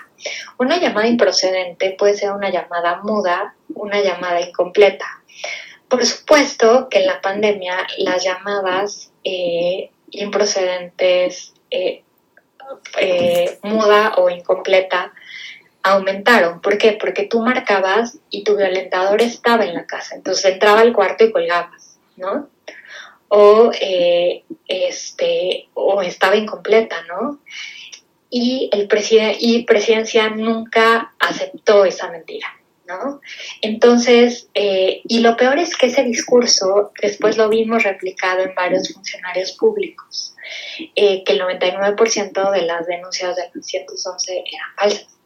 Una 0.59 0.79
llamada 0.79 1.07
improcedente 1.07 1.95
puede 1.99 2.17
ser 2.17 2.33
una 2.33 2.49
llamada 2.49 3.03
muda, 3.03 3.55
una 3.75 4.01
llamada 4.01 4.41
incompleta. 4.41 5.07
Por 5.89 6.07
supuesto 6.07 6.89
que 6.89 7.01
en 7.01 7.07
la 7.07 7.21
pandemia 7.21 7.87
las 7.99 8.25
llamadas 8.25 9.13
eh, 9.25 9.91
improcedentes, 10.11 11.53
eh, 12.99 13.59
muda 13.63 14.15
o 14.17 14.31
incompleta, 14.31 15.13
aumentaron. 15.83 16.61
¿Por 16.61 16.79
qué? 16.79 16.93
Porque 16.93 17.25
tú 17.25 17.41
marcabas 17.41 18.19
y 18.31 18.45
tu 18.45 18.57
violentador 18.57 19.23
estaba 19.23 19.65
en 19.65 19.75
la 19.75 19.87
casa. 19.87 20.15
Entonces 20.15 20.45
entraba 20.47 20.81
al 20.81 20.93
cuarto 20.93 21.25
y 21.25 21.33
colgabas, 21.33 21.99
¿no? 22.17 22.49
o, 23.29 23.71
eh, 23.81 24.45
este, 24.67 25.69
o 25.75 26.03
estaba 26.03 26.37
incompleta, 26.37 27.03
¿no? 27.09 27.41
Y, 28.31 28.71
el 28.73 28.89
y 29.39 29.65
presidencia 29.65 30.29
nunca 30.31 31.15
aceptó 31.19 31.85
esa 31.85 32.11
mentira. 32.11 32.49
¿No? 32.87 33.21
Entonces, 33.63 34.49
eh, 34.55 35.01
y 35.09 35.21
lo 35.21 35.37
peor 35.37 35.59
es 35.59 35.77
que 35.77 35.87
ese 35.87 36.05
discurso 36.05 36.93
después 37.03 37.37
lo 37.37 37.49
vimos 37.49 37.83
replicado 37.83 38.43
en 38.43 38.55
varios 38.55 38.93
funcionarios 38.93 39.53
públicos, 39.53 40.37
eh, 40.95 41.25
que 41.25 41.33
el 41.33 41.41
99% 41.41 42.51
de 42.53 42.63
las 42.63 42.87
denuncias 42.87 43.37
del 43.37 43.63
111 43.63 44.33
eran 44.33 44.75
falsas. 44.77 45.19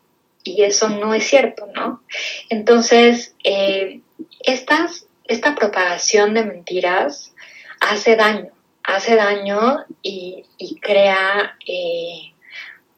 y 0.42 0.62
eso 0.62 0.88
no 0.88 1.12
es 1.12 1.24
cierto, 1.24 1.66
¿no? 1.74 2.02
Entonces, 2.48 3.34
eh, 3.44 4.00
estas, 4.42 5.06
esta 5.24 5.54
propagación 5.54 6.32
de 6.32 6.44
mentiras 6.44 7.34
hace 7.78 8.16
daño, 8.16 8.48
hace 8.82 9.16
daño 9.16 9.84
y, 10.00 10.46
crea, 10.80 11.58
eh, 11.66 12.32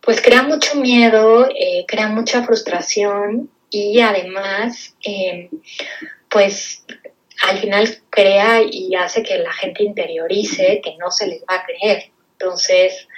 pues 0.01 0.23
crea 0.23 0.45
mucho 0.45 0.77
miedo, 0.77 1.49
crea 1.89 2.09
mucha 2.09 2.45
frustración 2.45 3.51
y 3.73 4.01
además, 4.01 4.95
pues 6.29 6.85
al 7.43 7.59
final 7.59 7.89
crea 8.11 8.63
y 8.63 8.95
hace 8.95 9.23
que 9.23 9.39
la 9.39 9.53
gente 9.53 9.83
interiorice 9.83 10.81
que 10.85 10.97
no 10.99 11.11
se 11.11 11.27
les 11.27 11.41
va 11.43 11.57
a 11.57 11.65
creer. 11.65 12.13
Entonces, 12.39 13.09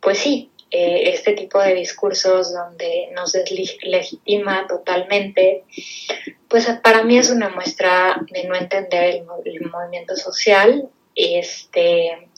pues 0.00 0.18
sí, 0.18 0.50
eh, 0.70 1.10
este 1.10 1.32
tipo 1.32 1.60
de 1.60 1.74
discursos 1.74 2.52
donde 2.52 3.08
nos 3.14 3.32
deslegitima 3.32 4.66
totalmente, 4.66 5.64
pues 6.48 6.66
para 6.82 7.04
mí 7.04 7.18
es 7.18 7.30
una 7.30 7.50
muestra 7.50 8.20
de 8.30 8.44
no 8.44 8.54
entender 8.56 9.22
el, 9.44 9.70
movimiento 9.70 10.16
social. 10.16 10.88
Este, 11.14 12.28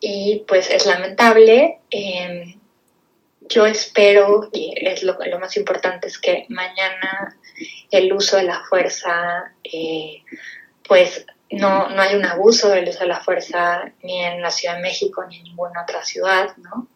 y 0.00 0.44
pues 0.46 0.70
es 0.70 0.86
lamentable. 0.86 1.78
Em, 1.90 2.60
yo 3.48 3.66
espero, 3.66 4.48
y 4.52 4.74
es 4.76 5.02
lo, 5.02 5.16
lo, 5.24 5.38
más 5.38 5.56
importante, 5.56 6.08
es 6.08 6.18
que 6.18 6.46
mañana 6.48 7.36
el 7.90 8.12
uso 8.12 8.36
de 8.36 8.44
la 8.44 8.62
fuerza, 8.64 9.52
eh, 9.64 10.22
pues 10.86 11.26
no, 11.50 11.90
no 11.90 12.02
hay 12.02 12.14
un 12.14 12.24
abuso 12.24 12.70
del 12.70 12.88
uso 12.88 13.00
de 13.00 13.06
la 13.06 13.20
fuerza 13.20 13.92
ni 14.02 14.24
en 14.24 14.40
la 14.40 14.50
Ciudad 14.50 14.76
de 14.76 14.82
México 14.82 15.24
ni 15.28 15.38
en 15.38 15.44
ninguna 15.44 15.82
otra 15.82 16.02
ciudad, 16.02 16.56
¿no? 16.56 16.88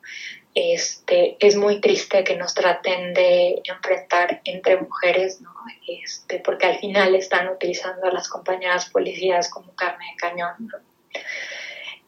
Este, 0.54 1.36
es 1.38 1.54
muy 1.54 1.82
triste 1.82 2.24
que 2.24 2.34
nos 2.34 2.54
traten 2.54 3.12
de 3.12 3.60
enfrentar 3.64 4.40
entre 4.44 4.80
mujeres, 4.80 5.42
¿no? 5.42 5.50
Este, 5.86 6.40
porque 6.40 6.66
al 6.66 6.78
final 6.78 7.14
están 7.14 7.48
utilizando 7.48 8.06
a 8.06 8.10
las 8.10 8.28
compañeras 8.28 8.88
policías 8.88 9.50
como 9.50 9.74
carne 9.74 10.06
de 10.12 10.16
cañón, 10.16 10.54
¿no? 10.60 10.78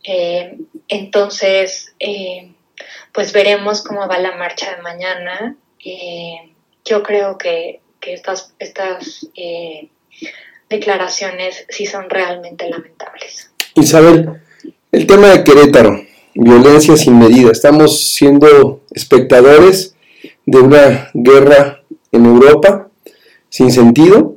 Eh, 0.02 0.56
entonces, 0.88 1.94
eh, 1.98 2.54
pues 3.12 3.32
veremos 3.32 3.82
cómo 3.82 4.06
va 4.08 4.18
la 4.18 4.36
marcha 4.36 4.74
de 4.74 4.82
mañana. 4.82 5.56
Eh, 5.84 6.52
yo 6.84 7.02
creo 7.02 7.38
que, 7.38 7.80
que 8.00 8.14
estas, 8.14 8.54
estas 8.58 9.28
declaraciones 10.68 11.66
sí 11.68 11.86
son 11.86 12.08
realmente 12.08 12.68
lamentables. 12.68 13.50
Isabel, 13.74 14.40
el 14.92 15.06
tema 15.06 15.28
de 15.28 15.44
Querétaro, 15.44 16.00
violencia 16.34 16.96
sin 16.96 17.18
medida. 17.18 17.50
Estamos 17.50 18.14
siendo 18.14 18.82
espectadores 18.92 19.94
de 20.46 20.58
una 20.58 21.10
guerra 21.14 21.82
en 22.12 22.26
Europa 22.26 22.88
sin 23.48 23.70
sentido, 23.70 24.36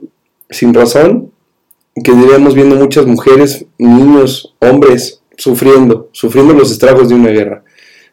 sin 0.50 0.74
razón, 0.74 1.32
que 2.04 2.12
debemos 2.12 2.56
viendo 2.56 2.76
muchas 2.76 3.06
mujeres, 3.06 3.66
niños, 3.78 4.56
hombres 4.60 5.22
sufriendo, 5.38 6.10
sufriendo 6.12 6.54
los 6.54 6.72
estragos 6.72 7.10
de 7.10 7.16
una 7.16 7.30
guerra. 7.30 7.61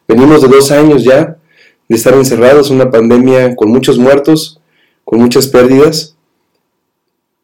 Venimos 0.09 0.41
de 0.41 0.47
dos 0.47 0.71
años 0.71 1.03
ya 1.03 1.37
de 1.87 1.95
estar 1.95 2.15
encerrados, 2.15 2.71
una 2.71 2.89
pandemia 2.89 3.55
con 3.55 3.69
muchos 3.69 3.99
muertos, 3.99 4.59
con 5.05 5.19
muchas 5.19 5.47
pérdidas, 5.47 6.15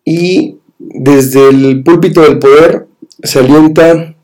y 0.03 0.57
desde 0.79 1.47
el 1.49 1.83
púlpito 1.83 2.21
del 2.21 2.39
poder 2.39 2.87
se 3.21 3.37
alienta 3.37 4.15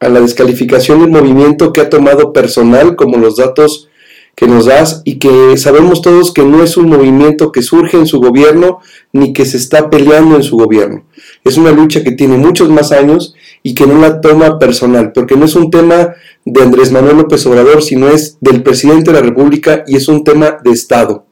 a 0.00 0.08
la 0.08 0.20
descalificación 0.22 1.00
del 1.00 1.10
movimiento 1.10 1.74
que 1.74 1.82
ha 1.82 1.90
tomado 1.90 2.32
personal 2.32 2.96
como 2.96 3.18
los 3.18 3.36
datos 3.36 3.90
que 4.34 4.46
nos 4.46 4.64
das 4.64 5.02
y 5.04 5.18
que 5.18 5.58
sabemos 5.58 6.00
todos 6.00 6.32
que 6.32 6.44
no 6.44 6.62
es 6.62 6.78
un 6.78 6.88
movimiento 6.88 7.52
que 7.52 7.60
surge 7.60 7.98
en 7.98 8.06
su 8.06 8.20
gobierno 8.20 8.80
ni 9.12 9.34
que 9.34 9.44
se 9.44 9.58
está 9.58 9.90
peleando 9.90 10.36
en 10.36 10.42
su 10.42 10.56
gobierno. 10.56 11.04
Es 11.44 11.56
una 11.56 11.72
lucha 11.72 12.04
que 12.04 12.12
tiene 12.12 12.36
muchos 12.36 12.68
más 12.68 12.92
años 12.92 13.34
y 13.62 13.74
que 13.74 13.86
no 13.86 13.98
la 13.98 14.20
toma 14.20 14.58
personal, 14.58 15.12
porque 15.12 15.36
no 15.36 15.44
es 15.44 15.54
un 15.54 15.70
tema 15.70 16.14
de 16.44 16.62
Andrés 16.62 16.92
Manuel 16.92 17.16
López 17.16 17.44
Obrador, 17.46 17.82
sino 17.82 18.08
es 18.08 18.38
del 18.40 18.62
presidente 18.62 19.10
de 19.10 19.20
la 19.20 19.26
República 19.26 19.84
y 19.86 19.96
es 19.96 20.08
un 20.08 20.24
tema 20.24 20.58
de 20.62 20.70
Estado. 20.70 21.26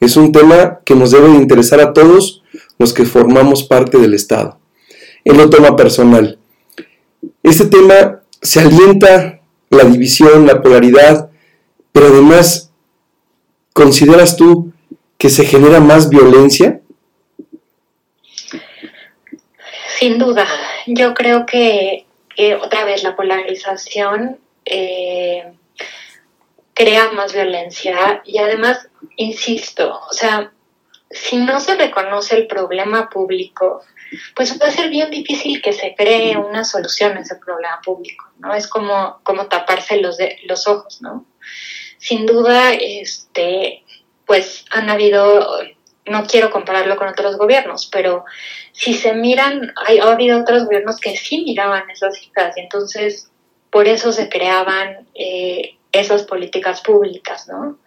Es 0.00 0.16
un 0.16 0.32
tema 0.32 0.80
que 0.84 0.94
nos 0.94 1.10
debe 1.10 1.28
interesar 1.30 1.80
a 1.80 1.92
todos 1.92 2.42
los 2.78 2.92
que 2.92 3.04
formamos 3.04 3.64
parte 3.64 3.98
del 3.98 4.14
Estado. 4.14 4.58
Él 5.24 5.36
lo 5.36 5.50
toma 5.50 5.74
personal. 5.76 6.38
Este 7.42 7.66
tema 7.66 8.20
se 8.40 8.60
alienta 8.60 9.40
la 9.70 9.84
división, 9.84 10.46
la 10.46 10.62
polaridad, 10.62 11.30
pero 11.92 12.06
además, 12.06 12.70
¿consideras 13.72 14.36
tú 14.36 14.72
que 15.18 15.30
se 15.30 15.44
genera 15.44 15.80
más 15.80 16.08
violencia? 16.08 16.77
Sin 19.98 20.16
duda, 20.16 20.46
yo 20.86 21.12
creo 21.12 21.44
que, 21.44 22.06
otra 22.62 22.84
vez 22.84 23.02
la 23.02 23.16
polarización 23.16 24.38
eh, 24.64 25.52
crea 26.72 27.10
más 27.10 27.32
violencia 27.32 28.22
y 28.24 28.38
además, 28.38 28.88
insisto, 29.16 30.00
o 30.08 30.12
sea, 30.12 30.52
si 31.10 31.38
no 31.38 31.58
se 31.58 31.74
reconoce 31.74 32.36
el 32.36 32.46
problema 32.46 33.10
público, 33.10 33.82
pues 34.36 34.56
va 34.62 34.66
a 34.66 34.70
ser 34.70 34.88
bien 34.88 35.10
difícil 35.10 35.60
que 35.60 35.72
se 35.72 35.96
cree 35.96 36.36
una 36.36 36.62
solución 36.62 37.16
a 37.16 37.22
ese 37.22 37.34
problema 37.34 37.80
público, 37.84 38.24
¿no? 38.38 38.54
Es 38.54 38.68
como, 38.68 39.18
como 39.24 39.46
taparse 39.48 39.96
los, 39.96 40.16
de, 40.16 40.38
los 40.44 40.68
ojos, 40.68 41.02
¿no? 41.02 41.26
Sin 41.98 42.24
duda, 42.24 42.72
este, 42.72 43.82
pues 44.26 44.64
han 44.70 44.90
habido, 44.90 45.58
no 46.08 46.26
quiero 46.26 46.50
compararlo 46.50 46.96
con 46.96 47.08
otros 47.08 47.36
gobiernos, 47.36 47.86
pero 47.86 48.24
si 48.72 48.94
se 48.94 49.14
miran, 49.14 49.72
hay, 49.86 49.98
ha 49.98 50.10
habido 50.10 50.40
otros 50.40 50.64
gobiernos 50.64 51.00
que 51.00 51.16
sí 51.16 51.42
miraban 51.44 51.88
esas 51.90 52.18
cifras 52.18 52.56
y 52.56 52.60
entonces 52.60 53.30
por 53.70 53.86
eso 53.86 54.12
se 54.12 54.28
creaban 54.28 55.06
eh, 55.14 55.76
esas 55.92 56.22
políticas 56.24 56.80
públicas, 56.80 57.48
¿no? 57.48 57.78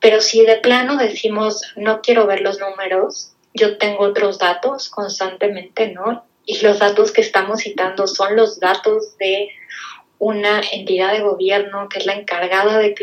Pero 0.00 0.20
si 0.20 0.44
de 0.44 0.56
plano 0.56 0.96
decimos, 0.96 1.62
no 1.76 2.02
quiero 2.02 2.26
ver 2.26 2.42
los 2.42 2.58
números, 2.58 3.32
yo 3.54 3.78
tengo 3.78 4.04
otros 4.04 4.38
datos 4.38 4.90
constantemente, 4.90 5.88
¿no? 5.88 6.26
Y 6.44 6.60
los 6.60 6.78
datos 6.78 7.10
que 7.10 7.22
estamos 7.22 7.60
citando 7.60 8.06
son 8.06 8.36
los 8.36 8.60
datos 8.60 9.16
de 9.16 9.48
una 10.18 10.60
entidad 10.72 11.12
de 11.12 11.20
gobierno 11.20 11.88
que 11.88 11.98
es 11.98 12.06
la 12.06 12.14
encargada 12.14 12.78
de 12.78 12.94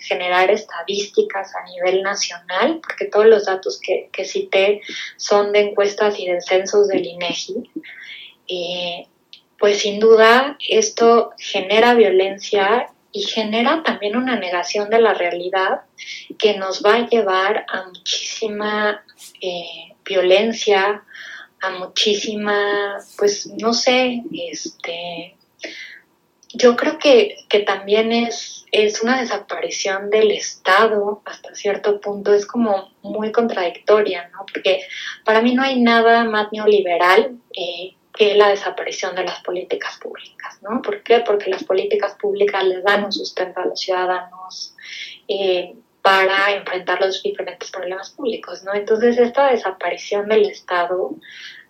generar 0.00 0.50
estadísticas 0.50 1.52
a 1.54 1.64
nivel 1.70 2.02
nacional, 2.02 2.80
porque 2.82 3.06
todos 3.06 3.26
los 3.26 3.44
datos 3.44 3.80
que, 3.80 4.24
cité 4.24 4.80
son 5.16 5.52
de 5.52 5.60
encuestas 5.60 6.18
y 6.18 6.26
de 6.26 6.40
censos 6.40 6.88
del 6.88 7.04
INEGI. 7.04 7.70
Eh, 8.48 9.06
pues 9.58 9.78
sin 9.78 10.00
duda 10.00 10.58
esto 10.68 11.32
genera 11.38 11.94
violencia 11.94 12.88
y 13.12 13.22
genera 13.22 13.82
también 13.84 14.16
una 14.16 14.36
negación 14.36 14.90
de 14.90 15.00
la 15.00 15.14
realidad 15.14 15.82
que 16.36 16.58
nos 16.58 16.84
va 16.84 16.96
a 16.96 17.08
llevar 17.08 17.64
a 17.68 17.84
muchísima 17.84 19.04
eh, 19.40 19.94
violencia, 20.04 21.04
a 21.60 21.70
muchísima, 21.70 22.98
pues 23.16 23.46
no 23.46 23.72
sé, 23.72 24.22
este, 24.32 25.36
yo 26.54 26.76
creo 26.76 26.98
que, 26.98 27.46
también 27.66 28.12
es, 28.12 28.64
es 28.72 29.02
una 29.02 29.20
desaparición 29.20 30.10
del 30.10 30.30
Estado 30.30 31.22
hasta 31.24 31.54
cierto 31.54 32.00
punto, 32.00 32.32
es 32.32 32.46
como 32.46 32.92
muy 33.02 33.32
contradictoria, 33.32 34.28
¿no? 34.28 34.44
Porque 34.52 34.80
para 35.24 35.42
mí 35.42 35.54
no 35.54 35.62
hay 35.62 35.80
nada 35.80 36.24
más 36.24 36.48
neoliberal 36.52 37.36
eh, 37.52 37.94
que 38.12 38.34
la 38.34 38.48
desaparición 38.48 39.14
de 39.16 39.24
las 39.24 39.40
políticas 39.40 39.98
públicas, 39.98 40.60
¿no? 40.62 40.80
¿Por 40.82 41.02
qué? 41.02 41.20
Porque 41.20 41.50
las 41.50 41.64
políticas 41.64 42.14
públicas 42.14 42.64
les 42.64 42.82
dan 42.84 43.04
un 43.04 43.12
sustento 43.12 43.60
a 43.60 43.66
los 43.66 43.80
ciudadanos 43.80 44.74
eh, 45.28 45.74
para 46.02 46.52
enfrentar 46.52 47.00
los 47.00 47.22
diferentes 47.22 47.70
problemas 47.70 48.10
públicos, 48.10 48.62
¿no? 48.62 48.74
Entonces 48.74 49.18
esta 49.18 49.50
desaparición 49.50 50.28
del 50.28 50.46
Estado 50.46 51.16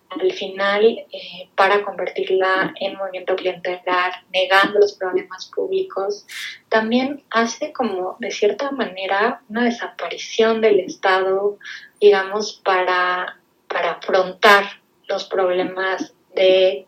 al 0.09 0.31
final 0.31 0.85
eh, 0.85 1.49
para 1.55 1.83
convertirla 1.83 2.73
en 2.79 2.95
movimiento 2.97 3.35
clientelar, 3.35 4.13
negando 4.31 4.79
los 4.79 4.93
problemas 4.93 5.47
públicos, 5.53 6.25
también 6.69 7.23
hace 7.29 7.73
como 7.73 8.15
de 8.19 8.31
cierta 8.31 8.71
manera 8.71 9.41
una 9.49 9.65
desaparición 9.65 10.61
del 10.61 10.79
Estado, 10.81 11.57
digamos, 11.99 12.61
para, 12.63 13.39
para 13.67 13.93
afrontar 13.93 14.65
los 15.07 15.25
problemas 15.25 16.13
de, 16.35 16.87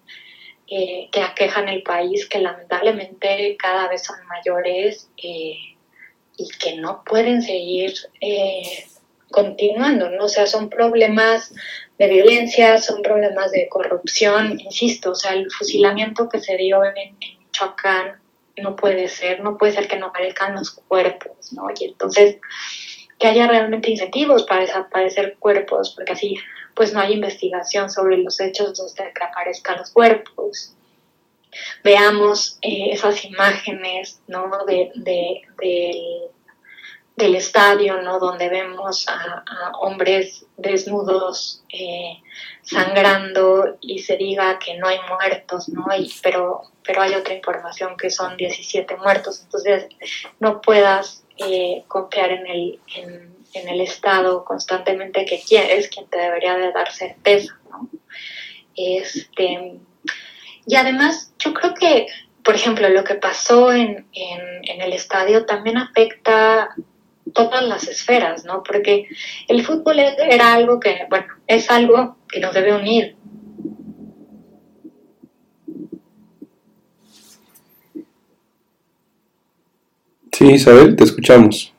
eh, 0.68 1.10
que 1.12 1.22
aquejan 1.22 1.70
el 1.70 1.84
país, 1.84 2.28
que 2.28 2.40
lamentablemente 2.40 3.56
cada 3.58 3.88
vez 3.88 4.04
son 4.04 4.18
mayores 4.28 5.10
eh, 5.18 5.58
y 6.38 6.50
que 6.60 6.78
no 6.78 7.04
pueden 7.04 7.42
seguir 7.42 7.94
continuando, 9.32 10.10
¿no? 10.10 10.26
O 10.26 10.30
sea, 10.30 10.46
son 10.46 10.70
problemas 10.70 11.54
de 11.98 12.08
violencia, 12.08 12.80
son 12.80 13.02
problemas 13.02 13.52
de 13.52 13.68
corrupción, 13.70 14.60
insisto, 14.60 15.12
o 15.12 15.16
sea, 15.16 15.34
el 15.34 15.52
fusilamiento 15.52 16.30
que 16.30 16.40
se 16.40 16.56
dio 16.58 16.84
en, 16.84 17.18
Michoacán 17.20 18.20
no 18.58 18.76
puede 18.76 19.08
ser, 19.08 19.40
no 19.40 19.58
puede 19.58 19.74
ser 19.74 19.88
que 19.88 19.98
no 19.98 20.08
aparezcan 20.08 20.56
los 20.56 20.72
cuerpos, 20.72 21.54
¿no? 21.54 21.68
Y 21.80 21.86
entonces 21.86 22.38
que 23.20 23.28
haya 23.28 23.48
realmente 23.48 23.90
incentivos 23.90 24.44
para 24.44 24.62
desaparecer 24.62 25.38
cuerpos, 25.40 25.94
porque 25.96 26.14
así 26.14 26.36
pues 26.76 26.94
no 26.94 27.00
hay 27.00 27.14
investigación 27.14 27.90
sobre 27.90 28.18
los 28.18 28.40
hechos 28.40 28.78
donde 28.78 29.12
que 29.14 29.24
aparezcan 29.24 29.80
los 29.80 29.90
cuerpos. 29.90 30.76
Veamos 31.84 32.60
eh, 32.62 32.90
esas 32.92 33.26
imágenes, 33.26 34.22
¿no? 34.28 34.52
De, 34.68 34.92
de, 34.94 35.42
estadio, 37.18 38.02
¿no? 38.02 38.20
Donde 38.20 38.48
vemos 38.48 39.08
a, 39.10 39.44
hombres 39.80 40.46
desnudos 40.56 41.64
eh, 41.70 42.22
sangrando 42.62 43.78
y 43.82 44.00
se 44.00 44.18
diga 44.18 44.60
que 44.60 44.78
no 44.78 44.88
hay 44.88 45.00
muertos, 45.10 45.68
¿no? 45.70 45.86
Y, 45.98 46.14
pero, 46.22 46.62
pero 46.84 47.02
hay 47.02 47.16
otra 47.16 47.34
información 47.34 47.98
que 47.98 48.12
son 48.12 48.38
17 48.38 48.96
muertos, 48.98 49.42
entonces 49.42 49.88
no 50.40 50.62
puedas 50.62 51.24
eh, 51.38 51.84
confiar 51.88 52.32
en 52.32 52.48
el, 52.48 52.80
en, 52.96 53.38
el 53.54 53.82
Estado 53.82 54.46
constantemente 54.46 55.26
que 55.26 55.42
es 55.50 55.88
quien 55.90 56.08
te 56.08 56.18
debería 56.20 56.56
de 56.58 56.72
dar 56.72 56.92
certeza, 56.92 57.58
¿no? 57.72 57.90
Este, 58.76 59.80
y 60.68 60.76
además, 60.76 61.34
yo 61.40 61.56
creo 61.56 61.74
que, 61.74 62.06
por 62.44 62.54
ejemplo, 62.54 62.88
lo 62.90 63.04
que 63.04 63.16
pasó 63.16 63.72
en, 63.72 64.06
en 64.14 64.82
el 64.82 64.94
estadio 64.94 65.48
también 65.48 65.80
afecta 65.80 66.76
todas 67.34 67.64
las 67.64 67.88
esferas, 67.88 68.46
¿no? 68.46 68.64
Porque 68.64 69.08
el 69.48 69.66
fútbol 69.66 70.00
era 70.00 70.54
algo 70.54 70.80
que, 70.80 71.06
bueno, 71.10 71.28
es 71.48 71.70
algo 71.70 72.18
que 72.28 72.40
nos 72.40 72.54
debe 72.54 72.76
unir. 72.76 73.16
Sí, 80.32 80.52
Isabel, 80.52 80.96
te 80.96 81.04
escuchamos. 81.04 81.74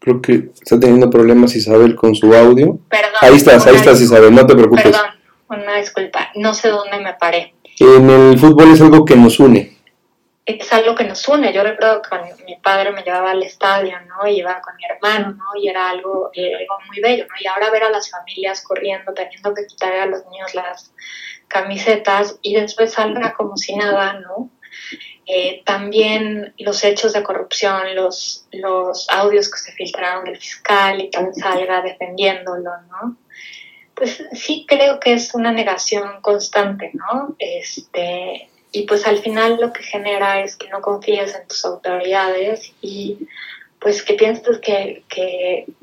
Creo 0.00 0.20
que 0.20 0.50
está 0.60 0.80
teniendo 0.80 1.10
problemas 1.10 1.54
Isabel 1.54 1.94
con 1.94 2.14
su 2.14 2.34
audio. 2.34 2.78
Perdón. 2.88 3.12
Ahí 3.20 3.36
estás, 3.36 3.66
ahí 3.66 3.76
estás 3.76 4.00
Isabel, 4.00 4.34
no 4.34 4.46
te 4.46 4.54
preocupes. 4.54 4.84
Perdón, 4.84 5.10
una 5.48 5.76
disculpa, 5.76 6.30
no 6.34 6.54
sé 6.54 6.70
dónde 6.70 6.98
me 6.98 7.14
paré. 7.14 7.54
En 7.78 8.10
el 8.10 8.38
fútbol 8.38 8.72
es 8.72 8.80
algo 8.80 9.04
que 9.04 9.14
nos 9.14 9.38
une 9.38 9.67
es 10.56 10.72
algo 10.72 10.94
que 10.94 11.04
nos 11.04 11.28
une. 11.28 11.52
Yo 11.52 11.62
recuerdo 11.62 12.00
que 12.00 12.44
mi 12.44 12.56
padre 12.56 12.90
me 12.90 13.02
llevaba 13.02 13.32
al 13.32 13.42
estadio, 13.42 14.00
¿no? 14.06 14.26
Y 14.26 14.38
iba 14.38 14.60
con 14.62 14.74
mi 14.76 14.84
hermano, 14.84 15.32
¿no? 15.32 15.60
Y 15.60 15.68
era 15.68 15.90
algo, 15.90 16.30
eh, 16.32 16.54
algo 16.54 16.78
muy 16.86 17.00
bello, 17.00 17.26
¿no? 17.28 17.34
Y 17.38 17.46
ahora 17.46 17.70
ver 17.70 17.84
a 17.84 17.90
las 17.90 18.10
familias 18.10 18.62
corriendo, 18.62 19.12
teniendo 19.12 19.52
que 19.52 19.66
quitar 19.66 19.92
a 19.92 20.06
los 20.06 20.24
niños 20.26 20.54
las 20.54 20.94
camisetas 21.48 22.38
y 22.40 22.54
después 22.54 22.92
salga 22.92 23.34
como 23.34 23.56
si 23.56 23.76
nada, 23.76 24.14
¿no? 24.14 24.50
Eh, 25.26 25.62
también 25.66 26.54
los 26.58 26.82
hechos 26.82 27.12
de 27.12 27.22
corrupción, 27.22 27.94
los, 27.94 28.48
los 28.50 29.10
audios 29.10 29.50
que 29.50 29.58
se 29.58 29.72
filtraron 29.72 30.24
del 30.24 30.38
fiscal 30.38 31.02
y 31.02 31.10
que 31.10 31.18
salga 31.34 31.82
defendiéndolo, 31.82 32.70
¿no? 32.88 33.18
Pues 33.94 34.24
sí 34.32 34.64
creo 34.66 34.98
que 34.98 35.12
es 35.12 35.34
una 35.34 35.52
negación 35.52 36.22
constante, 36.22 36.92
¿no? 36.94 37.36
Este, 37.38 38.48
y 38.72 38.82
pues 38.82 39.06
al 39.06 39.18
final 39.18 39.58
lo 39.60 39.72
que 39.72 39.82
genera 39.82 40.42
es 40.42 40.56
que 40.56 40.68
no 40.68 40.80
confíes 40.80 41.34
en 41.34 41.46
tus 41.48 41.64
autoridades 41.64 42.72
y 42.82 43.18
pues 43.80 44.02
que 44.02 44.14
piensas 44.14 44.58
que, 44.58 45.04
que, 45.08 45.74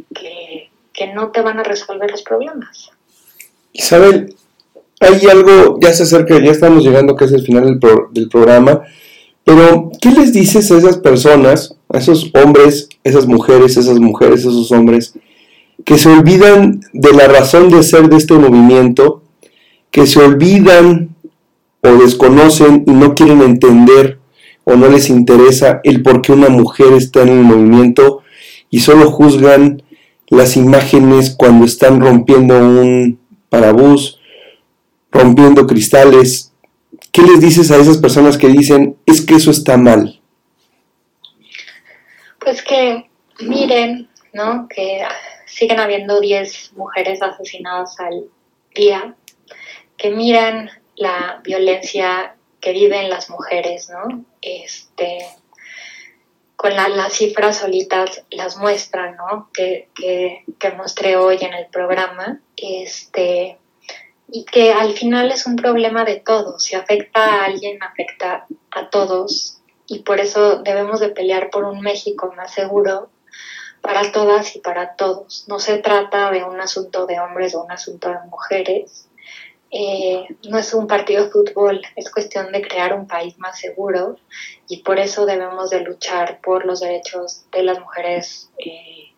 no 1.14 1.32
te 1.32 1.42
van 1.42 1.60
a 1.60 1.64
resolver 1.64 2.10
los 2.12 2.24
problemas. 2.24 2.90
Isabel, 3.72 4.36
hay 5.00 5.28
algo, 5.28 5.80
ya 5.80 5.94
se 5.94 6.04
acerca, 6.04 6.40
ya 6.44 6.52
estamos 6.52 6.84
llegando 6.84 7.16
que 7.16 7.26
es 7.26 7.32
el 7.32 7.44
final 7.44 7.66
del, 7.66 7.80
del 8.12 8.28
programa, 8.28 8.84
pero 9.44 9.92
¿qué 10.02 10.10
les 10.12 10.34
dices 10.34 10.72
a 10.72 10.78
esas 10.78 10.98
personas, 10.98 11.76
a 11.90 12.00
esos 12.00 12.32
hombres, 12.34 12.90
esas 13.04 13.28
mujeres, 13.28 13.78
esas 13.78 14.00
mujeres, 14.00 14.40
esos 14.42 14.72
hombres, 14.72 15.14
que 15.86 15.98
se 15.98 16.10
olvidan 16.10 16.82
de 16.94 17.14
la 17.14 17.28
razón 17.28 17.70
de 17.70 17.84
ser 17.84 18.10
de 18.10 18.18
este 18.18 18.34
movimiento, 18.34 19.22
que 19.92 20.08
se 20.08 20.20
olvidan 20.20 21.15
o 21.86 21.98
desconocen 21.98 22.84
y 22.86 22.92
no 22.92 23.16
quieren 23.16 23.42
entender 23.42 24.20
o 24.64 24.76
no 24.76 24.90
les 24.90 25.10
interesa 25.10 25.80
el 25.84 26.02
por 26.02 26.22
qué 26.22 26.32
una 26.32 26.50
mujer 26.50 26.94
está 26.94 27.22
en 27.22 27.30
el 27.30 27.44
movimiento 27.44 28.24
y 28.70 28.80
solo 28.80 29.12
juzgan 29.12 29.84
las 30.28 30.58
imágenes 30.58 31.36
cuando 31.38 31.66
están 31.66 32.02
rompiendo 32.02 32.58
un 32.58 33.20
parabús, 33.50 34.20
rompiendo 35.12 35.68
cristales. 35.68 36.52
¿Qué 37.12 37.22
les 37.22 37.40
dices 37.40 37.72
a 37.72 37.78
esas 37.78 38.00
personas 38.00 38.38
que 38.38 38.48
dicen 38.48 38.98
es 39.06 39.22
que 39.22 39.36
eso 39.36 39.52
está 39.52 39.78
mal? 39.78 40.20
Pues 42.40 42.62
que 42.64 43.06
miren, 43.42 44.10
¿no? 44.34 44.68
Que 44.68 45.04
siguen 45.46 45.80
habiendo 45.80 46.20
10 46.20 46.74
mujeres 46.76 47.22
asesinadas 47.22 48.00
al 48.00 48.26
día, 48.76 49.16
que 49.98 50.10
miren 50.12 50.70
la 50.96 51.42
violencia 51.44 52.36
que 52.60 52.72
viven 52.72 53.10
las 53.10 53.30
mujeres, 53.30 53.90
¿no? 53.90 54.26
Este, 54.42 55.26
con 56.56 56.76
las 56.76 57.14
cifras 57.14 57.58
solitas 57.58 58.24
las 58.32 58.58
muestran, 58.58 59.16
¿no? 59.18 59.50
Que, 59.54 59.90
que, 59.94 60.44
que, 60.58 60.72
mostré 60.72 61.18
hoy 61.18 61.38
en 61.42 61.54
el 61.54 61.68
programa, 61.68 62.40
este, 62.58 63.58
y 64.28 64.46
que 64.46 64.74
al 64.74 64.94
final 64.94 65.32
es 65.32 65.46
un 65.46 65.56
problema 65.56 66.06
de 66.06 66.16
todos, 66.16 66.64
si 66.64 66.76
afecta 66.76 67.24
a 67.24 67.46
alguien, 67.46 67.82
afecta 67.84 68.48
a 68.72 68.90
todos, 68.90 69.62
y 69.88 70.00
por 70.00 70.20
eso 70.20 70.58
debemos 70.64 71.00
de 71.00 71.10
pelear 71.10 71.50
por 71.50 71.66
un 71.66 71.82
México 71.82 72.34
más 72.36 72.54
seguro 72.54 73.10
para 73.82 74.12
todas 74.12 74.56
y 74.56 74.60
para 74.60 74.96
todos. 74.96 75.46
No 75.48 75.60
se 75.60 75.78
trata 75.78 76.32
de 76.32 76.44
un 76.44 76.60
asunto 76.60 77.06
de 77.06 77.20
hombres 77.20 77.54
o 77.54 77.64
un 77.64 77.72
asunto 77.72 78.10
de 78.10 78.20
mujeres, 78.30 79.08
eh, 79.72 80.26
no 80.50 80.58
es 80.58 80.74
un 80.74 80.88
partido 80.88 81.26
de 81.26 81.32
fútbol, 81.32 81.82
es 81.96 82.10
cuestión 82.10 82.52
de 82.52 82.62
crear 82.62 82.94
un 82.94 83.08
país 83.08 83.38
más 83.40 83.60
seguro 83.60 84.18
y 84.70 84.78
por 84.84 85.00
eso 85.00 85.26
debemos 85.26 85.70
de 85.70 85.82
luchar 85.82 86.40
por 86.42 86.66
los 86.66 86.80
derechos 86.80 87.44
de 87.52 87.64
las 87.64 87.80
mujeres 87.80 88.50
eh, 88.58 89.12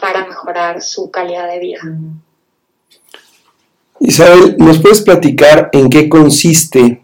para 0.00 0.26
mejorar 0.26 0.82
su 0.82 1.10
calidad 1.10 1.48
de 1.48 1.58
vida. 1.58 1.80
Isabel, 3.98 4.56
¿nos 4.58 4.78
puedes 4.78 5.00
platicar 5.00 5.70
en 5.72 5.88
qué 5.88 6.08
consiste? 6.08 7.02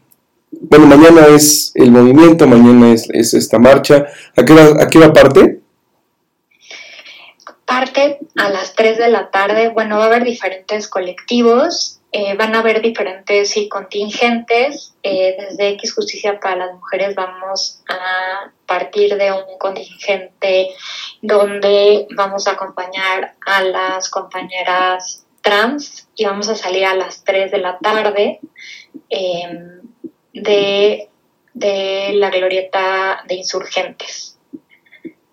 Bueno, 0.51 0.87
mañana 0.87 1.27
es 1.29 1.73
el 1.75 1.91
movimiento, 1.91 2.47
mañana 2.47 2.93
es, 2.93 3.35
esta 3.35 3.59
marcha. 3.59 4.07
¿A 4.37 4.45
qué, 4.45 4.53
¿A 4.53 4.87
qué 4.89 4.99
hora 4.99 5.13
parte? 5.13 5.61
Parte 7.65 8.19
a 8.37 8.51
las 8.51 8.75
3 8.75 8.99
de 8.99 9.09
la 9.09 9.31
tarde. 9.31 9.71
Bueno, 9.71 9.97
va 9.97 10.05
a 10.05 10.07
haber 10.09 10.25
diferentes 10.25 10.87
colectivos 10.89 12.02
eh, 12.15 12.35
van 12.35 12.55
a 12.55 12.59
haber 12.59 12.83
diferentes 12.83 13.55
contingentes. 13.71 14.95
Eh, 15.03 15.35
desde 15.39 15.71
X 15.71 15.95
Justicia 15.95 16.39
para 16.39 16.67
las 16.67 16.75
Mujeres 16.75 17.15
vamos 17.15 17.83
a 17.89 18.53
partir 18.67 19.17
de 19.17 19.33
un 19.33 19.59
contingente 19.59 20.69
donde 21.23 22.07
vamos 22.15 22.47
a 22.47 22.53
acompañar 22.53 23.35
a 23.47 23.63
las 23.63 24.11
compañeras 24.11 25.27
trans 25.41 26.07
y 26.15 26.27
vamos 26.27 26.51
a 26.51 26.55
salir 26.55 26.85
a 26.85 26.95
las 26.95 27.25
3 27.25 27.51
de 27.51 27.59
la 27.59 27.79
tarde 27.79 28.41
em, 29.09 29.81
de, 30.35 31.09
la 31.55 32.29
glorieta 32.29 33.25
de 33.27 33.37
insurgentes. 33.37 34.39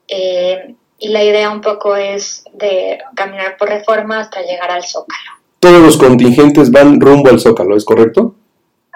Em, 0.07 0.77
y 0.97 1.09
la 1.09 1.23
idea 1.23 1.49
un 1.49 1.61
poco 1.61 1.97
es 1.97 2.45
de 2.53 2.99
caminar 3.15 3.57
por 3.57 3.67
reforma 3.67 4.21
hasta 4.21 4.41
llegar 4.41 4.71
al 4.71 4.85
zócalo 4.85 5.38
todos 5.59 5.81
los 5.81 5.97
contingentes 5.97 6.71
van 6.71 6.99
rumbo 6.99 7.29
al 7.29 7.39
Zócalo, 7.39 7.75
¿es 7.75 7.85
correcto? 7.85 8.35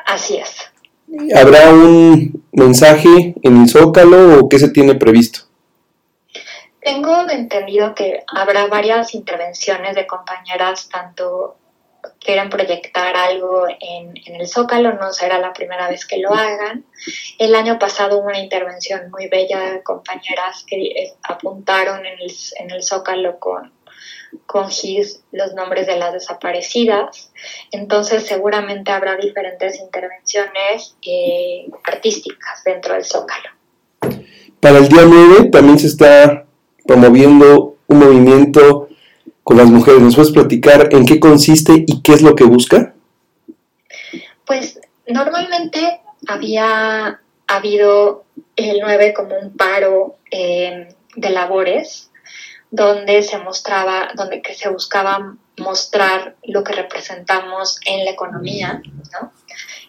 Así 0.06 0.38
es. 0.38 0.56
¿Habrá 1.36 1.70
un 1.70 2.44
mensaje 2.52 3.36
en 3.42 3.62
el 3.62 3.70
Zócalo 3.70 4.40
o 4.40 4.50
qué 4.50 4.60
se 4.60 4.70
tiene 4.70 4.96
previsto? 4.96 5.42
Tengo 6.82 7.30
entendido 7.30 7.96
que 7.96 8.24
habrá 8.28 8.68
varias 8.68 9.14
intervenciones 9.14 9.96
de 9.96 10.06
compañeras, 10.06 10.90
tanto 10.90 11.56
quieran 12.20 12.50
proyectar 12.50 13.16
algo 13.16 13.66
en, 13.80 14.14
el 14.26 14.48
Zócalo, 14.48 14.94
no 14.94 15.14
será 15.14 15.40
la 15.40 15.54
primera 15.54 15.88
vez 15.88 16.06
que 16.06 16.18
lo 16.18 16.34
hagan. 16.34 16.86
El 17.38 17.56
año 17.56 17.80
pasado 17.80 18.20
hubo 18.20 18.28
una 18.28 18.40
intervención 18.40 19.10
muy 19.12 19.28
bella 19.30 19.60
de 19.72 19.84
compañeras 19.84 20.66
que 20.68 20.76
eh, 20.76 21.14
apuntaron 21.24 22.06
en 22.06 22.20
el, 22.20 22.32
en 22.60 22.72
el 22.72 22.84
Zócalo 22.84 23.40
con 23.40 23.72
con 24.46 24.70
GIS 24.70 25.24
los 25.32 25.54
nombres 25.54 25.88
de 25.88 25.98
las 25.98 26.14
desaparecidas. 26.14 27.32
Entonces 27.72 28.26
seguramente 28.26 28.92
habrá 28.92 29.16
diferentes 29.18 29.80
intervenciones 29.80 30.96
eh, 31.02 31.70
artísticas 31.84 32.64
dentro 32.64 32.94
del 32.94 33.04
Zócalo. 33.04 33.50
Para 34.60 34.78
el 34.78 34.88
día 34.88 35.04
9 35.06 35.50
también 35.50 35.78
se 35.80 35.88
está 35.88 36.46
promoviendo 36.86 37.78
un 37.88 38.00
movimiento 38.00 38.90
con 39.44 39.58
las 39.58 39.68
mujeres. 39.68 40.02
¿Nos 40.02 40.16
puedes 40.16 40.32
platicar 40.32 40.90
en 40.92 41.06
qué 41.06 41.20
consiste 41.20 41.84
y 41.86 42.02
qué 42.02 42.14
es 42.14 42.22
lo 42.22 42.36
que 42.36 42.46
busca? 42.46 42.94
Pues 44.46 44.80
normalmente 45.08 46.02
había 46.28 47.20
habido 47.48 48.24
el 48.56 48.80
9 48.82 49.14
como 49.14 49.38
un 49.38 49.56
paro 49.56 50.16
eh, 50.32 50.88
de 51.16 51.30
labores, 51.30 52.10
donde 52.74 53.22
se 53.22 53.38
mostraba, 53.38 54.10
donde 54.16 54.42
que 54.42 54.56
se 54.56 54.68
buscaba 54.68 55.36
mostrar 55.58 56.38
lo 56.42 56.64
que 56.64 56.74
representamos 56.74 57.80
en 57.86 58.04
la 58.04 58.10
economía, 58.10 58.82
¿no? 59.12 59.32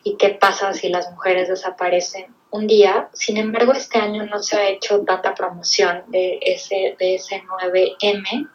Y 0.02 0.18
qué 0.18 0.28
pasa 0.38 0.74
si 0.74 0.90
las 0.90 1.10
mujeres 1.10 1.48
desaparecen 1.48 2.26
un 2.50 2.66
día. 2.66 3.08
Sin 3.14 3.38
embargo, 3.38 3.72
este 3.72 3.96
año 3.96 4.26
no 4.26 4.42
se 4.42 4.58
ha 4.58 4.68
hecho 4.68 5.00
tanta 5.00 5.34
promoción 5.34 6.04
de 6.08 6.38
ese, 6.42 6.94
de 6.98 7.14
ese 7.14 7.42
9M. 7.42 8.50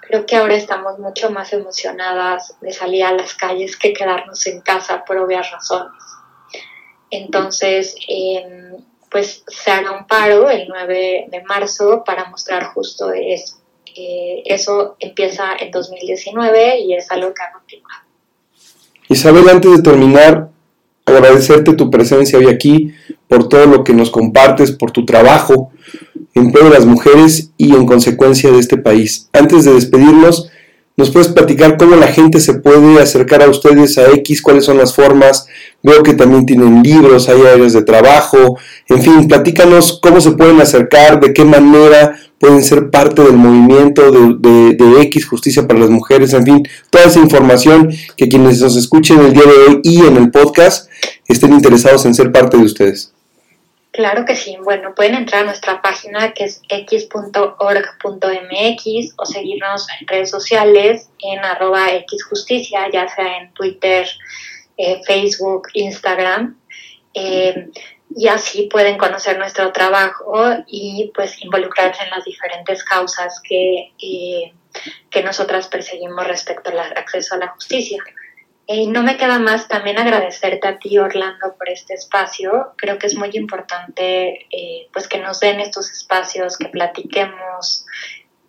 Creo 0.00 0.26
que 0.26 0.34
ahora 0.34 0.56
estamos 0.56 0.98
mucho 0.98 1.30
más 1.30 1.52
emocionadas 1.52 2.56
de 2.60 2.72
salir 2.72 3.04
a 3.04 3.12
las 3.12 3.34
calles 3.34 3.76
que 3.76 3.92
quedarnos 3.92 4.44
en 4.48 4.60
casa 4.60 5.04
por 5.04 5.18
obvias 5.18 5.52
razones. 5.52 6.02
Entonces, 7.10 7.94
em, 8.08 8.84
pues 9.08 9.44
se 9.46 9.70
hará 9.70 9.92
un 9.92 10.08
paro 10.08 10.50
el 10.50 10.66
9 10.66 11.26
de 11.28 11.42
marzo 11.44 12.02
para 12.04 12.24
mostrar 12.24 12.64
justo 12.74 13.12
eso. 13.12 13.57
Eh, 14.00 14.42
eso 14.44 14.94
empieza 15.00 15.56
en 15.58 15.72
2019 15.72 16.80
y 16.82 16.94
es 16.94 17.10
algo 17.10 17.34
que 17.34 17.42
ha 17.42 17.52
continuado. 17.52 18.02
Isabel, 19.08 19.48
antes 19.48 19.72
de 19.72 19.82
terminar, 19.82 20.50
agradecerte 21.04 21.74
tu 21.74 21.90
presencia 21.90 22.38
hoy 22.38 22.46
aquí, 22.46 22.94
por 23.26 23.48
todo 23.48 23.66
lo 23.66 23.82
que 23.82 23.94
nos 23.94 24.10
compartes, 24.10 24.70
por 24.70 24.92
tu 24.92 25.04
trabajo 25.04 25.72
en 26.34 26.52
pro 26.52 26.64
de 26.64 26.70
las 26.70 26.86
mujeres 26.86 27.50
y 27.56 27.74
en 27.74 27.86
consecuencia 27.86 28.52
de 28.52 28.60
este 28.60 28.76
país. 28.76 29.28
Antes 29.32 29.64
de 29.64 29.74
despedirnos, 29.74 30.48
¿nos 30.98 31.10
puedes 31.10 31.28
platicar 31.28 31.78
cómo 31.78 31.94
la 31.94 32.08
gente 32.08 32.40
se 32.40 32.54
puede 32.54 33.00
acercar 33.00 33.40
a 33.40 33.48
ustedes 33.48 33.96
a 33.98 34.10
X? 34.10 34.42
¿Cuáles 34.42 34.64
son 34.64 34.76
las 34.78 34.92
formas? 34.92 35.46
Veo 35.80 36.02
que 36.02 36.12
también 36.12 36.44
tienen 36.44 36.82
libros, 36.82 37.28
hay 37.28 37.40
áreas 37.40 37.72
de 37.72 37.82
trabajo, 37.82 38.58
en 38.88 39.00
fin, 39.00 39.28
platícanos 39.28 40.00
cómo 40.02 40.20
se 40.20 40.32
pueden 40.32 40.60
acercar, 40.60 41.20
de 41.20 41.32
qué 41.32 41.44
manera 41.44 42.18
pueden 42.40 42.64
ser 42.64 42.90
parte 42.90 43.22
del 43.22 43.34
movimiento 43.34 44.10
de, 44.10 45.02
X 45.02 45.26
Justicia 45.26 45.66
para 45.68 45.78
las 45.78 45.90
Mujeres, 45.90 46.32
en 46.32 46.44
fin, 46.44 46.68
toda 46.90 47.04
esa 47.04 47.20
información 47.20 47.90
que 48.16 48.28
quienes 48.28 48.60
nos 48.60 48.74
escuchen 48.76 49.20
el 49.20 49.32
día 49.32 49.44
de 49.44 49.68
hoy 49.68 49.80
y 49.84 50.00
en 50.00 50.16
el 50.16 50.32
podcast 50.32 50.90
estén 51.28 51.52
interesados 51.52 52.04
en 52.06 52.14
ser 52.14 52.32
parte 52.32 52.56
de 52.56 52.64
ustedes. 52.64 53.12
Claro 53.92 54.24
que 54.24 54.36
sí. 54.36 54.56
Bueno, 54.62 54.94
pueden 54.94 55.14
entrar 55.14 55.42
a 55.42 55.46
nuestra 55.46 55.80
página 55.82 56.32
que 56.32 56.44
es 56.44 56.62
x.org.mx 56.68 57.54
o 59.16 59.26
seguirnos 59.26 59.86
en 59.98 60.06
redes 60.06 60.30
sociales 60.30 61.10
en 61.20 61.38
arroba 61.40 61.88
xjusticia, 62.06 62.90
ya 62.92 63.08
sea 63.08 63.38
en 63.38 63.52
Twitter, 63.54 64.06
eh, 64.76 65.00
Facebook, 65.06 65.68
Instagram. 65.72 66.58
Eh, 67.14 67.70
y 68.14 68.28
así 68.28 68.68
pueden 68.70 68.96
conocer 68.96 69.38
nuestro 69.38 69.72
trabajo 69.72 70.34
y 70.66 71.10
pues 71.14 71.42
involucrarse 71.42 72.04
en 72.04 72.10
las 72.10 72.24
diferentes 72.24 72.82
causas 72.84 73.40
que, 73.42 73.92
eh, 74.00 74.52
que 75.10 75.22
nosotras 75.22 75.68
perseguimos 75.68 76.26
respecto 76.26 76.70
al 76.70 76.78
acceso 76.78 77.34
a 77.34 77.38
la 77.38 77.48
justicia. 77.48 78.02
Y 78.70 78.86
no 78.86 79.02
me 79.02 79.16
queda 79.16 79.38
más 79.38 79.66
también 79.66 79.98
agradecerte 79.98 80.68
a 80.68 80.78
ti, 80.78 80.98
Orlando, 80.98 81.56
por 81.56 81.70
este 81.70 81.94
espacio. 81.94 82.74
Creo 82.76 82.98
que 82.98 83.06
es 83.06 83.16
muy 83.16 83.30
importante 83.32 84.46
pues 84.92 85.08
que 85.08 85.18
nos 85.18 85.40
den 85.40 85.58
estos 85.60 85.90
espacios, 85.90 86.58
que 86.58 86.68
platiquemos 86.68 87.86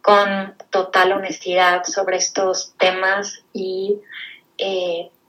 con 0.02 0.56
total 0.72 1.14
honestidad 1.14 1.86
sobre 1.86 2.18
estos 2.18 2.74
temas 2.78 3.46
y 3.54 4.02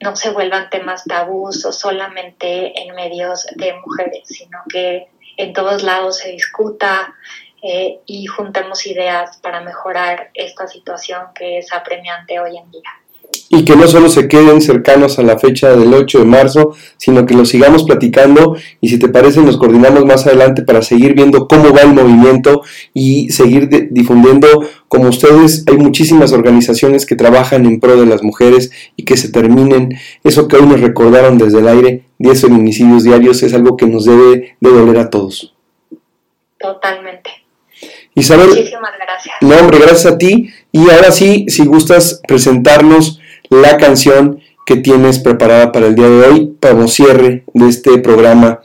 no 0.00 0.16
se 0.16 0.30
vuelvan 0.30 0.70
temas 0.70 1.04
tabús 1.04 1.64
o 1.64 1.72
solamente 1.72 2.80
en 2.80 2.94
medios 2.96 3.46
de 3.54 3.74
mujeres, 3.74 4.26
sino 4.26 4.58
que 4.68 5.08
en 5.36 5.52
todos 5.52 5.84
lados 5.84 6.18
se 6.18 6.32
discuta 6.32 7.14
eh, 7.62 8.00
y 8.06 8.26
juntemos 8.26 8.86
ideas 8.86 9.36
para 9.36 9.60
mejorar 9.60 10.30
esta 10.34 10.66
situación 10.66 11.28
que 11.34 11.58
es 11.58 11.72
apremiante 11.72 12.40
hoy 12.40 12.56
en 12.56 12.70
día 12.70 12.90
y 13.52 13.64
que 13.64 13.74
no 13.74 13.88
solo 13.88 14.08
se 14.08 14.28
queden 14.28 14.60
cercanos 14.60 15.18
a 15.18 15.22
la 15.22 15.36
fecha 15.36 15.74
del 15.74 15.92
8 15.92 16.20
de 16.20 16.24
marzo, 16.24 16.74
sino 16.96 17.26
que 17.26 17.34
lo 17.34 17.44
sigamos 17.44 17.82
platicando 17.82 18.56
y 18.80 18.88
si 18.88 18.98
te 18.98 19.08
parece 19.08 19.40
nos 19.40 19.56
coordinamos 19.56 20.04
más 20.04 20.24
adelante 20.26 20.62
para 20.62 20.82
seguir 20.82 21.14
viendo 21.14 21.48
cómo 21.48 21.72
va 21.72 21.82
el 21.82 21.92
movimiento 21.92 22.62
y 22.94 23.30
seguir 23.30 23.68
difundiendo 23.90 24.46
como 24.86 25.08
ustedes. 25.08 25.64
Hay 25.66 25.76
muchísimas 25.78 26.32
organizaciones 26.32 27.06
que 27.06 27.16
trabajan 27.16 27.66
en 27.66 27.80
pro 27.80 27.98
de 27.98 28.06
las 28.06 28.22
mujeres 28.22 28.70
y 28.94 29.04
que 29.04 29.16
se 29.16 29.30
terminen. 29.30 29.98
Eso 30.22 30.46
que 30.46 30.56
hoy 30.56 30.66
nos 30.66 30.80
recordaron 30.80 31.36
desde 31.36 31.58
el 31.58 31.66
aire, 31.66 32.04
10 32.18 32.40
feminicidios 32.40 33.02
diarios, 33.02 33.42
es 33.42 33.52
algo 33.52 33.76
que 33.76 33.86
nos 33.86 34.04
debe 34.04 34.56
de 34.60 34.70
doler 34.70 34.98
a 34.98 35.10
todos. 35.10 35.54
Totalmente. 36.56 37.30
Isabel, 38.14 38.48
Muchísimas 38.48 38.92
gracias. 39.00 39.36
No, 39.40 39.56
hombre, 39.56 39.78
gracias 39.78 40.06
a 40.06 40.18
ti. 40.18 40.50
Y 40.70 40.90
ahora 40.90 41.10
sí, 41.10 41.46
si 41.48 41.64
gustas 41.64 42.20
presentarnos 42.28 43.19
la 43.50 43.76
canción 43.76 44.40
que 44.64 44.76
tienes 44.76 45.18
preparada 45.18 45.72
para 45.72 45.88
el 45.88 45.96
día 45.96 46.08
de 46.08 46.26
hoy, 46.26 46.56
como 46.60 46.88
cierre 46.88 47.44
de 47.52 47.68
este 47.68 47.98
programa 47.98 48.60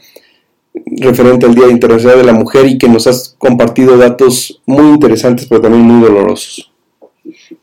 referente 0.86 1.46
al 1.46 1.56
Día 1.56 1.68
Internacional 1.68 2.18
de 2.18 2.26
la 2.26 2.34
Mujer 2.34 2.68
y 2.68 2.78
que 2.78 2.88
nos 2.88 3.08
has 3.08 3.36
compartido 3.38 3.98
datos 3.98 4.62
muy 4.66 4.94
interesantes, 4.94 5.48
pero 5.48 5.62
también 5.62 5.84
muy 5.84 6.08
dolorosos. 6.08 6.72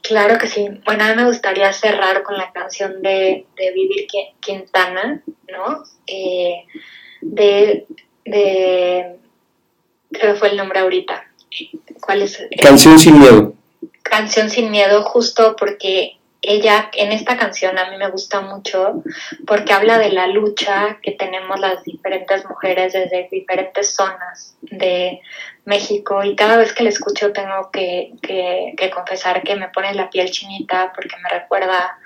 Claro 0.03 0.39
que 0.39 0.49
sí. 0.49 0.67
Bueno, 0.85 1.05
a 1.05 1.11
mí 1.11 1.15
me 1.15 1.27
gustaría 1.27 1.73
cerrar 1.73 2.23
con 2.23 2.37
la 2.37 2.51
canción 2.53 3.01
de, 3.03 3.47
Vivir 3.57 4.07
Quintana, 4.41 5.23
¿no? 5.49 5.85
Eh, 6.07 6.65
de, 7.21 7.87
de, 8.25 9.17
creo 10.11 10.33
que 10.35 10.39
fue 10.39 10.49
el 10.49 10.57
nombre 10.57 10.81
ahorita. 10.81 11.25
¿Cuál 12.01 12.23
es? 12.23 12.43
Canción 12.61 12.99
sin 12.99 13.21
miedo. 13.21 13.55
Canción 14.03 14.51
sin 14.51 14.71
miedo, 14.71 15.03
justo 15.05 15.55
porque 15.57 16.19
ella 16.43 16.91
en 16.95 17.13
esta 17.13 17.37
canción 17.37 17.79
a 17.79 17.89
mí 17.89 17.97
me 17.97 18.11
gusta 18.11 18.41
mucho 18.41 19.05
porque 19.47 19.73
habla 19.73 19.99
de 19.99 20.11
la 20.11 20.27
lucha 20.27 20.99
que 21.01 21.13
tenemos 21.13 21.59
las 21.61 21.85
diferentes 21.85 22.45
mujeres 22.45 22.93
desde 22.93 23.29
diferentes 23.31 23.95
zonas 23.95 24.57
de 24.61 25.21
México 25.65 26.25
y 26.25 26.35
cada 26.35 26.57
vez 26.57 26.73
que 26.73 26.83
la 26.83 26.89
escucho 26.89 27.33
tengo 27.33 27.71
que, 27.71 28.13
confesar 28.93 29.45
que 29.45 29.55
me 29.55 29.69
pone 29.69 29.95
la 29.95 30.11
piel 30.11 30.33
chinita 30.33 30.93
porque 30.93 31.17
me 31.23 31.29
recuerda 31.29 31.97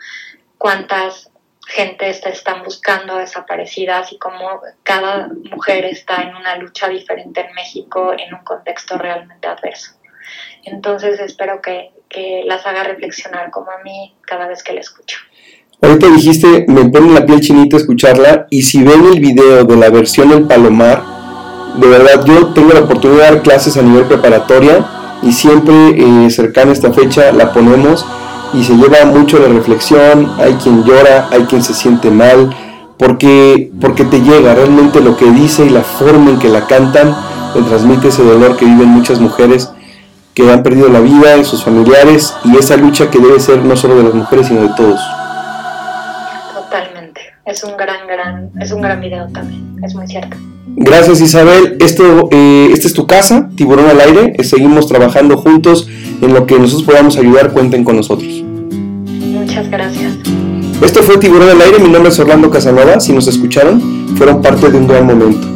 cuántas 0.58 1.30
gentes 1.66 2.24
están 2.26 2.62
buscando 2.62 3.16
desaparecidas 3.16 4.12
y 4.12 4.18
cómo 4.18 4.60
cada 4.82 5.30
mujer 5.50 5.86
está 5.86 6.22
en 6.22 6.36
una 6.36 6.56
lucha 6.56 6.88
diferente 6.88 7.40
en 7.40 7.54
México 7.54 8.12
en 8.12 8.34
un 8.34 8.44
contexto 8.44 8.98
realmente 8.98 9.48
adverso. 9.48 9.96
Entonces 10.62 11.20
espero 11.20 11.62
que, 11.62 11.92
las 12.44 12.66
haga 12.66 12.84
reflexionar 12.84 13.50
como 13.50 13.70
a 13.70 13.82
mí 13.82 14.14
cada 14.26 14.46
vez 14.46 14.62
que 14.62 14.72
la 14.72 14.80
escucho. 14.80 15.18
Ahorita 15.82 16.08
dijiste, 16.08 16.64
me 16.68 16.86
pone 16.86 17.12
la 17.12 17.26
piel 17.26 17.40
chinita 17.40 17.76
escucharla 17.76 18.46
y 18.50 18.62
si 18.62 18.82
ven 18.82 19.04
el 19.12 19.20
video 19.20 19.64
de 19.64 19.76
la 19.76 19.90
versión 19.90 20.32
El 20.32 20.44
Palomar, 20.44 21.02
de 21.76 21.86
verdad 21.86 22.24
yo 22.24 22.54
tengo 22.54 22.72
la 22.72 22.80
oportunidad 22.80 23.24
de 23.24 23.30
dar 23.32 23.42
clases 23.42 23.76
a 23.76 23.82
nivel 23.82 24.04
preparatoria 24.06 24.86
y 25.22 25.32
siempre 25.32 25.74
eh, 25.90 26.30
cercana 26.30 26.70
a 26.70 26.74
esta 26.74 26.92
fecha 26.92 27.30
la 27.32 27.52
ponemos 27.52 28.06
y 28.54 28.64
se 28.64 28.74
lleva 28.74 29.04
mucho 29.04 29.38
la 29.38 29.48
reflexión, 29.48 30.32
hay 30.38 30.54
quien 30.54 30.84
llora, 30.84 31.28
hay 31.30 31.42
quien 31.42 31.62
se 31.62 31.74
siente 31.74 32.10
mal, 32.10 32.54
porque, 32.96 33.70
porque 33.80 34.04
te 34.04 34.20
llega 34.20 34.54
realmente 34.54 35.00
lo 35.00 35.16
que 35.16 35.30
dice 35.30 35.66
y 35.66 35.70
la 35.70 35.82
forma 35.82 36.30
en 36.30 36.38
que 36.38 36.48
la 36.48 36.66
cantan, 36.66 37.14
te 37.52 37.60
transmite 37.62 38.08
ese 38.08 38.22
dolor 38.22 38.56
que 38.56 38.64
viven 38.64 38.88
muchas 38.88 39.20
mujeres 39.20 39.70
que 40.36 40.52
han 40.52 40.62
perdido 40.62 40.90
la 40.90 41.00
vida, 41.00 41.42
sus 41.44 41.64
familiares 41.64 42.34
y 42.44 42.58
esa 42.58 42.76
lucha 42.76 43.10
que 43.10 43.18
debe 43.18 43.40
ser 43.40 43.64
no 43.64 43.74
solo 43.74 43.96
de 43.96 44.02
las 44.02 44.12
mujeres 44.12 44.46
sino 44.46 44.60
de 44.60 44.68
todos. 44.76 45.00
Totalmente, 46.54 47.22
es 47.46 47.64
un 47.64 47.74
gran, 47.78 48.06
gran, 48.06 48.50
es 48.60 48.70
un 48.70 48.82
gran 48.82 49.00
video 49.00 49.26
también, 49.32 49.78
es 49.82 49.94
muy 49.94 50.06
cierto. 50.06 50.36
Gracias 50.66 51.22
Isabel, 51.22 51.78
esto, 51.80 52.28
eh, 52.32 52.68
esta 52.70 52.86
es 52.86 52.92
tu 52.92 53.06
casa, 53.06 53.48
Tiburón 53.56 53.86
al 53.88 53.98
Aire, 53.98 54.34
seguimos 54.44 54.86
trabajando 54.86 55.38
juntos 55.38 55.88
en 56.20 56.34
lo 56.34 56.46
que 56.46 56.58
nosotros 56.58 56.86
podamos 56.86 57.16
ayudar, 57.16 57.52
cuenten 57.52 57.82
con 57.82 57.96
nosotros. 57.96 58.28
Muchas 58.28 59.70
gracias. 59.70 60.18
Esto 60.82 61.02
fue 61.02 61.16
Tiburón 61.16 61.48
al 61.48 61.62
Aire, 61.62 61.78
mi 61.78 61.88
nombre 61.88 62.10
es 62.10 62.18
Orlando 62.18 62.50
Casanova, 62.50 63.00
si 63.00 63.14
nos 63.14 63.26
escucharon, 63.26 63.80
fueron 64.18 64.42
parte 64.42 64.68
de 64.68 64.76
un 64.76 64.86
gran 64.86 65.06
momento. 65.06 65.55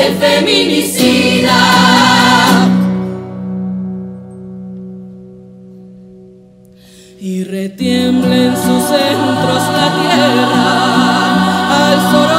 del 0.00 0.14
feminicida. 0.16 1.60
Y 7.20 7.44
retiembla 7.44 8.34
en 8.34 8.56
sus 8.56 8.82
centros 8.84 9.62
la 9.76 9.88
tierra 10.00 10.70
al 11.90 12.10
sol. 12.10 12.29